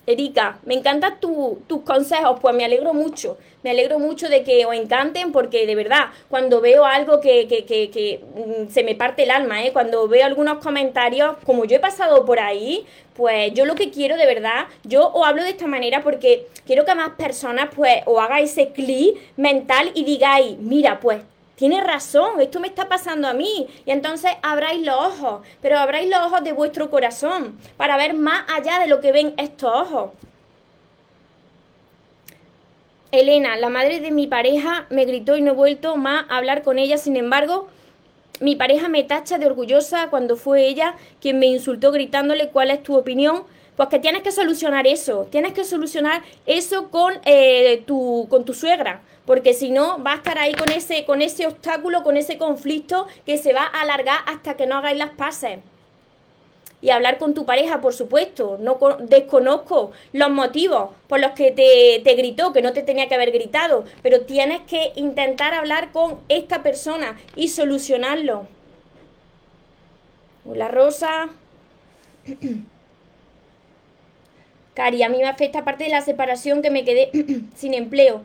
Erika, 0.08 0.60
me 0.66 0.76
encantan 0.76 1.20
tus 1.20 1.82
consejos, 1.84 2.40
pues 2.40 2.56
me 2.56 2.64
alegro 2.64 2.94
mucho, 2.94 3.38
me 3.64 3.72
alegro 3.72 3.98
mucho 3.98 4.30
de 4.30 4.44
que 4.44 4.66
os 4.66 4.76
encanten 4.76 5.32
porque 5.32 5.66
de 5.66 5.76
verdad, 5.76 6.10
cuando 6.30 6.62
veo 6.62 6.86
algo 6.86 7.20
que, 7.20 7.48
que, 7.48 7.66
que, 7.66 7.90
que 7.90 8.22
mm, 8.36 8.70
se 8.70 8.84
me 8.84 8.96
parte 8.96 9.24
el 9.24 9.32
alma, 9.32 9.64
¿eh? 9.64 9.74
cuando 9.74 10.08
veo 10.08 10.26
algunos 10.26 10.60
comentarios, 10.60 11.36
como 11.46 11.66
yo 11.66 11.78
he 11.78 11.80
pasado 11.80 12.26
por 12.26 12.40
ahí, 12.40 12.86
pues 13.16 13.54
yo 13.54 13.66
lo 13.66 13.76
que 13.76 13.90
quiero 13.90 14.18
de 14.18 14.26
verdad, 14.26 14.68
yo 14.84 15.12
os 15.12 15.26
hablo 15.26 15.44
de 15.44 15.50
esta 15.50 15.68
manera 15.68 16.04
porque 16.04 16.48
quiero 16.66 16.86
que 16.86 16.94
más 16.94 17.12
personas 17.12 17.70
pues 17.76 18.04
os 18.06 18.20
haga 18.20 18.40
ese 18.40 18.70
clic 18.70 19.18
mental 19.38 19.92
y 19.96 20.04
digáis, 20.04 20.58
mira, 20.60 21.00
pues 21.00 21.22
tiene 21.56 21.82
razón, 21.82 22.42
esto 22.42 22.60
me 22.60 22.68
está 22.68 22.90
pasando 22.90 23.28
a 23.28 23.34
mí. 23.34 23.68
Y 23.86 23.92
entonces 23.92 24.32
abráis 24.42 24.86
los 24.86 24.96
ojos, 24.96 25.46
pero 25.62 25.78
abráis 25.78 26.10
los 26.10 26.20
ojos 26.20 26.44
de 26.44 26.52
vuestro 26.52 26.90
corazón 26.90 27.58
para 27.78 27.98
ver 27.98 28.14
más 28.14 28.46
allá 28.52 28.80
de 28.80 28.88
lo 28.88 29.00
que 29.00 29.12
ven 29.12 29.34
estos 29.38 29.72
ojos. 29.72 30.12
Elena, 33.12 33.56
la 33.56 33.70
madre 33.70 34.02
de 34.02 34.12
mi 34.12 34.28
pareja, 34.28 34.88
me 34.90 35.06
gritó 35.06 35.38
y 35.38 35.42
no 35.42 35.52
he 35.52 35.56
vuelto 35.56 35.96
más 35.96 36.26
a 36.30 36.38
hablar 36.38 36.64
con 36.64 36.78
ella. 36.78 36.98
Sin 36.98 37.16
embargo, 37.16 37.70
mi 38.42 38.58
pareja 38.58 38.90
me 38.90 39.04
tacha 39.04 39.38
de 39.38 39.46
orgullosa 39.46 40.10
cuando 40.10 40.36
fue 40.36 40.68
ella 40.68 40.96
quien 41.22 41.40
me 41.40 41.46
insultó 41.46 41.94
gritándole 41.94 42.50
cuál 42.50 42.72
es 42.72 42.84
tu 42.84 42.96
opinión. 42.98 43.44
Pues 43.76 43.90
que 43.90 44.00
tienes 44.00 44.24
que 44.24 44.32
solucionar 44.32 44.88
eso, 44.88 45.28
tienes 45.30 45.54
que 45.54 45.66
solucionar 45.66 46.24
eso 46.46 46.90
con, 46.90 47.14
eh, 47.26 47.84
tu, 47.86 48.28
con 48.30 48.46
tu 48.46 48.54
suegra 48.54 49.02
porque 49.26 49.54
si 49.54 49.70
no 49.70 50.02
va 50.04 50.14
a 50.14 50.16
estar 50.16 50.38
ahí 50.38 50.54
con 50.54 50.72
ese, 50.72 51.06
con 51.06 51.22
ese 51.22 51.48
obstáculo, 51.48 52.04
con 52.04 52.18
ese 52.18 52.38
conflicto 52.38 53.08
que 53.26 53.38
se 53.38 53.54
va 53.54 53.64
a 53.64 53.82
alargar 53.82 54.20
hasta 54.28 54.56
que 54.56 54.68
no 54.68 54.76
hagáis 54.76 54.98
las 54.98 55.12
paces. 55.12 55.60
Y 56.82 56.92
hablar 56.92 57.18
con 57.18 57.34
tu 57.34 57.46
pareja, 57.46 57.82
por 57.82 57.94
supuesto. 57.94 58.58
No 58.60 58.78
desconozco 59.00 59.92
los 60.14 60.30
motivos 60.30 60.92
por 61.08 61.20
los 61.20 61.32
que 61.32 61.52
te, 61.52 62.02
te 62.04 62.16
gritó, 62.16 62.54
que 62.54 62.62
no 62.62 62.74
te 62.74 62.84
tenía 62.84 63.08
que 63.08 63.16
haber 63.16 63.32
gritado, 63.32 63.86
pero 64.04 64.22
tienes 64.22 64.62
que 64.62 64.92
intentar 64.96 65.56
hablar 65.56 65.92
con 65.92 66.20
esta 66.30 66.62
persona 66.62 67.18
y 67.36 67.48
solucionarlo. 67.48 68.48
Hola 70.48 70.68
Rosa. 70.68 71.30
Cari, 74.76 75.02
a 75.04 75.10
mí 75.10 75.18
me 75.18 75.28
afecta 75.28 75.60
aparte 75.60 75.86
de 75.86 75.90
la 75.90 76.02
separación 76.02 76.62
que 76.62 76.70
me 76.70 76.84
quedé 76.84 77.10
sin 77.56 77.74
empleo 77.74 78.22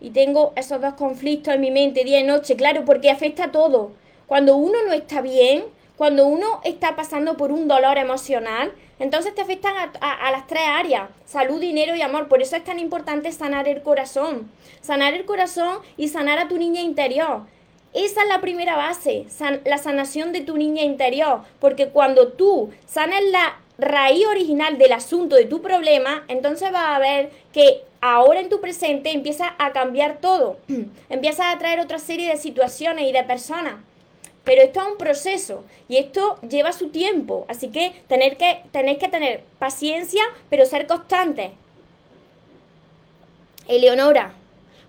y 0.00 0.10
tengo 0.10 0.52
esos 0.56 0.80
dos 0.80 0.94
conflictos 0.94 1.54
en 1.54 1.60
mi 1.60 1.70
mente 1.70 2.04
día 2.04 2.20
y 2.20 2.24
noche, 2.24 2.56
claro, 2.56 2.84
porque 2.84 3.10
afecta 3.10 3.44
a 3.44 3.52
todo. 3.52 3.92
Cuando 4.26 4.56
uno 4.56 4.78
no 4.86 4.92
está 4.92 5.20
bien, 5.20 5.64
cuando 5.96 6.26
uno 6.26 6.60
está 6.64 6.94
pasando 6.94 7.36
por 7.36 7.50
un 7.50 7.66
dolor 7.66 7.98
emocional, 7.98 8.72
entonces 8.98 9.34
te 9.34 9.40
afectan 9.40 9.74
a, 10.00 10.30
las 10.30 10.46
tres 10.46 10.64
áreas, 10.66 11.08
salud, 11.24 11.60
dinero 11.60 11.94
y 11.94 12.02
amor. 12.02 12.28
Por 12.28 12.42
eso 12.42 12.56
es 12.56 12.64
tan 12.64 12.78
importante 12.78 13.32
sanar 13.32 13.68
el 13.68 13.82
corazón, 13.82 14.50
sanar 14.80 15.14
el 15.14 15.24
corazón 15.24 15.78
y 15.96 16.08
sanar 16.08 16.38
a 16.38 16.48
tu 16.48 16.58
niña 16.58 16.80
interior. 16.80 17.42
Esa 17.94 18.22
es 18.22 18.28
la 18.28 18.40
primera 18.40 18.76
base, 18.76 19.26
la 19.64 19.78
sanación 19.78 20.32
de 20.32 20.42
tu 20.42 20.56
niña 20.56 20.82
interior, 20.82 21.42
porque 21.58 21.88
cuando 21.88 22.28
tú 22.32 22.70
sanas 22.86 23.22
la 23.30 23.56
raíz 23.78 24.26
original 24.26 24.76
del 24.76 24.92
asunto, 24.92 25.36
de 25.36 25.44
tu 25.44 25.62
problema, 25.62 26.24
entonces 26.28 26.72
vas 26.72 26.96
a 26.96 26.98
ver 26.98 27.30
que 27.52 27.82
ahora 28.00 28.40
en 28.40 28.48
tu 28.48 28.60
presente 28.60 29.12
empieza 29.12 29.54
a 29.58 29.72
cambiar 29.72 30.20
todo, 30.20 30.58
empieza 31.08 31.50
a 31.50 31.58
traer 31.58 31.80
otra 31.80 31.98
serie 31.98 32.28
de 32.28 32.36
situaciones 32.36 33.08
y 33.08 33.12
de 33.12 33.24
personas. 33.24 33.76
Pero 34.44 34.62
esto 34.62 34.80
es 34.80 34.88
un 34.88 34.96
proceso 34.96 35.64
y 35.88 35.98
esto 35.98 36.38
lleva 36.40 36.72
su 36.72 36.88
tiempo, 36.88 37.44
así 37.48 37.68
que, 37.68 37.92
tener 38.08 38.36
que 38.36 38.62
tenéis 38.72 38.98
que 38.98 39.08
tener 39.08 39.42
paciencia, 39.58 40.22
pero 40.48 40.64
ser 40.64 40.86
constantes. 40.86 41.50
Eleonora, 43.68 44.32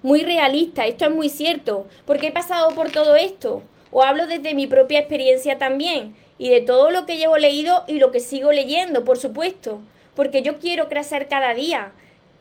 muy 0.01 0.23
realista, 0.23 0.85
esto 0.85 1.05
es 1.05 1.11
muy 1.11 1.27
cierto, 1.27 1.87
porque 2.05 2.27
he 2.27 2.31
pasado 2.31 2.73
por 2.73 2.89
todo 2.91 3.17
esto, 3.17 3.61
o 3.91 4.01
hablo 4.01 4.27
desde 4.27 4.53
mi 4.53 4.65
propia 4.65 4.99
experiencia 4.99 5.57
también, 5.57 6.15
y 6.39 6.49
de 6.49 6.61
todo 6.61 6.89
lo 6.89 7.05
que 7.05 7.17
llevo 7.17 7.37
leído 7.37 7.83
y 7.85 7.99
lo 7.99 8.11
que 8.11 8.21
sigo 8.21 8.51
leyendo, 8.51 9.03
por 9.03 9.19
supuesto, 9.19 9.81
porque 10.15 10.41
yo 10.41 10.57
quiero 10.57 10.87
crecer 10.87 11.27
cada 11.27 11.53
día, 11.53 11.91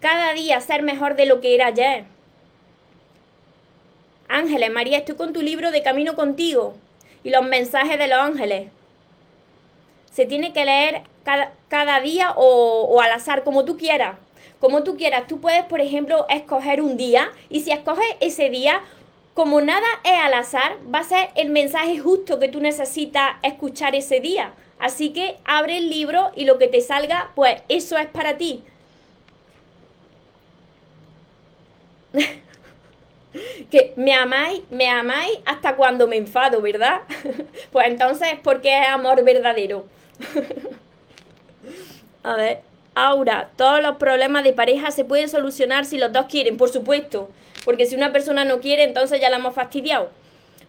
cada 0.01 0.33
día 0.33 0.61
ser 0.61 0.83
mejor 0.83 1.17
de 1.17 1.27
lo 1.27 1.41
que 1.41 1.55
era 1.55 1.67
ayer. 1.67 2.05
Ángeles, 4.29 4.71
María, 4.71 4.99
estoy 4.99 5.17
con 5.17 5.33
tu 5.33 5.43
libro 5.43 5.73
de 5.73 5.83
Camino 5.83 6.15
contigo 6.15 6.77
y 7.25 7.31
los 7.31 7.45
mensajes 7.45 7.99
de 7.99 8.07
los 8.07 8.19
ángeles. 8.19 8.71
Se 10.13 10.27
tiene 10.27 10.53
que 10.53 10.65
leer 10.65 11.03
cada, 11.69 12.01
día 12.01 12.33
o, 12.37 12.83
o 12.83 13.01
al 13.01 13.11
azar, 13.11 13.43
como 13.43 13.65
tú 13.65 13.77
quieras. 13.77 14.17
Como 14.61 14.85
tú 14.85 14.97
quieras. 14.97 15.27
Tú 15.27 15.41
puedes, 15.41 15.65
por 15.65 15.81
ejemplo, 15.81 16.27
escoger 16.29 16.81
un 16.81 16.97
día 16.97 17.31
y 17.49 17.61
si 17.61 17.73
escoges 17.73 18.07
ese 18.21 18.51
día, 18.51 18.83
como 19.38 19.61
nada 19.61 19.87
es 20.03 20.18
al 20.18 20.35
azar, 20.35 20.79
va 20.92 20.98
a 20.98 21.05
ser 21.05 21.29
el 21.37 21.51
mensaje 21.51 21.96
justo 22.01 22.40
que 22.40 22.48
tú 22.48 22.61
necesitas 22.61 23.37
escuchar 23.44 23.94
ese 23.94 24.18
día. 24.18 24.53
Así 24.81 25.12
que 25.12 25.37
abre 25.44 25.79
el 25.79 25.88
libro 25.88 26.33
y 26.35 26.44
lo 26.44 26.59
que 26.59 26.66
te 26.66 26.81
salga, 26.81 27.31
pues 27.37 27.62
eso 27.68 27.96
es 27.98 28.09
para 28.09 28.37
ti. 28.37 28.64
que 33.70 33.92
me 33.94 34.12
amáis, 34.12 34.62
me 34.70 34.88
amáis 34.88 35.38
hasta 35.44 35.77
cuando 35.77 36.09
me 36.09 36.16
enfado, 36.16 36.61
¿verdad? 36.61 37.03
pues 37.70 37.87
entonces, 37.87 38.40
¿por 38.42 38.61
qué 38.61 38.77
es 38.77 38.88
amor 38.88 39.22
verdadero? 39.22 39.87
A 42.24 42.35
ver, 42.35 42.62
Aura, 42.96 43.51
todos 43.55 43.81
los 43.83 43.98
problemas 43.98 44.42
de 44.42 44.53
pareja 44.53 44.90
se 44.90 45.05
pueden 45.05 45.29
solucionar 45.29 45.85
si 45.85 45.96
los 45.96 46.12
dos 46.12 46.27
quieren, 46.27 46.57
por 46.57 46.70
supuesto, 46.70 47.31
porque 47.64 47.87
si 47.87 47.94
una 47.94 48.12
persona 48.12 48.44
no 48.44 48.61
quiere, 48.61 48.85
entonces 48.85 49.21
ya 49.21 49.31
la 49.31 49.37
hemos 49.37 49.55
fastidiado. 49.55 50.11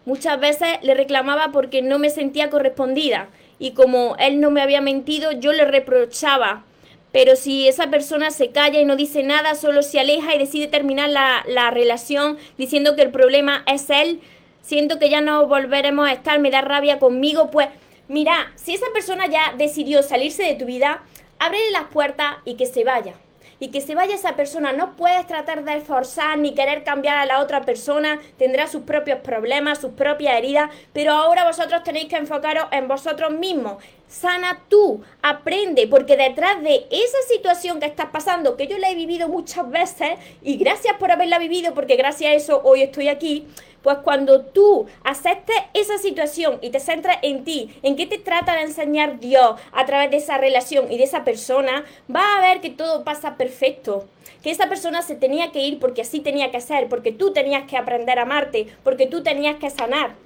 Muchas 0.06 0.40
veces 0.40 0.68
le 0.82 0.94
reclamaba 0.94 1.50
porque 1.52 1.82
no 1.82 1.98
me 1.98 2.10
sentía 2.10 2.50
correspondida 2.50 3.28
y 3.58 3.72
como 3.72 4.16
él 4.18 4.40
no 4.40 4.50
me 4.50 4.62
había 4.62 4.80
mentido, 4.80 5.32
yo 5.32 5.52
le 5.52 5.64
reprochaba 5.64 6.64
pero 7.12 7.34
si 7.34 7.66
esa 7.66 7.90
persona 7.90 8.30
se 8.30 8.50
calla 8.50 8.80
y 8.80 8.84
no 8.84 8.96
dice 8.96 9.22
nada, 9.22 9.54
solo 9.54 9.82
se 9.82 9.98
aleja 9.98 10.34
y 10.34 10.38
decide 10.38 10.68
terminar 10.68 11.10
la, 11.10 11.70
relación 11.70 12.38
diciendo 12.56 12.94
que 12.94 13.02
el 13.02 13.10
problema 13.10 13.64
es 13.66 13.90
él, 13.90 14.20
siento 14.62 14.98
que 14.98 15.08
ya 15.08 15.20
no 15.20 15.46
volveremos 15.46 16.08
a 16.08 16.12
estar, 16.12 16.38
me 16.38 16.50
da 16.50 16.60
rabia 16.60 16.98
conmigo, 16.98 17.50
pues 17.50 17.68
mira, 18.08 18.52
si 18.54 18.74
esa 18.74 18.86
persona 18.92 19.26
ya 19.26 19.54
decidió 19.58 20.02
salirse 20.02 20.44
de 20.44 20.54
tu 20.54 20.66
vida, 20.66 21.02
ábrele 21.38 21.70
las 21.72 21.84
puertas 21.84 22.36
y 22.44 22.54
que 22.54 22.66
se 22.66 22.84
vaya 22.84 23.14
y 23.60 23.68
que 23.68 23.80
se 23.80 23.94
vaya 23.94 24.16
esa 24.16 24.34
persona. 24.34 24.72
No 24.72 24.96
puedes 24.96 25.26
tratar 25.26 25.62
de 25.64 25.76
esforzar 25.76 26.38
ni 26.38 26.54
querer 26.54 26.82
cambiar 26.82 27.18
a 27.18 27.26
la 27.26 27.40
otra 27.40 27.60
persona, 27.60 28.18
tendrá 28.38 28.66
sus 28.66 28.82
propios 28.82 29.20
problemas, 29.20 29.78
sus 29.78 29.92
propias 29.92 30.34
heridas, 30.36 30.70
pero 30.92 31.12
ahora 31.12 31.44
vosotros 31.44 31.84
tenéis 31.84 32.08
que 32.08 32.16
enfocaros 32.16 32.64
en 32.72 32.88
vosotros 32.88 33.30
mismos. 33.30 33.82
Sana 34.10 34.64
tú, 34.68 35.02
aprende, 35.22 35.86
porque 35.86 36.16
detrás 36.16 36.60
de 36.62 36.84
esa 36.90 37.18
situación 37.28 37.78
que 37.78 37.86
estás 37.86 38.10
pasando, 38.10 38.56
que 38.56 38.66
yo 38.66 38.76
la 38.76 38.90
he 38.90 38.96
vivido 38.96 39.28
muchas 39.28 39.70
veces, 39.70 40.18
y 40.42 40.56
gracias 40.56 40.96
por 40.96 41.12
haberla 41.12 41.38
vivido, 41.38 41.74
porque 41.74 41.94
gracias 41.94 42.32
a 42.32 42.34
eso 42.34 42.60
hoy 42.64 42.82
estoy 42.82 43.06
aquí, 43.06 43.46
pues 43.82 43.98
cuando 43.98 44.46
tú 44.46 44.86
aceptes 45.04 45.54
esa 45.74 45.96
situación 45.98 46.58
y 46.60 46.70
te 46.70 46.80
centras 46.80 47.18
en 47.22 47.44
ti, 47.44 47.72
en 47.84 47.94
qué 47.94 48.04
te 48.06 48.18
trata 48.18 48.56
de 48.56 48.62
enseñar 48.62 49.20
Dios 49.20 49.54
a 49.70 49.86
través 49.86 50.10
de 50.10 50.16
esa 50.16 50.38
relación 50.38 50.90
y 50.90 50.98
de 50.98 51.04
esa 51.04 51.22
persona, 51.22 51.84
vas 52.08 52.36
a 52.36 52.40
ver 52.40 52.60
que 52.60 52.70
todo 52.70 53.04
pasa 53.04 53.36
perfecto. 53.36 54.08
Que 54.42 54.50
esa 54.50 54.68
persona 54.68 55.02
se 55.02 55.14
tenía 55.14 55.52
que 55.52 55.60
ir 55.60 55.78
porque 55.78 56.02
así 56.02 56.18
tenía 56.18 56.50
que 56.50 56.60
ser, 56.60 56.88
porque 56.88 57.12
tú 57.12 57.32
tenías 57.32 57.68
que 57.68 57.76
aprender 57.76 58.18
a 58.18 58.22
amarte, 58.22 58.66
porque 58.82 59.06
tú 59.06 59.22
tenías 59.22 59.56
que 59.56 59.70
sanar. 59.70 60.16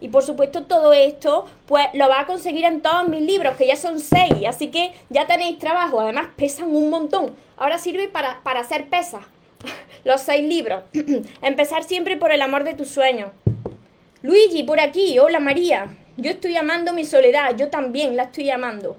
Y 0.00 0.08
por 0.08 0.22
supuesto 0.22 0.64
todo 0.64 0.92
esto, 0.92 1.46
pues 1.66 1.86
lo 1.92 2.08
va 2.08 2.20
a 2.20 2.26
conseguir 2.26 2.64
en 2.64 2.80
todos 2.80 3.06
mis 3.08 3.20
libros, 3.20 3.56
que 3.56 3.66
ya 3.66 3.76
son 3.76 4.00
seis, 4.00 4.34
así 4.48 4.68
que 4.68 4.92
ya 5.10 5.26
tenéis 5.26 5.58
trabajo, 5.58 6.00
además 6.00 6.28
pesan 6.36 6.74
un 6.74 6.88
montón. 6.88 7.36
Ahora 7.56 7.78
sirve 7.78 8.08
para, 8.08 8.40
para 8.42 8.60
hacer 8.60 8.88
pesas, 8.88 9.22
los 10.04 10.22
seis 10.22 10.42
libros. 10.42 10.82
Empezar 11.42 11.84
siempre 11.84 12.16
por 12.16 12.32
el 12.32 12.40
amor 12.40 12.64
de 12.64 12.74
tus 12.74 12.88
sueños. 12.88 13.30
Luigi, 14.22 14.62
por 14.62 14.80
aquí, 14.80 15.18
hola 15.18 15.38
María. 15.38 15.96
Yo 16.16 16.30
estoy 16.30 16.56
amando 16.56 16.92
mi 16.92 17.04
soledad, 17.04 17.56
yo 17.56 17.68
también 17.68 18.16
la 18.16 18.24
estoy 18.24 18.50
amando. 18.50 18.96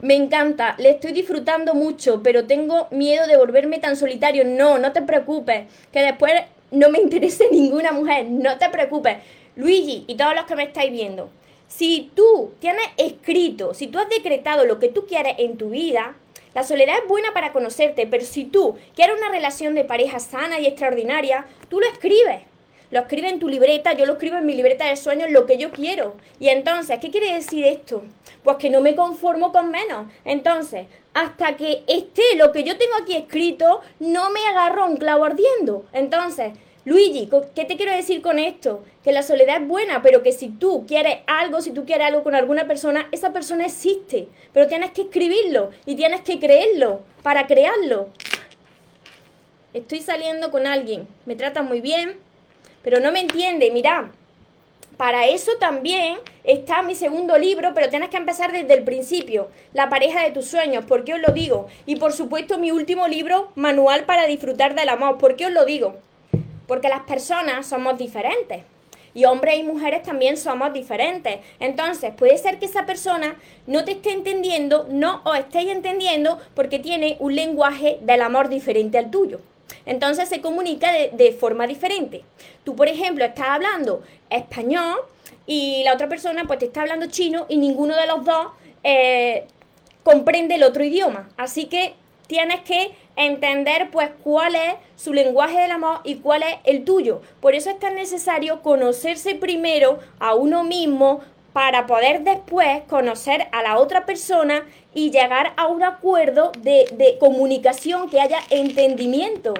Me 0.00 0.14
encanta, 0.14 0.74
le 0.78 0.90
estoy 0.90 1.12
disfrutando 1.12 1.74
mucho, 1.74 2.22
pero 2.22 2.46
tengo 2.46 2.86
miedo 2.90 3.26
de 3.26 3.36
volverme 3.36 3.78
tan 3.78 3.96
solitario. 3.96 4.44
No, 4.44 4.78
no 4.78 4.92
te 4.92 5.02
preocupes, 5.02 5.66
que 5.90 6.00
después 6.00 6.32
no 6.70 6.88
me 6.90 6.98
interese 7.02 7.48
ninguna 7.50 7.92
mujer, 7.92 8.26
no 8.26 8.58
te 8.58 8.68
preocupes. 8.68 9.16
Luigi 9.58 10.04
y 10.06 10.14
todos 10.14 10.36
los 10.36 10.44
que 10.44 10.54
me 10.54 10.62
estáis 10.62 10.92
viendo, 10.92 11.30
si 11.66 12.12
tú 12.14 12.52
tienes 12.60 12.86
escrito, 12.96 13.74
si 13.74 13.88
tú 13.88 13.98
has 13.98 14.08
decretado 14.08 14.64
lo 14.64 14.78
que 14.78 14.86
tú 14.88 15.04
quieres 15.04 15.34
en 15.38 15.58
tu 15.58 15.70
vida, 15.70 16.14
la 16.54 16.62
soledad 16.62 16.98
es 17.02 17.08
buena 17.08 17.34
para 17.34 17.52
conocerte, 17.52 18.06
pero 18.06 18.24
si 18.24 18.44
tú 18.44 18.76
quieres 18.94 19.16
una 19.18 19.30
relación 19.30 19.74
de 19.74 19.82
pareja 19.82 20.20
sana 20.20 20.60
y 20.60 20.66
extraordinaria, 20.66 21.44
tú 21.68 21.80
lo 21.80 21.88
escribes. 21.88 22.42
Lo 22.92 23.00
escribes 23.00 23.32
en 23.32 23.40
tu 23.40 23.48
libreta, 23.48 23.94
yo 23.94 24.06
lo 24.06 24.12
escribo 24.12 24.36
en 24.36 24.46
mi 24.46 24.54
libreta 24.54 24.86
de 24.86 24.96
sueños, 24.96 25.30
lo 25.32 25.44
que 25.44 25.58
yo 25.58 25.72
quiero. 25.72 26.14
Y 26.38 26.50
entonces, 26.50 27.00
¿qué 27.00 27.10
quiere 27.10 27.34
decir 27.34 27.64
esto? 27.64 28.04
Pues 28.44 28.58
que 28.58 28.70
no 28.70 28.80
me 28.80 28.94
conformo 28.94 29.50
con 29.50 29.72
menos. 29.72 30.06
Entonces, 30.24 30.86
hasta 31.14 31.56
que 31.56 31.82
esté 31.88 32.22
lo 32.36 32.52
que 32.52 32.62
yo 32.62 32.78
tengo 32.78 32.94
aquí 33.02 33.16
escrito, 33.16 33.80
no 33.98 34.30
me 34.30 34.40
agarro 34.46 34.86
un 34.86 34.98
clavo 34.98 35.24
ardiendo. 35.24 35.84
Entonces, 35.92 36.52
Luigi, 36.88 37.28
¿qué 37.54 37.66
te 37.66 37.76
quiero 37.76 37.92
decir 37.92 38.22
con 38.22 38.38
esto? 38.38 38.82
Que 39.04 39.12
la 39.12 39.22
soledad 39.22 39.60
es 39.60 39.68
buena, 39.68 40.00
pero 40.00 40.22
que 40.22 40.32
si 40.32 40.48
tú 40.48 40.86
quieres 40.88 41.18
algo, 41.26 41.60
si 41.60 41.70
tú 41.70 41.84
quieres 41.84 42.06
algo 42.06 42.22
con 42.22 42.34
alguna 42.34 42.66
persona, 42.66 43.08
esa 43.12 43.30
persona 43.30 43.66
existe. 43.66 44.28
Pero 44.54 44.68
tienes 44.68 44.92
que 44.92 45.02
escribirlo 45.02 45.68
y 45.84 45.96
tienes 45.96 46.22
que 46.22 46.38
creerlo 46.38 47.02
para 47.22 47.46
crearlo. 47.46 48.08
Estoy 49.74 50.00
saliendo 50.00 50.50
con 50.50 50.66
alguien, 50.66 51.06
me 51.26 51.36
trata 51.36 51.60
muy 51.60 51.82
bien, 51.82 52.16
pero 52.82 53.00
no 53.00 53.12
me 53.12 53.20
entiende. 53.20 53.70
Mira, 53.70 54.10
para 54.96 55.26
eso 55.26 55.52
también 55.60 56.16
está 56.42 56.80
mi 56.80 56.94
segundo 56.94 57.36
libro, 57.36 57.72
pero 57.74 57.90
tienes 57.90 58.08
que 58.08 58.16
empezar 58.16 58.50
desde 58.50 58.72
el 58.72 58.84
principio, 58.84 59.50
La 59.74 59.90
pareja 59.90 60.22
de 60.22 60.30
tus 60.30 60.46
sueños, 60.46 60.86
¿por 60.86 61.04
qué 61.04 61.12
os 61.12 61.20
lo 61.20 61.34
digo? 61.34 61.66
Y 61.84 61.96
por 61.96 62.14
supuesto 62.14 62.58
mi 62.58 62.70
último 62.70 63.08
libro, 63.08 63.52
Manual 63.56 64.04
para 64.04 64.24
disfrutar 64.24 64.74
del 64.74 64.88
amor, 64.88 65.18
¿por 65.18 65.36
qué 65.36 65.44
os 65.44 65.52
lo 65.52 65.66
digo? 65.66 66.07
Porque 66.68 66.88
las 66.88 67.00
personas 67.00 67.66
somos 67.66 67.98
diferentes. 67.98 68.62
Y 69.14 69.24
hombres 69.24 69.58
y 69.58 69.64
mujeres 69.64 70.04
también 70.04 70.36
somos 70.36 70.72
diferentes. 70.72 71.40
Entonces, 71.58 72.12
puede 72.14 72.38
ser 72.38 72.60
que 72.60 72.66
esa 72.66 72.86
persona 72.86 73.36
no 73.66 73.84
te 73.84 73.92
esté 73.92 74.12
entendiendo, 74.12 74.86
no 74.88 75.22
os 75.24 75.36
estéis 75.36 75.70
entendiendo 75.70 76.38
porque 76.54 76.78
tiene 76.78 77.16
un 77.18 77.34
lenguaje 77.34 77.98
del 78.02 78.22
amor 78.22 78.48
diferente 78.48 78.96
al 78.96 79.10
tuyo. 79.10 79.40
Entonces 79.86 80.28
se 80.28 80.40
comunica 80.40 80.92
de, 80.92 81.32
forma 81.32 81.66
diferente. 81.66 82.22
Tú, 82.62 82.76
por 82.76 82.88
ejemplo, 82.88 83.24
estás 83.24 83.48
hablando 83.48 84.02
español 84.28 85.00
y 85.46 85.82
la 85.84 85.94
otra 85.94 86.08
persona 86.08 86.44
pues 86.46 86.58
te 86.58 86.66
está 86.66 86.82
hablando 86.82 87.06
chino 87.06 87.46
y 87.48 87.56
ninguno 87.56 87.96
de 87.96 88.06
los 88.06 88.24
dos 88.24 88.48
eh, 88.84 89.46
comprende 90.02 90.56
el 90.56 90.62
otro 90.62 90.84
idioma. 90.84 91.30
Así 91.38 91.66
que 91.66 91.94
tienes 92.26 92.60
que 92.60 92.90
entender 93.18 93.90
pues 93.90 94.10
cuál 94.22 94.54
es 94.54 94.74
su 94.96 95.12
lenguaje 95.12 95.60
del 95.60 95.72
amor 95.72 96.00
y 96.04 96.16
cuál 96.16 96.42
es 96.42 96.56
el 96.64 96.84
tuyo. 96.84 97.20
Por 97.40 97.54
eso 97.54 97.70
es 97.70 97.78
tan 97.78 97.94
necesario 97.94 98.62
conocerse 98.62 99.34
primero 99.34 99.98
a 100.18 100.34
uno 100.34 100.64
mismo 100.64 101.20
para 101.52 101.86
poder 101.86 102.22
después 102.22 102.82
conocer 102.84 103.48
a 103.52 103.62
la 103.62 103.78
otra 103.78 104.06
persona 104.06 104.64
y 104.94 105.10
llegar 105.10 105.54
a 105.56 105.66
un 105.66 105.82
acuerdo 105.82 106.52
de, 106.60 106.86
de 106.92 107.18
comunicación, 107.18 108.08
que 108.08 108.20
haya 108.20 108.38
entendimiento. 108.50 109.54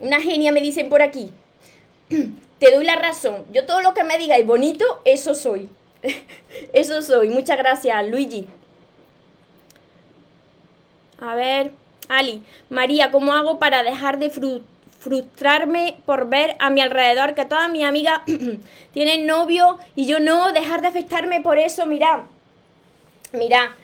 Una 0.00 0.20
genia 0.20 0.52
me 0.52 0.60
dicen 0.60 0.88
por 0.88 1.02
aquí. 1.02 1.30
Te 2.08 2.70
doy 2.70 2.84
la 2.84 2.96
razón. 2.96 3.44
Yo 3.52 3.66
todo 3.66 3.82
lo 3.82 3.92
que 3.92 4.04
me 4.04 4.18
digáis 4.18 4.46
bonito, 4.46 4.84
eso 5.04 5.34
soy. 5.34 5.68
Eso 6.72 7.02
soy. 7.02 7.28
Muchas 7.28 7.58
gracias, 7.58 8.06
Luigi. 8.08 8.46
A 11.20 11.34
ver, 11.34 11.72
Ali. 12.08 12.42
María, 12.68 13.10
¿cómo 13.10 13.32
hago 13.32 13.58
para 13.58 13.82
dejar 13.82 14.18
de 14.18 14.30
frustrarme 14.98 15.98
por 16.04 16.28
ver 16.28 16.56
a 16.58 16.70
mi 16.70 16.80
alrededor 16.80 17.34
que 17.34 17.44
todas 17.44 17.70
mis 17.70 17.84
amigas 17.84 18.20
tienen 18.92 19.26
novio 19.26 19.78
y 19.94 20.06
yo 20.06 20.20
no? 20.20 20.52
Dejar 20.52 20.82
de 20.82 20.88
afectarme 20.88 21.40
por 21.40 21.58
eso. 21.58 21.86
Mira, 21.86 22.24
mira. 23.32 23.76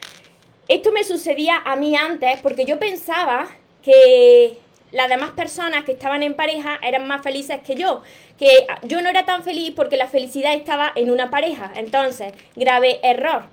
Esto 0.68 0.92
me 0.92 1.05
sucedía 1.05 1.61
a 1.64 1.77
mí 1.77 1.96
antes 1.96 2.40
porque 2.40 2.64
yo 2.64 2.79
pensaba 2.79 3.48
que 3.83 4.59
las 4.92 5.09
demás 5.09 5.31
personas 5.31 5.85
que 5.85 5.92
estaban 5.92 6.22
en 6.22 6.35
pareja 6.35 6.78
eran 6.83 7.07
más 7.07 7.22
felices 7.22 7.61
que 7.66 7.74
yo, 7.74 8.02
que 8.38 8.66
yo 8.83 9.00
no 9.02 9.09
era 9.09 9.24
tan 9.24 9.42
feliz 9.42 9.72
porque 9.74 9.96
la 9.96 10.07
felicidad 10.07 10.55
estaba 10.55 10.92
en 10.94 11.11
una 11.11 11.31
pareja. 11.31 11.72
Entonces, 11.74 12.33
grave 12.55 13.00
error. 13.02 13.44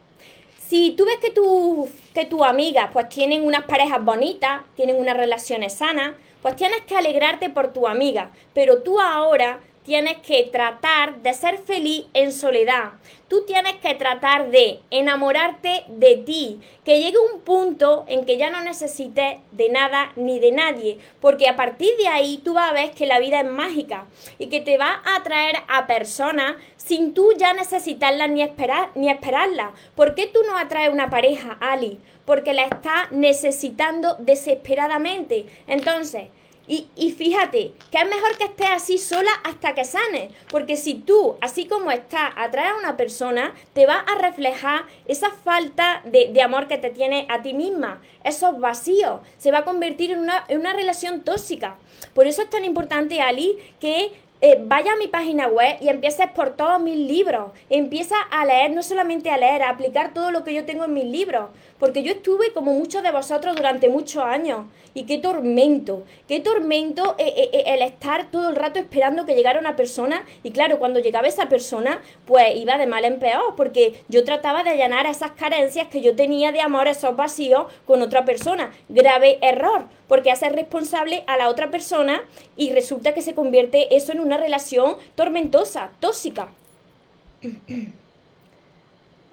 Si 0.68 0.92
tú 0.92 1.06
ves 1.06 1.18
que, 1.18 1.32
tu, 1.32 1.90
que 2.14 2.26
tus 2.26 2.44
amigas 2.44 2.90
pues 2.94 3.10
tienen 3.10 3.44
unas 3.44 3.64
parejas 3.64 4.04
bonitas, 4.04 4.62
tienen 4.76 4.98
unas 4.98 5.18
relaciones 5.18 5.74
sanas, 5.74 6.12
pues 6.42 6.56
tienes 6.56 6.82
que 6.82 6.96
alegrarte 6.96 7.50
por 7.50 7.74
tu 7.74 7.88
amiga, 7.88 8.30
pero 8.54 8.84
tú 8.84 9.00
ahora 9.00 9.60
tienes 9.90 10.18
que 10.18 10.44
tratar 10.44 11.24
de 11.24 11.34
ser 11.34 11.58
feliz 11.58 12.06
en 12.14 12.32
soledad. 12.32 12.92
Tú 13.28 13.44
tienes 13.48 13.74
que 13.78 13.96
tratar 13.96 14.52
de 14.52 14.82
enamorarte 14.92 15.84
de 15.88 16.18
ti, 16.18 16.60
que 16.86 17.02
llegue 17.02 17.18
un 17.18 17.42
punto 17.42 18.06
en 18.08 18.24
que 18.24 18.38
ya 18.38 18.52
no 18.52 18.62
necesites 18.62 19.38
de 19.52 19.70
nada 19.70 20.12
ni 20.16 20.40
de 20.40 20.52
nadie, 20.52 21.00
porque 21.20 21.48
a 21.48 21.56
partir 21.56 21.90
de 21.98 22.08
ahí 22.08 22.38
tú 22.38 22.54
vas 22.54 22.70
a 22.70 22.74
ver 22.74 22.92
que 22.92 23.08
la 23.08 23.18
vida 23.18 23.40
es 23.40 23.50
mágica 23.50 24.06
y 24.38 24.46
que 24.50 24.62
te 24.62 24.78
va 24.78 25.02
a 25.04 25.16
atraer 25.16 25.56
a 25.68 25.88
personas 25.88 26.58
sin 26.78 27.16
tú 27.16 27.34
ya 27.36 27.54
necesitarla 27.54 28.28
ni, 28.28 28.44
esperar, 28.44 28.92
ni 28.94 29.10
esperarla. 29.10 29.74
¿Por 29.96 30.14
qué 30.14 30.28
tú 30.28 30.42
no 30.46 30.56
atraes 30.56 30.94
una 30.94 31.10
pareja, 31.10 31.58
Ali? 31.60 32.00
Porque 32.26 32.54
la 32.54 32.66
estás 32.66 33.12
necesitando 33.12 34.18
desesperadamente. 34.20 35.48
Entonces, 35.66 36.28
y, 36.72 37.12
fíjate, 37.18 37.74
que 37.90 37.98
es 37.98 38.06
mejor 38.06 38.38
que 38.38 38.44
estés 38.44 38.70
así 38.70 39.00
sola 39.00 39.32
hasta 39.44 39.74
que 39.74 39.84
sane, 39.84 40.30
porque 40.52 40.78
si 40.78 40.94
tú, 40.94 41.36
así 41.42 41.66
como 41.66 41.90
estás, 41.90 42.32
atraes 42.36 42.74
a 42.74 42.78
una 42.78 42.96
persona, 42.96 43.56
te 43.74 43.88
va 43.88 43.96
a 43.96 44.22
reflejar 44.22 44.84
esa 45.08 45.32
falta 45.32 46.04
de, 46.06 46.40
amor 46.44 46.68
que 46.68 46.78
te 46.78 46.92
tiene 46.92 47.26
a 47.30 47.42
ti 47.42 47.56
misma, 47.56 48.04
esos 48.24 48.60
vacíos, 48.60 49.22
se 49.40 49.52
va 49.52 49.60
a 49.60 49.66
convertir 49.66 50.12
en 50.12 50.20
una, 50.20 50.46
en 50.48 50.60
una 50.60 50.74
relación 50.74 51.22
tóxica. 51.22 51.78
Por 52.14 52.28
eso 52.28 52.44
es 52.44 52.50
tan 52.52 52.64
importante, 52.64 53.20
Ali, 53.20 53.58
que 53.80 54.12
eh, 54.42 54.58
vaya 54.62 54.94
a 54.94 54.96
mi 54.96 55.08
página 55.08 55.48
web 55.48 55.78
y 55.82 55.90
empieces 55.90 56.28
por 56.30 56.52
todos 56.56 56.80
mis 56.80 56.96
libros. 56.96 57.52
Empieza 57.70 58.16
a 58.32 58.46
leer, 58.46 58.72
no 58.72 58.82
solamente 58.82 59.30
a 59.30 59.38
leer, 59.38 59.64
a 59.64 59.70
aplicar 59.70 60.14
todo 60.14 60.32
lo 60.32 60.46
que 60.46 60.54
yo 60.54 60.66
tengo 60.66 60.86
en 60.86 60.94
mis 60.94 61.04
libros. 61.04 61.50
Porque 61.78 62.04
yo 62.04 62.14
estuve 62.14 62.54
como 62.54 62.74
muchos 62.74 63.04
de 63.04 63.12
vosotros 63.12 63.56
durante 63.58 63.90
muchos 63.90 64.24
años. 64.24 64.66
Y 64.94 65.04
qué 65.04 65.18
tormento, 65.18 66.04
qué 66.28 66.40
tormento 66.40 67.16
eh, 67.18 67.50
eh, 67.54 67.64
el 67.68 67.82
estar 67.82 68.32
todo 68.32 68.50
el 68.50 68.56
rato 68.56 68.80
esperando 68.80 69.26
que 69.26 69.36
llegara 69.36 69.60
una 69.60 69.76
persona. 69.76 70.26
Y 70.42 70.52
claro, 70.52 70.80
cuando 70.80 71.00
llegaba 71.00 71.28
esa 71.28 71.50
persona, 71.50 72.02
pues 72.26 72.56
iba 72.56 72.78
de 72.78 72.88
mal 72.88 73.04
en 73.04 73.20
peor. 73.20 73.56
Porque 73.58 74.04
yo 74.08 74.24
trataba 74.24 74.64
de 74.64 74.78
llenar 74.78 75.06
esas 75.06 75.32
carencias 75.32 75.90
que 75.90 76.02
yo 76.02 76.16
tenía 76.16 76.54
de 76.54 76.62
amor, 76.62 76.88
esos 76.88 77.16
vacíos 77.18 77.66
con 77.86 78.02
otra 78.02 78.24
persona. 78.24 78.72
Grave 78.88 79.38
error 79.42 79.99
porque 80.10 80.32
hace 80.32 80.50
responsable 80.50 81.24
a 81.28 81.38
la 81.38 81.48
otra 81.48 81.72
persona 81.72 82.22
y 82.58 82.74
resulta 82.74 83.14
que 83.14 83.22
se 83.22 83.34
convierte 83.34 83.96
eso 83.96 84.12
en 84.12 84.20
una 84.20 84.36
relación 84.36 84.98
tormentosa, 85.16 85.92
tóxica. 86.02 86.50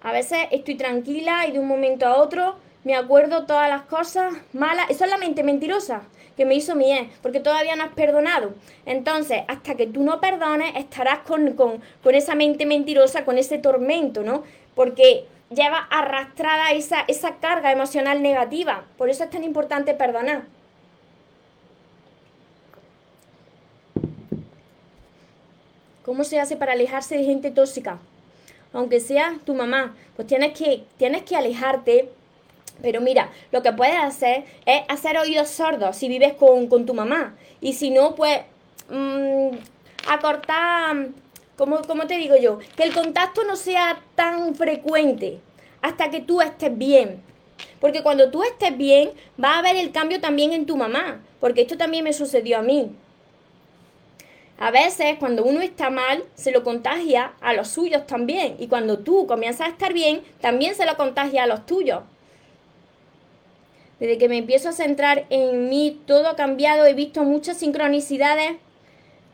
A 0.02 0.12
veces 0.12 0.38
estoy 0.52 0.76
tranquila 0.76 1.48
y 1.48 1.52
de 1.52 1.58
un 1.58 1.66
momento 1.66 2.06
a 2.06 2.16
otro 2.16 2.54
me 2.84 2.94
acuerdo 2.94 3.46
todas 3.46 3.68
las 3.68 3.82
cosas 3.82 4.34
malas. 4.52 4.88
Eso 4.90 5.04
es 5.04 5.10
la 5.10 5.18
mente 5.18 5.42
mentirosa 5.42 6.02
que 6.36 6.44
me 6.44 6.54
hizo 6.54 6.74
mi 6.74 6.92
ex, 6.92 7.08
porque 7.22 7.40
todavía 7.40 7.74
no 7.76 7.84
has 7.84 7.94
perdonado. 7.94 8.54
Entonces, 8.84 9.42
hasta 9.48 9.74
que 9.74 9.86
tú 9.86 10.02
no 10.02 10.20
perdones, 10.20 10.76
estarás 10.76 11.20
con, 11.20 11.54
con, 11.54 11.80
con 12.04 12.14
esa 12.14 12.34
mente 12.34 12.66
mentirosa, 12.66 13.24
con 13.24 13.38
ese 13.38 13.58
tormento, 13.58 14.22
¿no? 14.22 14.44
Porque 14.74 15.26
lleva 15.50 15.78
arrastrada 15.90 16.72
esa, 16.72 17.04
esa 17.08 17.36
carga 17.36 17.72
emocional 17.72 18.22
negativa. 18.22 18.84
Por 18.98 19.08
eso 19.08 19.24
es 19.24 19.30
tan 19.30 19.44
importante 19.44 19.94
perdonar. 19.94 20.42
¿Cómo 26.06 26.22
se 26.22 26.38
hace 26.38 26.56
para 26.56 26.74
alejarse 26.74 27.16
de 27.16 27.24
gente 27.24 27.50
tóxica? 27.50 27.98
Aunque 28.72 29.00
sea 29.00 29.40
tu 29.44 29.54
mamá, 29.54 29.96
pues 30.14 30.28
tienes 30.28 30.56
que, 30.56 30.84
tienes 30.98 31.24
que 31.24 31.34
alejarte 31.34 32.10
Pero 32.80 33.00
mira, 33.00 33.32
lo 33.50 33.60
que 33.60 33.72
puedes 33.72 33.98
hacer 33.98 34.44
es 34.66 34.82
hacer 34.88 35.18
oídos 35.18 35.48
sordos 35.48 35.96
si 35.96 36.06
vives 36.08 36.34
con, 36.34 36.86
tu 36.86 36.94
mamá. 36.94 37.34
Y 37.60 37.72
si 37.72 37.90
no, 37.90 38.14
pues 38.14 38.38
mmm, 38.88 39.48
acortar, 40.08 41.08
como, 41.56 41.82
como 41.82 42.06
te 42.06 42.18
digo 42.18 42.36
yo, 42.36 42.60
que 42.76 42.84
el 42.84 42.94
contacto 42.94 43.42
no 43.42 43.56
sea 43.56 44.00
tan 44.14 44.54
frecuente 44.54 45.40
hasta 45.82 46.10
que 46.10 46.20
tú 46.20 46.40
estés 46.40 46.78
bien. 46.78 47.20
Porque 47.80 48.04
cuando 48.04 48.30
tú 48.30 48.44
estés 48.44 48.76
bien, 48.78 49.10
va 49.42 49.54
a 49.54 49.58
haber 49.58 49.74
el 49.74 49.90
cambio 49.90 50.20
también 50.20 50.52
en 50.52 50.66
tu 50.66 50.76
mamá. 50.76 51.20
Porque 51.40 51.62
esto 51.62 51.76
también 51.76 52.04
me 52.04 52.12
sucedió 52.12 52.58
a 52.58 52.62
mí. 52.62 52.92
A 54.58 54.70
veces 54.70 55.16
cuando 55.18 55.44
uno 55.44 55.60
está 55.60 55.90
mal, 55.90 56.24
se 56.34 56.50
lo 56.50 56.64
contagia 56.64 57.32
a 57.40 57.52
los 57.52 57.68
suyos 57.68 58.06
también. 58.06 58.56
Y 58.58 58.68
cuando 58.68 58.98
tú 58.98 59.26
comienzas 59.26 59.66
a 59.66 59.70
estar 59.70 59.92
bien, 59.92 60.22
también 60.40 60.74
se 60.74 60.86
lo 60.86 60.96
contagia 60.96 61.44
a 61.44 61.46
los 61.46 61.66
tuyos. 61.66 62.02
Desde 64.00 64.18
que 64.18 64.28
me 64.28 64.38
empiezo 64.38 64.70
a 64.70 64.72
centrar 64.72 65.26
en 65.30 65.68
mí, 65.68 66.00
todo 66.06 66.28
ha 66.28 66.36
cambiado. 66.36 66.86
He 66.86 66.94
visto 66.94 67.22
muchas 67.22 67.58
sincronicidades. 67.58 68.56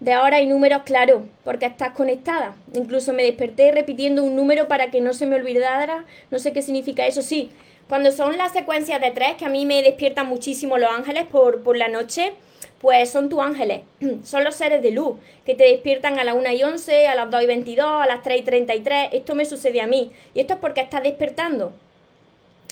De 0.00 0.12
ahora 0.12 0.38
hay 0.38 0.46
números 0.46 0.82
claros, 0.82 1.22
porque 1.44 1.66
estás 1.66 1.90
conectada. 1.90 2.56
Incluso 2.74 3.12
me 3.12 3.22
desperté 3.22 3.70
repitiendo 3.70 4.24
un 4.24 4.35
número 4.35 4.66
para 4.66 4.90
que 4.90 5.00
no 5.00 5.14
se 5.14 5.26
me 5.26 5.37
olvidara. 5.37 6.04
No 6.32 6.40
sé 6.40 6.52
qué 6.52 6.62
significa 6.62 7.06
eso. 7.06 7.22
Sí, 7.22 7.52
cuando 7.88 8.11
son 8.11 8.37
las 8.37 8.52
secuencias 8.52 9.00
de 9.00 9.12
tres, 9.12 9.35
que 9.37 9.44
a 9.44 9.48
mí 9.48 9.66
me 9.66 9.82
despiertan 9.82 10.26
muchísimo 10.26 10.78
los 10.78 10.90
ángeles 10.90 11.26
por, 11.26 11.62
por 11.62 11.76
la 11.76 11.87
noche, 11.87 12.32
pues 12.83 13.11
son 13.11 13.29
tus 13.29 13.40
ángeles, 13.40 13.83
son 14.25 14.45
los 14.45 14.57
seres 14.57 14.83
de 14.83 14.90
luz 14.90 15.16
que 15.47 15.55
te 15.55 15.64
despiertan 15.64 16.18
a 16.18 16.25
las 16.25 16.35
1 16.35 16.51
y 16.51 16.62
11, 16.62 17.07
a 17.07 17.14
las 17.14 17.31
2 17.31 17.42
y 17.45 17.47
22, 17.47 17.87
a 17.87 18.07
las 18.07 18.23
3 18.23 18.40
y 18.40 18.42
33. 18.42 19.09
Esto 19.12 19.35
me 19.35 19.45
sucede 19.47 19.81
a 19.81 19.87
mí 19.87 20.11
y 20.35 20.40
esto 20.40 20.55
es 20.55 20.59
porque 20.61 20.83
estás 20.83 21.03
despertando. 21.03 21.73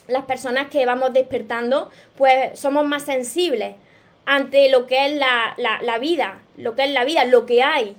Las 0.09 0.25
personas 0.25 0.69
que 0.69 0.85
vamos 0.85 1.13
despertando, 1.13 1.91
pues 2.19 2.59
somos 2.59 2.85
más 2.85 3.05
sensibles 3.05 3.77
ante 4.27 4.69
lo 4.69 4.87
que 4.87 5.07
es 5.07 5.13
la, 5.15 5.55
la 5.57 5.99
vida, 5.99 6.41
lo 6.57 6.75
que 6.75 6.85
es 6.85 6.91
la 6.91 7.05
vida, 7.05 7.25
lo 7.25 7.47
que 7.47 7.63
hay, 7.63 7.97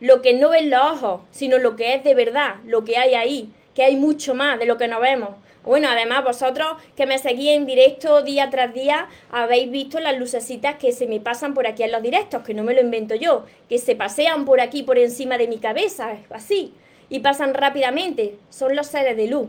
lo 0.00 0.22
que 0.22 0.32
no 0.32 0.48
ven 0.48 0.70
los 0.70 0.80
ojos, 0.80 1.20
sino 1.30 1.58
lo 1.58 1.76
que 1.76 1.94
es 1.94 2.02
de 2.02 2.14
verdad, 2.14 2.56
lo 2.64 2.84
que 2.84 2.96
hay 2.96 3.14
ahí, 3.14 3.52
que 3.74 3.84
hay 3.84 3.96
mucho 3.96 4.34
más 4.34 4.58
de 4.58 4.64
lo 4.64 4.78
que 4.78 4.88
no 4.88 4.98
vemos. 4.98 5.30
Bueno, 5.62 5.88
además 5.90 6.24
vosotros 6.24 6.68
que 6.96 7.04
me 7.04 7.18
seguís 7.18 7.50
en 7.50 7.66
directo 7.66 8.22
día 8.22 8.48
tras 8.48 8.72
día, 8.72 9.08
habéis 9.30 9.70
visto 9.70 10.00
las 10.00 10.18
lucecitas 10.18 10.76
que 10.76 10.92
se 10.92 11.06
me 11.06 11.20
pasan 11.20 11.52
por 11.52 11.66
aquí 11.66 11.82
en 11.82 11.92
los 11.92 12.02
directos, 12.02 12.42
que 12.42 12.54
no 12.54 12.62
me 12.62 12.72
lo 12.74 12.80
invento 12.80 13.14
yo, 13.14 13.44
que 13.68 13.78
se 13.78 13.94
pasean 13.94 14.46
por 14.46 14.60
aquí 14.60 14.82
por 14.82 14.98
encima 14.98 15.36
de 15.36 15.48
mi 15.48 15.58
cabeza, 15.58 16.16
así, 16.30 16.72
y 17.10 17.20
pasan 17.20 17.52
rápidamente. 17.52 18.38
Son 18.48 18.74
los 18.74 18.86
seres 18.86 19.16
de 19.16 19.26
luz. 19.26 19.48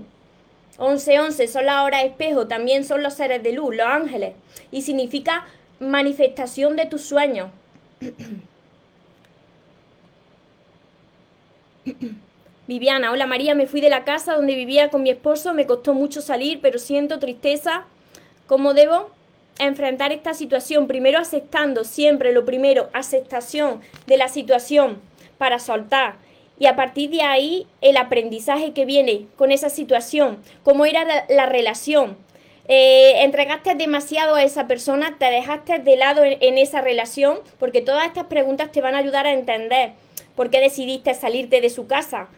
11-11 0.78 1.48
son 1.48 1.66
las 1.66 1.86
horas 1.86 2.04
espejo, 2.04 2.48
también 2.48 2.84
son 2.84 3.04
los 3.04 3.14
seres 3.14 3.42
de 3.42 3.54
luz, 3.54 3.76
los 3.76 3.88
ángeles. 3.88 4.34
Y 4.72 4.82
significa 4.82 5.46
manifestación 5.80 6.76
de 6.76 6.88
tus 6.88 7.04
sueños. 7.04 7.50
Viviana, 12.72 13.12
hola 13.12 13.28
María, 13.28 13.54
me 13.54 13.68
fui 13.68 13.82
de 13.82 13.90
la 13.90 14.06
casa 14.06 14.34
donde 14.34 14.56
vivía 14.56 14.88
con 14.88 15.04
mi 15.04 15.10
esposo, 15.10 15.54
me 15.54 15.66
costó 15.66 15.94
mucho 15.94 16.22
salir, 16.22 16.62
pero 16.62 16.80
siento 16.80 17.20
tristeza. 17.20 17.84
¿Cómo 18.48 18.74
debo 18.74 19.10
enfrentar 19.60 20.14
esta 20.14 20.34
situación? 20.34 20.88
Primero 20.88 21.20
aceptando, 21.20 21.84
siempre 21.84 22.32
lo 22.32 22.46
primero, 22.46 22.90
aceptación 22.94 23.82
de 24.08 24.16
la 24.16 24.30
situación 24.30 25.02
para 25.38 25.60
soltar. 25.60 26.16
Y 26.60 26.68
a 26.68 26.78
partir 26.78 27.10
de 27.10 27.24
ahí, 27.24 27.68
el 27.82 27.98
aprendizaje 27.98 28.72
que 28.72 28.86
viene 28.86 29.26
con 29.36 29.52
esa 29.52 29.70
situación, 29.70 30.38
cómo 30.64 30.86
era 30.86 31.26
la, 31.28 31.48
relación. 31.48 32.16
Eh, 32.70 33.24
entregaste 33.26 33.76
demasiado 33.76 34.36
a 34.36 34.44
esa 34.44 34.68
persona, 34.68 35.18
te 35.20 35.26
dejaste 35.26 35.80
de 35.80 35.98
lado 35.98 36.24
en 36.24 36.58
esa 36.58 36.80
relación, 36.80 37.40
porque 37.60 37.82
todas 37.82 38.06
estas 38.06 38.28
preguntas 38.28 38.72
te 38.72 38.80
van 38.80 38.96
a 38.96 39.00
ayudar 39.00 39.28
a 39.28 39.34
entender 39.34 39.92
por 40.38 40.50
qué 40.50 40.62
decidiste 40.62 41.14
salirte 41.14 41.60
de 41.60 41.70
su 41.70 41.86
casa, 41.88 42.30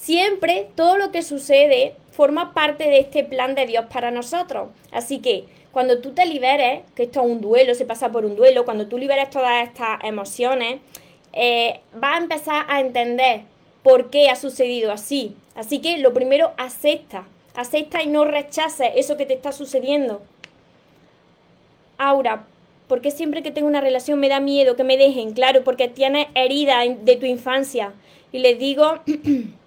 Siempre 0.00 0.68
todo 0.76 0.96
lo 0.96 1.10
que 1.10 1.22
sucede 1.22 1.94
forma 2.12 2.54
parte 2.54 2.84
de 2.84 3.00
este 3.00 3.24
plan 3.24 3.54
de 3.56 3.66
Dios 3.66 3.86
para 3.92 4.10
nosotros. 4.10 4.68
Así 4.92 5.18
que 5.18 5.44
cuando 5.72 6.00
tú 6.00 6.12
te 6.12 6.24
liberes, 6.24 6.82
que 6.94 7.02
esto 7.02 7.20
es 7.20 7.26
un 7.26 7.40
duelo, 7.40 7.74
se 7.74 7.84
pasa 7.84 8.10
por 8.10 8.24
un 8.24 8.36
duelo, 8.36 8.64
cuando 8.64 8.86
tú 8.86 8.96
liberes 8.96 9.28
todas 9.28 9.66
estas 9.66 10.02
emociones, 10.04 10.80
eh, 11.32 11.80
vas 11.94 12.14
a 12.14 12.22
empezar 12.22 12.66
a 12.68 12.80
entender 12.80 13.42
por 13.82 14.08
qué 14.08 14.30
ha 14.30 14.36
sucedido 14.36 14.92
así. 14.92 15.34
Así 15.56 15.80
que 15.80 15.98
lo 15.98 16.14
primero, 16.14 16.52
acepta, 16.56 17.26
acepta 17.54 18.00
y 18.02 18.06
no 18.06 18.24
rechaces 18.24 18.92
eso 18.94 19.16
que 19.16 19.26
te 19.26 19.34
está 19.34 19.50
sucediendo. 19.50 20.22
Aura, 21.98 22.44
¿por 22.86 23.00
qué 23.00 23.10
siempre 23.10 23.42
que 23.42 23.50
tengo 23.50 23.66
una 23.66 23.80
relación 23.80 24.20
me 24.20 24.28
da 24.28 24.38
miedo 24.38 24.76
que 24.76 24.84
me 24.84 24.96
dejen? 24.96 25.32
Claro, 25.32 25.64
porque 25.64 25.88
tienes 25.88 26.28
heridas 26.34 26.86
de 27.04 27.16
tu 27.16 27.26
infancia. 27.26 27.92
Y 28.30 28.38
les 28.38 28.58
digo 28.58 29.00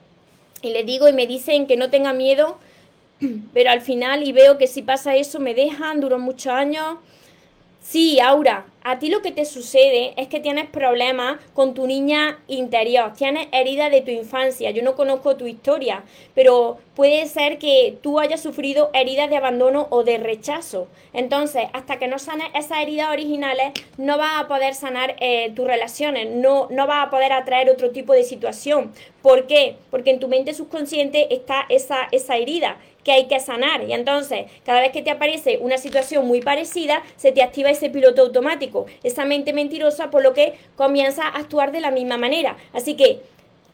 y 0.61 0.69
le 0.71 0.83
digo 0.83 1.07
y 1.07 1.13
me 1.13 1.27
dicen 1.27 1.67
que 1.67 1.77
no 1.77 1.89
tenga 1.89 2.13
miedo, 2.13 2.57
pero 3.53 3.71
al 3.71 3.81
final 3.81 4.23
y 4.27 4.31
veo 4.31 4.57
que 4.57 4.67
si 4.67 4.81
pasa 4.81 5.15
eso 5.15 5.39
me 5.39 5.53
dejan, 5.53 6.01
duró 6.01 6.19
muchos 6.19 6.53
años. 6.53 6.97
Sí, 7.81 8.19
Aura, 8.19 8.65
a 8.83 8.99
ti 8.99 9.09
lo 9.09 9.23
que 9.23 9.31
te 9.31 9.43
sucede 9.43 10.13
es 10.15 10.27
que 10.27 10.39
tienes 10.39 10.69
problemas 10.69 11.39
con 11.53 11.73
tu 11.73 11.87
niña 11.87 12.39
interior, 12.47 13.13
tienes 13.13 13.47
heridas 13.51 13.91
de 13.91 14.01
tu 14.01 14.11
infancia. 14.11 14.69
Yo 14.69 14.83
no 14.83 14.95
conozco 14.95 15.35
tu 15.35 15.47
historia, 15.47 16.03
pero 16.35 16.77
puede 16.95 17.25
ser 17.25 17.57
que 17.57 17.97
tú 18.01 18.19
hayas 18.19 18.39
sufrido 18.39 18.91
heridas 18.93 19.31
de 19.31 19.37
abandono 19.37 19.87
o 19.89 20.03
de 20.03 20.19
rechazo. 20.19 20.87
Entonces, 21.11 21.65
hasta 21.73 21.97
que 21.97 22.07
no 22.07 22.19
sanes 22.19 22.47
esas 22.53 22.83
heridas 22.83 23.09
originales, 23.09 23.73
no 23.97 24.17
vas 24.17 24.39
a 24.39 24.47
poder 24.47 24.75
sanar 24.75 25.15
eh, 25.19 25.51
tus 25.55 25.65
relaciones, 25.65 26.29
no, 26.29 26.67
no 26.69 26.85
vas 26.85 27.07
a 27.07 27.09
poder 27.09 27.33
atraer 27.33 27.69
otro 27.69 27.89
tipo 27.89 28.13
de 28.13 28.23
situación. 28.23 28.93
¿Por 29.23 29.47
qué? 29.47 29.77
Porque 29.89 30.11
en 30.11 30.19
tu 30.19 30.27
mente 30.27 30.53
subconsciente 30.53 31.33
está 31.33 31.65
esa, 31.69 32.07
esa 32.11 32.37
herida 32.37 32.77
que 33.03 33.11
hay 33.11 33.27
que 33.27 33.39
sanar. 33.39 33.83
Y 33.83 33.93
entonces, 33.93 34.45
cada 34.65 34.81
vez 34.81 34.91
que 34.91 35.01
te 35.01 35.11
aparece 35.11 35.57
una 35.59 35.77
situación 35.77 36.27
muy 36.27 36.41
parecida, 36.41 37.03
se 37.17 37.31
te 37.31 37.43
activa 37.43 37.69
ese 37.69 37.89
piloto 37.89 38.21
automático, 38.21 38.85
esa 39.03 39.25
mente 39.25 39.53
mentirosa, 39.53 40.11
por 40.11 40.23
lo 40.23 40.33
que 40.33 40.53
comienza 40.75 41.23
a 41.23 41.37
actuar 41.37 41.71
de 41.71 41.81
la 41.81 41.91
misma 41.91 42.17
manera. 42.17 42.57
Así 42.73 42.95
que, 42.95 43.21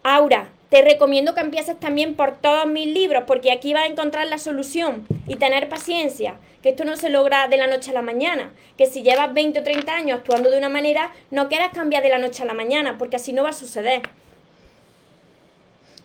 Aura, 0.03 0.49
te 0.69 0.81
recomiendo 0.81 1.33
que 1.33 1.41
empieces 1.41 1.79
también 1.79 2.15
por 2.15 2.37
todos 2.37 2.67
mis 2.67 2.87
libros, 2.87 3.23
porque 3.25 3.51
aquí 3.51 3.73
vas 3.73 3.83
a 3.83 3.87
encontrar 3.87 4.27
la 4.27 4.37
solución 4.37 5.07
y 5.27 5.35
tener 5.35 5.69
paciencia, 5.69 6.35
que 6.61 6.69
esto 6.69 6.83
no 6.83 6.97
se 6.97 7.09
logra 7.09 7.47
de 7.47 7.57
la 7.57 7.67
noche 7.67 7.91
a 7.91 7.93
la 7.93 8.01
mañana, 8.01 8.51
que 8.77 8.85
si 8.85 9.01
llevas 9.01 9.33
20 9.33 9.59
o 9.59 9.63
30 9.63 9.93
años 9.93 10.19
actuando 10.19 10.49
de 10.49 10.57
una 10.57 10.69
manera, 10.69 11.13
no 11.31 11.47
quieras 11.47 11.71
cambiar 11.73 12.03
de 12.03 12.09
la 12.09 12.17
noche 12.17 12.43
a 12.43 12.45
la 12.45 12.53
mañana, 12.53 12.97
porque 12.97 13.15
así 13.15 13.31
no 13.31 13.43
va 13.43 13.49
a 13.49 13.53
suceder. 13.53 14.01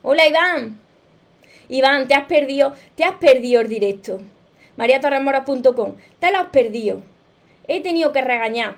Hola 0.02 0.26
Iván, 0.26 0.80
Iván, 1.72 2.06
te 2.06 2.14
has 2.14 2.26
perdido, 2.26 2.74
te 2.96 3.04
has 3.04 3.14
perdido 3.14 3.62
el 3.62 3.68
directo. 3.68 4.20
mariatorremoras.com, 4.76 5.94
te 6.20 6.30
lo 6.30 6.38
has 6.38 6.48
perdido. 6.48 7.02
He 7.66 7.80
tenido 7.80 8.12
que 8.12 8.20
regañar. 8.20 8.76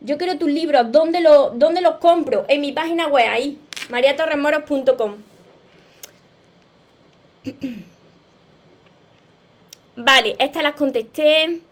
Yo 0.00 0.16
quiero 0.16 0.38
tus 0.38 0.48
libros, 0.48 0.92
¿dónde, 0.92 1.20
lo, 1.20 1.50
dónde 1.50 1.80
los 1.80 1.96
compro? 1.96 2.44
En 2.48 2.60
mi 2.60 2.70
página 2.70 3.08
web, 3.08 3.26
ahí, 3.28 3.58
mariatorremoras.com. 3.90 5.16
Vale, 9.96 10.36
estas 10.38 10.62
las 10.62 10.74
contesté. 10.74 11.62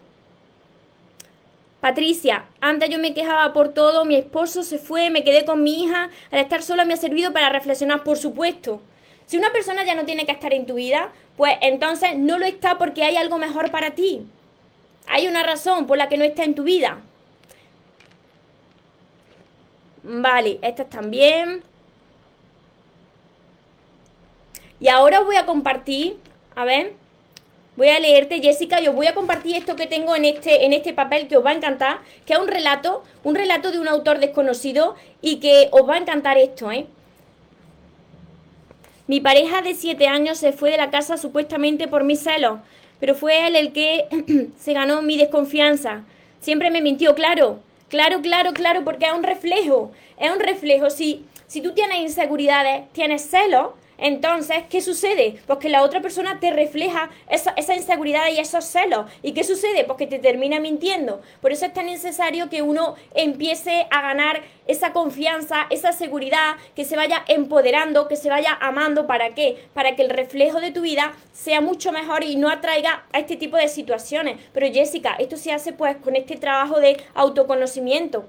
Patricia, 1.80 2.46
antes 2.60 2.90
yo 2.90 2.98
me 2.98 3.14
quejaba 3.14 3.52
por 3.52 3.68
todo, 3.68 4.04
mi 4.04 4.16
esposo 4.16 4.64
se 4.64 4.78
fue, 4.78 5.10
me 5.10 5.22
quedé 5.22 5.44
con 5.44 5.62
mi 5.62 5.84
hija. 5.84 6.10
Al 6.32 6.40
estar 6.40 6.62
sola 6.62 6.84
me 6.84 6.94
ha 6.94 6.96
servido 6.96 7.32
para 7.32 7.50
reflexionar, 7.50 8.02
por 8.02 8.16
supuesto. 8.16 8.80
Si 9.26 9.36
una 9.36 9.52
persona 9.52 9.84
ya 9.84 9.94
no 9.94 10.04
tiene 10.04 10.26
que 10.26 10.32
estar 10.32 10.52
en 10.52 10.66
tu 10.66 10.74
vida, 10.74 11.12
pues 11.36 11.54
entonces 11.60 12.16
no 12.16 12.38
lo 12.38 12.46
está 12.46 12.78
porque 12.78 13.04
hay 13.04 13.16
algo 13.16 13.38
mejor 13.38 13.70
para 13.70 13.92
ti. 13.92 14.26
Hay 15.06 15.26
una 15.26 15.42
razón 15.42 15.86
por 15.86 15.98
la 15.98 16.08
que 16.08 16.16
no 16.16 16.24
está 16.24 16.44
en 16.44 16.54
tu 16.54 16.62
vida. 16.62 16.98
Vale, 20.02 20.58
estas 20.62 20.90
también. 20.90 21.62
Y 24.80 24.88
ahora 24.88 25.20
os 25.20 25.26
voy 25.26 25.36
a 25.36 25.46
compartir, 25.46 26.18
a 26.54 26.64
ver, 26.64 26.92
voy 27.76 27.88
a 27.88 27.98
leerte, 27.98 28.40
Jessica, 28.40 28.80
y 28.80 28.88
os 28.88 28.94
voy 28.94 29.06
a 29.06 29.14
compartir 29.14 29.56
esto 29.56 29.76
que 29.76 29.86
tengo 29.86 30.14
en 30.14 30.26
este, 30.26 30.66
en 30.66 30.74
este 30.74 30.92
papel 30.92 31.26
que 31.26 31.38
os 31.38 31.44
va 31.44 31.50
a 31.50 31.54
encantar, 31.54 32.00
que 32.26 32.34
es 32.34 32.38
un 32.38 32.48
relato, 32.48 33.02
un 33.22 33.34
relato 33.34 33.70
de 33.70 33.78
un 33.78 33.88
autor 33.88 34.18
desconocido 34.18 34.94
y 35.22 35.40
que 35.40 35.68
os 35.70 35.88
va 35.88 35.94
a 35.94 35.98
encantar 35.98 36.36
esto, 36.36 36.70
¿eh? 36.70 36.86
Mi 39.06 39.20
pareja 39.20 39.60
de 39.60 39.74
siete 39.74 40.06
años 40.06 40.38
se 40.38 40.52
fue 40.52 40.70
de 40.70 40.78
la 40.78 40.90
casa 40.90 41.18
supuestamente 41.18 41.88
por 41.88 42.04
mis 42.04 42.20
celos, 42.20 42.60
pero 43.00 43.14
fue 43.14 43.46
él 43.46 43.54
el 43.54 43.72
que 43.72 44.06
se 44.58 44.72
ganó 44.72 45.02
mi 45.02 45.18
desconfianza. 45.18 46.04
Siempre 46.40 46.70
me 46.70 46.80
mintió, 46.80 47.14
claro, 47.14 47.58
claro, 47.90 48.22
claro, 48.22 48.54
claro, 48.54 48.82
porque 48.82 49.04
es 49.04 49.12
un 49.12 49.22
reflejo, 49.22 49.92
es 50.18 50.30
un 50.30 50.40
reflejo. 50.40 50.88
Si, 50.88 51.22
si 51.46 51.60
tú 51.60 51.72
tienes 51.72 51.98
inseguridades, 51.98 52.90
tienes 52.92 53.28
celos, 53.28 53.72
Entonces, 53.98 54.64
¿qué 54.68 54.80
sucede? 54.80 55.36
Pues 55.46 55.58
que 55.58 55.68
la 55.68 55.82
otra 55.82 56.00
persona 56.00 56.40
te 56.40 56.50
refleja 56.50 57.10
esa, 57.28 57.52
esa, 57.56 57.74
inseguridad 57.74 58.28
y 58.28 58.38
esos 58.38 58.64
celos. 58.64 59.10
¿Y 59.22 59.32
qué 59.32 59.44
sucede? 59.44 59.84
Pues 59.84 59.98
que 59.98 60.06
te 60.06 60.18
termina 60.18 60.60
mintiendo. 60.60 61.22
Por 61.40 61.52
eso 61.52 61.66
es 61.66 61.72
tan 61.72 61.86
necesario 61.86 62.50
que 62.50 62.62
uno 62.62 62.96
empiece 63.14 63.86
a 63.90 64.02
ganar 64.02 64.42
esa 64.66 64.92
confianza, 64.92 65.66
esa 65.70 65.92
seguridad, 65.92 66.56
que 66.74 66.84
se 66.84 66.96
vaya 66.96 67.24
empoderando, 67.28 68.08
que 68.08 68.16
se 68.16 68.28
vaya 68.30 68.58
amando. 68.60 69.06
¿Para 69.06 69.34
qué? 69.34 69.64
Para 69.74 69.94
que 69.94 70.02
el 70.02 70.10
reflejo 70.10 70.60
de 70.60 70.72
tu 70.72 70.80
vida 70.82 71.12
sea 71.32 71.60
mucho 71.60 71.92
mejor 71.92 72.24
y 72.24 72.36
no 72.36 72.50
atraiga 72.50 73.04
a 73.12 73.20
este 73.20 73.36
tipo 73.36 73.56
de 73.56 73.68
situaciones. 73.68 74.38
Pero 74.52 74.72
Jessica, 74.72 75.14
esto 75.18 75.36
se 75.36 75.52
hace 75.52 75.72
pues 75.72 75.96
con 75.98 76.16
este 76.16 76.36
trabajo 76.36 76.80
de 76.80 76.96
autoconocimiento. 77.14 78.26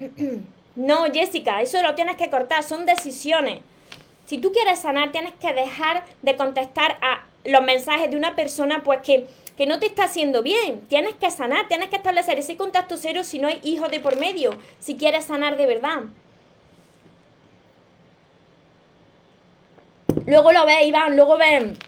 No, 0.76 1.06
Jessica, 1.10 1.62
eso 1.62 1.82
lo 1.82 1.94
tienes 1.94 2.16
que 2.16 2.28
cortar, 2.28 2.62
son 2.62 2.84
decisiones. 2.84 3.60
Si 4.26 4.38
tú 4.38 4.52
quieres 4.52 4.80
sanar, 4.80 5.12
tienes 5.12 5.32
que 5.34 5.52
dejar 5.52 6.04
de 6.22 6.36
contestar 6.36 6.98
a 7.00 7.24
los 7.44 7.62
mensajes 7.62 8.10
de 8.10 8.16
una 8.16 8.34
persona 8.34 8.82
pues 8.84 9.00
que, 9.00 9.26
que 9.56 9.66
no 9.66 9.78
te 9.78 9.86
está 9.86 10.04
haciendo 10.04 10.42
bien. 10.42 10.80
Tienes 10.88 11.14
que 11.14 11.30
sanar, 11.30 11.68
tienes 11.68 11.88
que 11.88 11.96
establecer 11.96 12.38
ese 12.38 12.56
contacto 12.56 12.96
cero 12.96 13.22
si 13.22 13.38
no 13.38 13.48
hay 13.48 13.60
hijos 13.62 13.90
de 13.90 14.00
por 14.00 14.18
medio, 14.18 14.58
si 14.80 14.96
quieres 14.96 15.24
sanar 15.24 15.56
de 15.56 15.66
verdad. 15.66 16.02
Luego 20.26 20.50
lo 20.50 20.66
ves, 20.66 20.84
Iván, 20.86 21.14
luego 21.14 21.38
ven, 21.38 21.78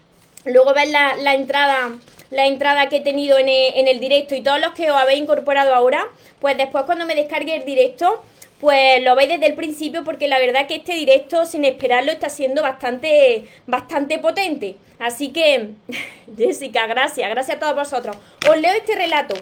luego 0.45 0.73
ves 0.73 0.89
la, 0.89 1.17
la 1.17 1.35
entrada 1.35 1.91
la 2.31 2.45
entrada 2.45 2.89
que 2.89 2.97
he 2.97 3.01
tenido 3.01 3.37
en 3.37 3.49
el, 3.49 3.73
en 3.75 3.87
el, 3.87 3.99
directo 3.99 4.35
y 4.35 4.41
todos 4.41 4.59
los 4.59 4.73
que 4.73 4.91
os 4.91 4.97
habéis 4.97 5.19
incorporado 5.19 5.73
ahora, 5.73 6.07
pues 6.39 6.55
después 6.57 6.83
cuando 6.85 7.07
me 7.07 7.15
descargue 7.15 7.55
el 7.55 7.65
directo, 7.65 8.23
pues 8.59 9.01
lo 9.03 9.15
veis 9.15 9.29
desde 9.29 9.47
el 9.47 9.55
principio 9.55 10.03
porque 10.03 10.27
la 10.27 10.37
verdad 10.39 10.67
que 10.67 10.75
este 10.75 10.93
directo 10.93 11.45
sin 11.45 11.63
esperarlo 11.63 12.11
está 12.11 12.29
siendo 12.29 12.61
bastante, 12.61 13.45
bastante 13.65 14.19
potente. 14.19 14.75
Así 14.99 15.29
que, 15.29 15.69
Jessica, 16.37 16.85
gracias, 16.87 17.29
gracias 17.29 17.57
a 17.57 17.59
todos 17.59 17.75
vosotros. 17.75 18.17
Os 18.49 18.57
leo 18.59 18.73
este 18.73 18.95
relato. 18.95 19.35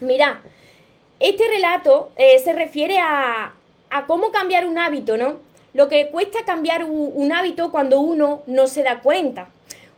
Mira, 0.00 0.42
este 1.18 1.48
relato 1.48 2.12
eh, 2.16 2.38
se 2.40 2.52
refiere 2.52 2.98
a, 2.98 3.54
a, 3.88 4.06
cómo 4.06 4.30
cambiar 4.30 4.66
un 4.66 4.78
hábito, 4.78 5.16
¿no? 5.16 5.38
Lo 5.72 5.88
que 5.88 6.08
cuesta 6.08 6.44
cambiar 6.44 6.84
un, 6.84 7.12
un 7.14 7.32
hábito 7.32 7.70
cuando 7.70 8.00
uno 8.00 8.42
no 8.46 8.66
se 8.66 8.82
da 8.82 9.00
cuenta. 9.00 9.48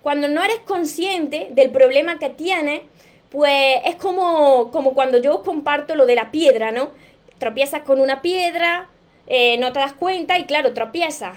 Cuando 0.00 0.28
no 0.28 0.44
eres 0.44 0.60
consciente 0.60 1.48
del 1.50 1.70
problema 1.70 2.20
que 2.20 2.30
tienes, 2.30 2.82
pues 3.30 3.80
es 3.84 3.96
como, 3.96 4.70
como 4.70 4.94
cuando 4.94 5.18
yo 5.18 5.36
os 5.36 5.42
comparto 5.42 5.96
lo 5.96 6.06
de 6.06 6.14
la 6.14 6.30
piedra, 6.30 6.70
¿no? 6.70 6.90
Tropiezas 7.38 7.82
con 7.82 8.00
una 8.00 8.22
piedra, 8.22 8.88
eh, 9.26 9.58
no 9.58 9.72
te 9.72 9.80
das 9.80 9.92
cuenta 9.92 10.38
y 10.38 10.44
claro, 10.44 10.72
tropiezas. 10.72 11.36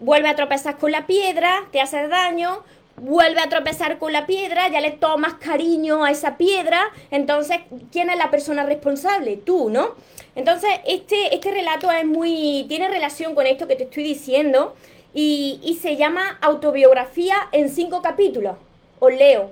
Vuelve 0.00 0.28
a 0.28 0.36
tropezar 0.36 0.76
con 0.78 0.92
la 0.92 1.06
piedra, 1.06 1.64
te 1.70 1.80
hace 1.80 2.08
daño, 2.08 2.62
vuelve 2.96 3.40
a 3.40 3.48
tropezar 3.48 3.98
con 3.98 4.12
la 4.12 4.26
piedra, 4.26 4.68
ya 4.68 4.80
le 4.80 4.90
tomas 4.90 5.34
cariño 5.34 6.04
a 6.04 6.10
esa 6.10 6.36
piedra, 6.36 6.80
entonces, 7.10 7.58
¿quién 7.92 8.10
es 8.10 8.18
la 8.18 8.30
persona 8.30 8.64
responsable? 8.64 9.36
Tú, 9.36 9.70
¿no? 9.70 9.94
Entonces, 10.34 10.70
este, 10.86 11.34
este 11.34 11.50
relato 11.50 11.90
es 11.90 12.04
muy, 12.04 12.66
tiene 12.68 12.88
relación 12.88 13.34
con 13.34 13.46
esto 13.46 13.66
que 13.66 13.76
te 13.76 13.84
estoy 13.84 14.02
diciendo 14.02 14.74
y, 15.14 15.60
y 15.62 15.76
se 15.76 15.96
llama 15.96 16.38
Autobiografía 16.42 17.36
en 17.52 17.70
cinco 17.70 18.02
capítulos. 18.02 18.56
Os 18.98 19.12
leo. 19.14 19.50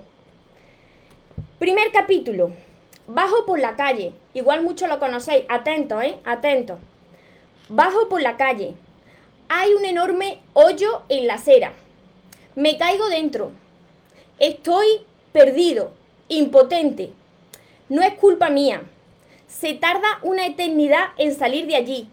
Primer 1.58 1.90
capítulo. 1.92 2.52
Bajo 3.06 3.44
por 3.44 3.58
la 3.58 3.76
calle. 3.76 4.14
Igual 4.32 4.62
mucho 4.62 4.86
lo 4.86 4.98
conocéis. 4.98 5.44
Atento, 5.48 6.00
¿eh? 6.00 6.18
Atento. 6.24 6.78
Bajo 7.68 8.08
por 8.08 8.22
la 8.22 8.36
calle. 8.36 8.74
Hay 9.48 9.74
un 9.74 9.84
enorme 9.84 10.40
hoyo 10.54 11.02
en 11.10 11.26
la 11.26 11.34
acera. 11.34 11.74
Me 12.54 12.78
caigo 12.78 13.08
dentro. 13.08 13.52
Estoy 14.38 14.86
perdido, 15.32 15.92
impotente. 16.28 17.12
No 17.90 18.00
es 18.00 18.14
culpa 18.14 18.48
mía. 18.48 18.82
Se 19.48 19.74
tarda 19.74 20.18
una 20.22 20.46
eternidad 20.46 21.08
en 21.18 21.34
salir 21.34 21.66
de 21.66 21.76
allí. 21.76 22.08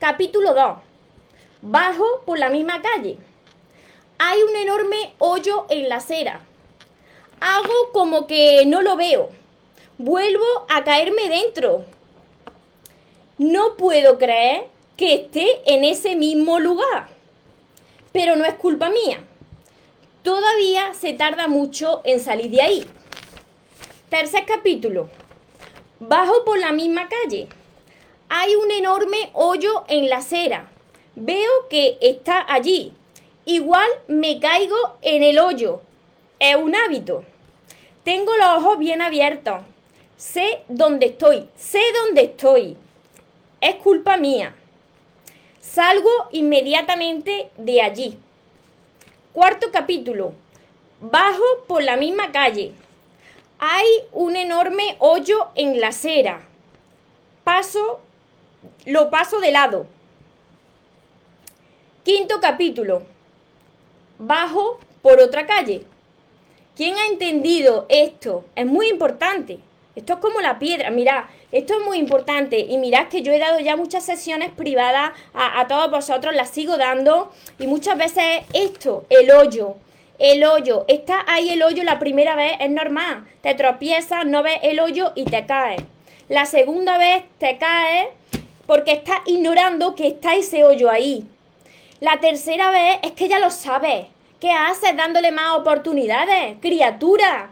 Capítulo 0.00 0.54
2. 0.54 0.78
Bajo 1.62 2.22
por 2.26 2.38
la 2.38 2.50
misma 2.50 2.82
calle. 2.82 3.16
Hay 4.18 4.42
un 4.42 4.56
enorme 4.56 5.14
hoyo 5.18 5.66
en 5.68 5.88
la 5.88 5.96
acera. 5.96 6.40
Hago 7.38 7.92
como 7.92 8.26
que 8.26 8.64
no 8.66 8.82
lo 8.82 8.96
veo 8.96 9.39
vuelvo 10.00 10.64
a 10.70 10.82
caerme 10.82 11.28
dentro. 11.28 11.84
No 13.36 13.76
puedo 13.76 14.16
creer 14.16 14.64
que 14.96 15.12
esté 15.14 15.60
en 15.66 15.84
ese 15.84 16.16
mismo 16.16 16.58
lugar. 16.58 17.08
Pero 18.10 18.34
no 18.34 18.46
es 18.46 18.54
culpa 18.54 18.88
mía. 18.88 19.22
Todavía 20.22 20.94
se 20.94 21.12
tarda 21.12 21.48
mucho 21.48 22.00
en 22.04 22.18
salir 22.18 22.50
de 22.50 22.62
ahí. 22.62 22.86
Tercer 24.08 24.46
capítulo. 24.46 25.10
Bajo 25.98 26.46
por 26.46 26.58
la 26.58 26.72
misma 26.72 27.06
calle. 27.06 27.48
Hay 28.30 28.54
un 28.54 28.70
enorme 28.70 29.30
hoyo 29.34 29.84
en 29.88 30.08
la 30.08 30.18
acera. 30.18 30.70
Veo 31.14 31.68
que 31.68 31.98
está 32.00 32.46
allí. 32.48 32.94
Igual 33.44 33.88
me 34.08 34.40
caigo 34.40 34.78
en 35.02 35.22
el 35.22 35.38
hoyo. 35.38 35.82
Es 36.38 36.56
un 36.56 36.74
hábito. 36.74 37.22
Tengo 38.02 38.34
los 38.38 38.64
ojos 38.64 38.78
bien 38.78 39.02
abiertos. 39.02 39.60
Sé 40.20 40.64
dónde 40.68 41.06
estoy, 41.06 41.48
sé 41.56 41.80
dónde 41.94 42.24
estoy. 42.24 42.76
Es 43.58 43.76
culpa 43.76 44.18
mía. 44.18 44.54
Salgo 45.62 46.10
inmediatamente 46.30 47.48
de 47.56 47.80
allí. 47.80 48.18
Cuarto 49.32 49.68
capítulo. 49.72 50.34
Bajo 51.00 51.42
por 51.66 51.82
la 51.82 51.96
misma 51.96 52.32
calle. 52.32 52.74
Hay 53.58 53.86
un 54.12 54.36
enorme 54.36 54.96
hoyo 54.98 55.48
en 55.54 55.80
la 55.80 55.88
acera. 55.88 56.46
Paso, 57.42 58.00
lo 58.84 59.08
paso 59.08 59.40
de 59.40 59.52
lado. 59.52 59.86
Quinto 62.04 62.40
capítulo. 62.42 63.04
Bajo 64.18 64.80
por 65.00 65.18
otra 65.18 65.46
calle. 65.46 65.86
¿Quién 66.76 66.98
ha 66.98 67.06
entendido 67.06 67.86
esto? 67.88 68.44
Es 68.54 68.66
muy 68.66 68.88
importante. 68.90 69.60
Esto 69.96 70.14
es 70.14 70.18
como 70.20 70.40
la 70.40 70.58
piedra. 70.58 70.90
Mirad, 70.90 71.24
esto 71.52 71.74
es 71.78 71.84
muy 71.84 71.98
importante. 71.98 72.58
Y 72.58 72.78
mirad 72.78 73.08
que 73.08 73.22
yo 73.22 73.32
he 73.32 73.38
dado 73.38 73.58
ya 73.60 73.76
muchas 73.76 74.04
sesiones 74.04 74.50
privadas 74.50 75.12
a, 75.34 75.66
todos 75.66 75.90
vosotros, 75.90 76.34
las 76.34 76.50
sigo 76.50 76.76
dando. 76.76 77.32
Y 77.58 77.66
muchas 77.66 77.98
veces 77.98 78.44
esto, 78.52 79.04
el 79.10 79.30
hoyo, 79.30 79.76
el 80.18 80.44
hoyo, 80.44 80.84
está 80.88 81.24
ahí 81.26 81.50
el 81.50 81.62
hoyo 81.62 81.82
la 81.82 81.98
primera 81.98 82.36
vez, 82.36 82.52
es 82.60 82.70
normal. 82.70 83.26
Te 83.42 83.54
tropiezas, 83.54 84.26
no 84.26 84.42
ves 84.42 84.60
el 84.62 84.78
hoyo 84.80 85.12
y 85.14 85.24
te 85.24 85.46
caes. 85.46 85.82
La 86.28 86.46
segunda 86.46 86.96
vez 86.96 87.24
te 87.38 87.58
caes 87.58 88.08
porque 88.66 88.92
estás 88.92 89.18
ignorando 89.26 89.96
que 89.96 90.06
está 90.06 90.36
ese 90.36 90.64
hoyo 90.64 90.88
ahí. 90.88 91.26
La 91.98 92.20
tercera 92.20 92.70
vez 92.70 92.98
es 93.02 93.12
que 93.12 93.28
ya 93.28 93.40
lo 93.40 93.50
sabes. 93.50 94.06
¿Qué 94.40 94.52
haces 94.52 94.96
dándole 94.96 95.32
más 95.32 95.58
oportunidades? 95.58 96.56
Criatura. 96.60 97.50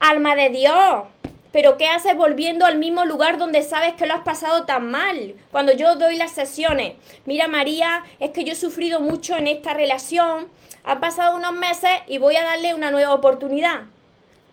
Alma 0.00 0.34
de 0.34 0.48
Dios. 0.48 1.04
Pero 1.52 1.76
¿qué 1.76 1.86
haces 1.86 2.16
volviendo 2.16 2.64
al 2.64 2.78
mismo 2.78 3.04
lugar 3.04 3.36
donde 3.36 3.62
sabes 3.62 3.92
que 3.94 4.06
lo 4.06 4.14
has 4.14 4.22
pasado 4.22 4.64
tan 4.64 4.90
mal? 4.90 5.34
Cuando 5.50 5.72
yo 5.72 5.96
doy 5.96 6.16
las 6.16 6.32
sesiones, 6.32 6.94
mira 7.26 7.46
María, 7.46 8.04
es 8.18 8.30
que 8.30 8.44
yo 8.44 8.52
he 8.52 8.56
sufrido 8.56 9.00
mucho 9.00 9.36
en 9.36 9.46
esta 9.46 9.74
relación, 9.74 10.48
han 10.82 11.00
pasado 11.00 11.36
unos 11.36 11.52
meses 11.52 11.90
y 12.08 12.16
voy 12.18 12.36
a 12.36 12.42
darle 12.42 12.74
una 12.74 12.90
nueva 12.90 13.12
oportunidad. 13.12 13.82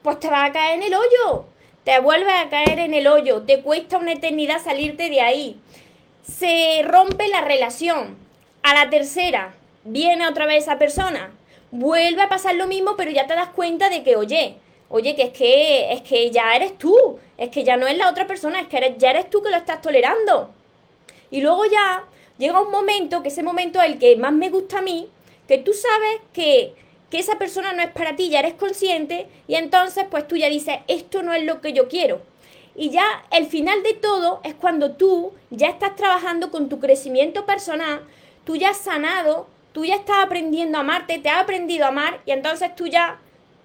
Pues 0.03 0.19
te 0.19 0.29
vas 0.29 0.49
a 0.49 0.51
caer 0.51 0.75
en 0.75 0.83
el 0.83 0.93
hoyo, 0.93 1.45
te 1.85 1.99
vuelves 1.99 2.33
a 2.33 2.49
caer 2.49 2.79
en 2.79 2.93
el 2.93 3.07
hoyo, 3.07 3.43
te 3.43 3.61
cuesta 3.61 3.97
una 3.97 4.13
eternidad 4.13 4.61
salirte 4.61 5.09
de 5.09 5.21
ahí. 5.21 5.59
Se 6.23 6.81
rompe 6.83 7.29
la 7.29 7.41
relación. 7.41 8.17
A 8.61 8.73
la 8.73 8.89
tercera, 8.89 9.53
viene 9.85 10.27
otra 10.27 10.45
vez 10.45 10.63
esa 10.63 10.77
persona, 10.77 11.31
vuelve 11.71 12.21
a 12.21 12.29
pasar 12.29 12.55
lo 12.55 12.67
mismo, 12.67 12.95
pero 12.97 13.09
ya 13.09 13.25
te 13.25 13.35
das 13.35 13.49
cuenta 13.49 13.89
de 13.89 14.03
que, 14.03 14.17
oye, 14.17 14.57
Oye, 14.89 15.15
que 15.15 15.21
es 15.23 15.33
que 15.33 15.93
es 15.93 16.01
que 16.01 16.31
ya 16.31 16.55
eres 16.55 16.77
tú, 16.77 17.19
es 17.37 17.49
que 17.49 17.63
ya 17.63 17.77
no 17.77 17.85
es 17.87 17.95
la 17.95 18.09
otra 18.09 18.25
persona, 18.25 18.59
es 18.59 18.67
que 18.67 18.77
eres, 18.77 18.97
ya 18.97 19.11
eres 19.11 19.29
tú 19.29 19.41
que 19.43 19.51
lo 19.51 19.55
estás 19.57 19.81
tolerando. 19.81 20.49
Y 21.29 21.41
luego 21.41 21.65
ya 21.65 22.05
llega 22.39 22.59
un 22.59 22.71
momento, 22.71 23.21
que 23.21 23.29
ese 23.29 23.43
momento 23.43 23.79
es 23.81 23.91
el 23.91 23.99
que 23.99 24.15
más 24.15 24.33
me 24.33 24.49
gusta 24.49 24.79
a 24.79 24.81
mí, 24.81 25.07
que 25.47 25.59
tú 25.59 25.73
sabes 25.73 26.21
que, 26.33 26.73
que 27.11 27.19
esa 27.19 27.37
persona 27.37 27.71
no 27.73 27.83
es 27.83 27.91
para 27.91 28.15
ti, 28.15 28.29
ya 28.29 28.39
eres 28.39 28.55
consciente, 28.55 29.27
y 29.47 29.55
entonces 29.55 30.05
pues 30.09 30.27
tú 30.27 30.37
ya 30.37 30.49
dices, 30.49 30.79
esto 30.87 31.21
no 31.21 31.33
es 31.33 31.43
lo 31.43 31.61
que 31.61 31.73
yo 31.73 31.87
quiero. 31.87 32.21
Y 32.75 32.89
ya 32.89 33.05
el 33.31 33.45
final 33.45 33.83
de 33.83 33.93
todo 33.93 34.41
es 34.43 34.55
cuando 34.55 34.93
tú 34.93 35.33
ya 35.51 35.67
estás 35.67 35.95
trabajando 35.95 36.49
con 36.49 36.67
tu 36.67 36.79
crecimiento 36.79 37.45
personal, 37.45 38.01
tú 38.43 38.55
ya 38.55 38.69
has 38.69 38.77
sanado, 38.77 39.47
tú 39.71 39.85
ya 39.85 39.95
estás 39.95 40.23
aprendiendo 40.23 40.79
a 40.79 40.81
amarte, 40.81 41.19
te 41.19 41.29
has 41.29 41.43
aprendido 41.43 41.85
a 41.85 41.89
amar, 41.89 42.21
y 42.25 42.31
entonces 42.31 42.75
tú 42.75 42.87
ya 42.87 43.19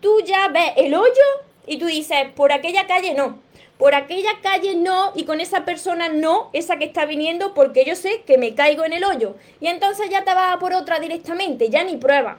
tú 0.05 0.21
ya 0.21 0.49
ves 0.49 0.73
el 0.77 0.95
hoyo 0.95 1.27
y 1.67 1.79
tú 1.79 1.87
dices, 1.87 2.29
por 2.37 2.53
aquella 2.53 2.87
calle 2.87 3.15
no, 3.15 3.39
por 3.79 3.95
aquella 3.95 4.33
calle 4.43 4.77
no 4.77 5.13
y 5.15 5.25
con 5.25 5.41
esa 5.41 5.65
persona 5.65 6.11
no, 6.11 6.51
esa 6.53 6.77
que 6.77 6.85
está 6.85 7.07
viniendo, 7.07 7.55
porque 7.55 7.87
yo 7.87 7.97
sé 7.97 8.23
que 8.27 8.37
me 8.37 8.55
caigo 8.55 8.85
en 8.85 8.93
el 8.93 9.03
hoyo. 9.03 9.35
Y 9.61 9.69
entonces 9.69 10.11
ya 10.11 10.23
te 10.25 10.35
vas 10.35 10.55
a 10.55 10.59
por 10.59 10.75
otra 10.75 11.01
directamente, 11.01 11.71
ya 11.71 11.83
ni 11.85 11.97
prueba. 11.97 12.37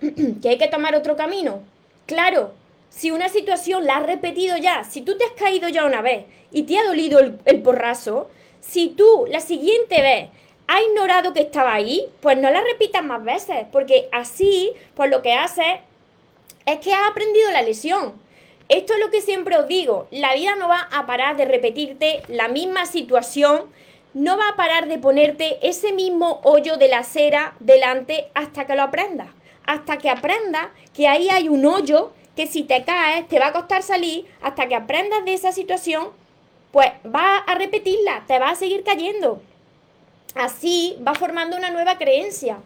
que 0.42 0.48
hay 0.48 0.56
que 0.56 0.68
tomar 0.68 0.94
otro 0.94 1.14
camino. 1.14 1.62
Claro, 2.06 2.54
si 2.88 3.10
una 3.10 3.28
situación 3.28 3.84
la 3.84 3.98
has 3.98 4.06
repetido 4.06 4.56
ya, 4.56 4.84
si 4.84 5.02
tú 5.02 5.18
te 5.18 5.24
has 5.24 5.32
caído 5.32 5.68
ya 5.68 5.84
una 5.84 6.00
vez 6.00 6.24
y 6.50 6.62
te 6.62 6.78
ha 6.78 6.84
dolido 6.84 7.20
el, 7.20 7.62
porrazo, 7.62 8.30
si 8.60 8.88
tú 8.88 9.26
la 9.28 9.40
siguiente 9.40 10.00
vez 10.00 10.30
has 10.66 10.80
ignorado 10.88 11.34
que 11.34 11.40
estaba 11.40 11.74
ahí, 11.74 12.06
pues 12.20 12.38
no 12.38 12.50
la 12.50 12.62
repitas 12.62 13.04
más 13.04 13.22
veces, 13.22 13.66
porque 13.70 14.08
así, 14.10 14.72
pues 14.94 15.10
lo 15.10 15.20
que 15.20 15.34
haces 15.34 15.80
es 16.72 16.80
que 16.80 16.92
has 16.92 17.10
aprendido 17.10 17.50
la 17.50 17.62
lesión. 17.62 18.14
Esto 18.68 18.92
es 18.92 19.00
lo 19.00 19.10
que 19.10 19.22
siempre 19.22 19.56
os 19.56 19.66
digo, 19.66 20.06
la 20.10 20.34
vida 20.34 20.54
no 20.56 20.68
va 20.68 20.88
a 20.92 21.06
parar 21.06 21.36
de 21.38 21.46
repetirte 21.46 22.22
la 22.28 22.48
misma 22.48 22.84
situación, 22.84 23.62
no 24.12 24.36
va 24.36 24.50
a 24.50 24.56
parar 24.56 24.88
de 24.88 24.98
ponerte 24.98 25.58
ese 25.66 25.92
mismo 25.92 26.40
hoyo 26.44 26.76
de 26.76 26.88
la 26.88 27.02
cera 27.02 27.54
delante 27.60 28.28
hasta 28.34 28.66
que 28.66 28.76
lo 28.76 28.82
aprendas, 28.82 29.28
hasta 29.64 29.96
que 29.96 30.10
aprendas 30.10 30.68
que 30.94 31.08
ahí 31.08 31.30
hay 31.30 31.48
un 31.48 31.64
hoyo 31.64 32.12
que 32.36 32.46
si 32.46 32.62
te 32.62 32.84
caes 32.84 33.26
te 33.28 33.38
va 33.38 33.48
a 33.48 33.52
costar 33.52 33.82
salir, 33.82 34.26
hasta 34.42 34.68
que 34.68 34.74
aprendas 34.74 35.24
de 35.24 35.32
esa 35.32 35.52
situación, 35.52 36.08
pues 36.70 36.88
va 37.04 37.38
a 37.38 37.54
repetirla, 37.54 38.24
te 38.26 38.38
va 38.38 38.50
a 38.50 38.54
seguir 38.54 38.84
cayendo. 38.84 39.40
Así 40.34 40.98
va 41.06 41.14
formando 41.14 41.56
una 41.56 41.70
nueva 41.70 41.96
creencia. 41.96 42.58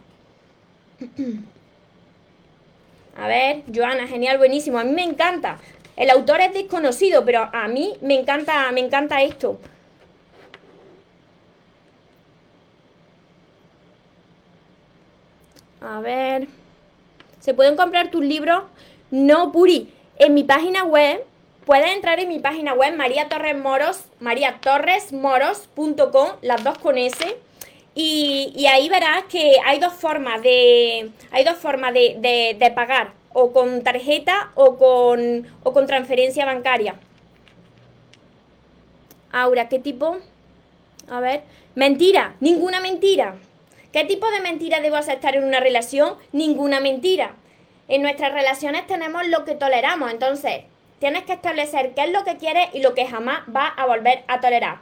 A 3.15 3.27
ver, 3.27 3.63
Joana, 3.73 4.07
genial, 4.07 4.37
buenísimo. 4.37 4.79
A 4.79 4.83
mí 4.83 4.91
me 4.91 5.03
encanta. 5.03 5.59
El 5.95 6.09
autor 6.09 6.41
es 6.41 6.53
desconocido, 6.53 7.23
pero 7.23 7.49
a 7.53 7.67
mí 7.67 7.93
me 8.01 8.19
encanta, 8.19 8.71
me 8.71 8.81
encanta 8.81 9.21
esto. 9.21 9.59
A 15.81 15.99
ver. 15.99 16.47
¿Se 17.39 17.53
pueden 17.53 17.75
comprar 17.75 18.09
tus 18.09 18.23
libros? 18.23 18.63
No, 19.11 19.51
Puri. 19.51 19.93
En 20.17 20.33
mi 20.33 20.43
página 20.43 20.85
web, 20.85 21.23
puedes 21.65 21.91
entrar 21.91 22.19
en 22.19 22.29
mi 22.29 22.39
página 22.39 22.73
web, 22.73 22.95
María 22.95 23.29
Torres 23.29 23.57
Moros, 23.57 24.05
mariatorresmoros.com, 24.19 26.29
las 26.41 26.63
dos 26.63 26.77
con 26.77 26.97
S. 26.97 27.37
Y, 27.95 28.65
ahí 28.67 28.89
verás 28.89 29.23
que 29.25 29.55
hay 29.65 29.79
dos 29.79 29.93
formas 29.93 30.41
de. 30.41 31.11
Hay 31.31 31.43
dos 31.43 31.57
formas 31.57 31.93
de, 31.93 32.55
de 32.59 32.71
pagar 32.71 33.13
o 33.33 33.51
con 33.51 33.83
tarjeta 33.83 34.51
o 34.55 34.77
con, 34.77 35.47
o 35.63 35.73
con 35.73 35.87
transferencia 35.87 36.45
bancaria. 36.45 36.95
Aura, 39.31 39.67
¿qué 39.67 39.79
tipo? 39.79 40.17
A 41.09 41.19
ver, 41.19 41.41
mentira, 41.75 42.35
ninguna 42.39 42.79
mentira. 42.79 43.35
¿Qué 43.91 44.05
tipo 44.05 44.29
de 44.31 44.41
mentira 44.41 44.79
debo 44.79 44.95
aceptar 44.95 45.35
en 45.35 45.43
una 45.43 45.59
relación? 45.59 46.15
Ninguna 46.31 46.79
mentira. 46.79 47.35
En 47.87 48.01
nuestras 48.01 48.31
relaciones 48.31 48.87
tenemos 48.87 49.27
lo 49.27 49.43
que 49.43 49.55
toleramos, 49.55 50.11
entonces 50.11 50.61
tienes 50.99 51.23
que 51.23 51.33
establecer 51.33 51.93
qué 51.93 52.03
es 52.03 52.11
lo 52.11 52.23
que 52.23 52.37
quieres 52.37 52.69
y 52.73 52.81
lo 52.81 52.93
que 52.93 53.05
jamás 53.05 53.41
va 53.53 53.67
a 53.67 53.85
volver 53.85 54.23
a 54.27 54.39
tolerar. 54.39 54.77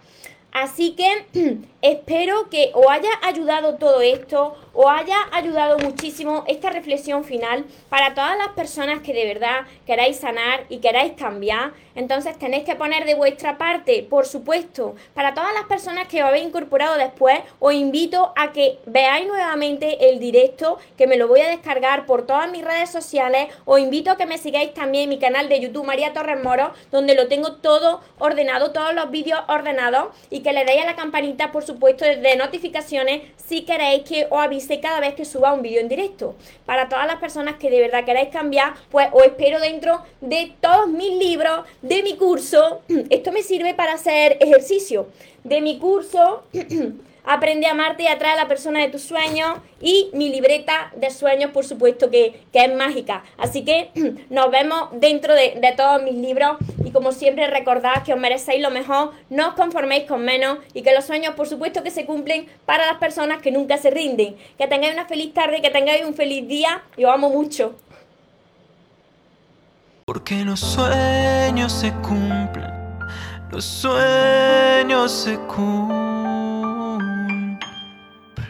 Así 0.52 0.96
que 0.96 1.26
espero 1.82 2.50
que 2.50 2.72
os 2.74 2.86
haya 2.90 3.10
ayudado 3.24 3.76
todo 3.78 4.02
esto, 4.02 4.56
os 4.74 4.86
haya 4.88 5.18
ayudado 5.32 5.78
muchísimo 5.80 6.44
esta 6.48 6.70
reflexión 6.70 7.24
final 7.24 7.66
para 7.90 8.14
todas 8.14 8.38
las 8.38 8.50
personas 8.50 9.02
que 9.02 9.14
de 9.14 9.26
verdad 9.26 9.62
queráis 9.86 10.18
sanar 10.18 10.66
y 10.70 10.78
queráis 10.78 11.14
cambiar. 11.14 11.74
Entonces 11.94 12.40
tenéis 12.40 12.64
que 12.64 12.76
poner 12.76 13.06
de 13.06 13.16
vuestra 13.16 13.58
parte, 13.58 14.06
por 14.10 14.26
supuesto. 14.26 14.96
Para 15.14 15.34
todas 15.34 15.54
las 15.54 15.66
personas 15.66 16.08
que 16.08 16.24
os 16.24 16.30
habéis 16.30 16.46
incorporado 16.46 16.98
después, 16.98 17.40
os 17.60 17.74
invito 17.74 18.32
a 18.36 18.54
que 18.54 18.80
veáis 18.86 19.28
nuevamente 19.28 20.10
el 20.10 20.20
directo, 20.20 20.80
que 20.98 21.08
me 21.08 21.18
lo 21.18 21.28
voy 21.28 21.42
a 21.42 21.50
descargar 21.50 22.06
por 22.06 22.26
todas 22.26 22.50
mis 22.50 22.64
redes 22.64 22.90
sociales. 22.90 23.54
Os 23.66 23.80
invito 23.80 24.12
a 24.12 24.18
que 24.18 24.26
me 24.26 24.38
sigáis 24.38 24.74
también 24.74 25.04
en 25.04 25.10
mi 25.10 25.20
canal 25.20 25.50
de 25.50 25.60
YouTube 25.60 25.86
María 25.86 26.14
Torres 26.14 26.42
Moro, 26.42 26.72
donde 26.92 27.16
lo 27.16 27.28
tengo 27.28 27.58
todo 27.58 28.02
ordenado, 28.20 28.72
todos 28.72 28.94
los 28.94 29.12
vídeos 29.12 29.42
ordenados 29.48 30.16
y 30.30 30.42
que 30.42 30.54
le 30.54 30.64
deis 30.64 30.84
a 30.84 30.86
la 30.86 30.96
campanita, 30.96 31.52
por 31.52 31.64
supuesto, 31.64 32.06
de 32.06 32.36
notificaciones 32.36 33.24
si 33.36 33.64
queréis 33.64 34.04
que 34.04 34.28
os 34.30 34.40
cada 34.82 35.00
vez 35.00 35.16
que 35.16 35.26
suba 35.26 35.54
un 35.54 35.62
vídeo 35.62 35.82
en 35.82 35.88
directo. 35.88 36.36
Para 36.66 36.90
todas 36.90 37.08
las 37.08 37.18
personas 37.18 37.56
que 37.56 37.70
de 37.70 37.82
verdad 37.82 38.06
queráis 38.06 38.30
cambiar, 38.30 38.74
pues 38.90 39.08
os 39.12 39.24
espero 39.24 39.60
dentro 39.60 40.02
de 40.22 40.54
todos 40.62 40.88
mis 40.88 41.18
libros, 41.18 41.66
de 41.82 42.04
mi 42.04 42.16
curso. 42.18 42.82
Esto 43.10 43.32
me 43.32 43.44
sirve 43.44 43.74
para 43.74 43.94
hacer 43.94 44.38
ejercicio. 44.40 45.08
De 45.44 45.62
mi 45.62 45.80
curso 45.80 46.44
Aprende 47.24 47.68
a 47.68 47.72
amarte 47.72 48.04
y 48.04 48.08
atrae 48.08 48.34
a 48.34 48.36
la 48.36 48.48
persona 48.48 48.80
de 48.80 48.90
tus 48.90 49.04
sueños. 49.04 49.60
Y 49.80 50.10
mi 50.14 50.30
libreta 50.30 50.92
de 50.96 51.10
sueños, 51.10 51.52
por 51.52 51.66
supuesto, 51.66 52.10
que, 52.10 52.42
es 52.52 52.76
mágica. 52.76 53.24
Así 53.38 53.64
que 53.64 53.92
nos 54.30 54.52
vemos 54.52 54.90
dentro 54.94 55.34
de, 55.34 55.60
de, 55.62 55.72
todos 55.74 56.02
mis 56.04 56.16
libros. 56.16 56.58
Y 56.84 56.92
como 56.92 57.12
siempre, 57.12 57.48
recordad 57.48 58.04
que 58.04 58.14
os 58.14 58.20
merecéis 58.20 58.62
lo 58.62 58.72
mejor, 58.72 59.12
no 59.30 59.50
os 59.50 59.54
conforméis 59.56 60.06
con 60.06 60.24
menos 60.24 60.60
y 60.74 60.82
que 60.82 60.94
los 60.94 61.06
sueños, 61.06 61.36
por 61.36 61.48
supuesto, 61.48 61.84
que 61.84 61.92
se 61.92 62.06
cumplen 62.06 62.48
para 62.66 62.86
las 62.86 62.98
personas 62.98 63.42
que 63.42 63.52
nunca 63.52 63.78
se 63.78 63.92
rinden. 63.92 64.36
Que 64.58 64.68
tengáis 64.68 64.94
una 64.94 65.06
feliz 65.06 65.34
tarde, 65.34 65.62
que 65.62 65.70
tengáis 65.70 66.04
un 66.06 66.14
feliz 66.14 66.48
día 66.48 66.84
y 66.98 67.06
os 67.06 67.14
amo 67.14 67.30
mucho. 67.30 67.76
Porque 70.06 70.44
los 70.44 70.60
sueños 70.60 71.72
se 71.72 71.92
cumplen, 72.02 72.70
los 73.52 73.64
sueños 73.64 75.12
se 75.12 75.38
cumplen. 75.38 76.21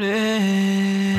pray. 0.02 1.11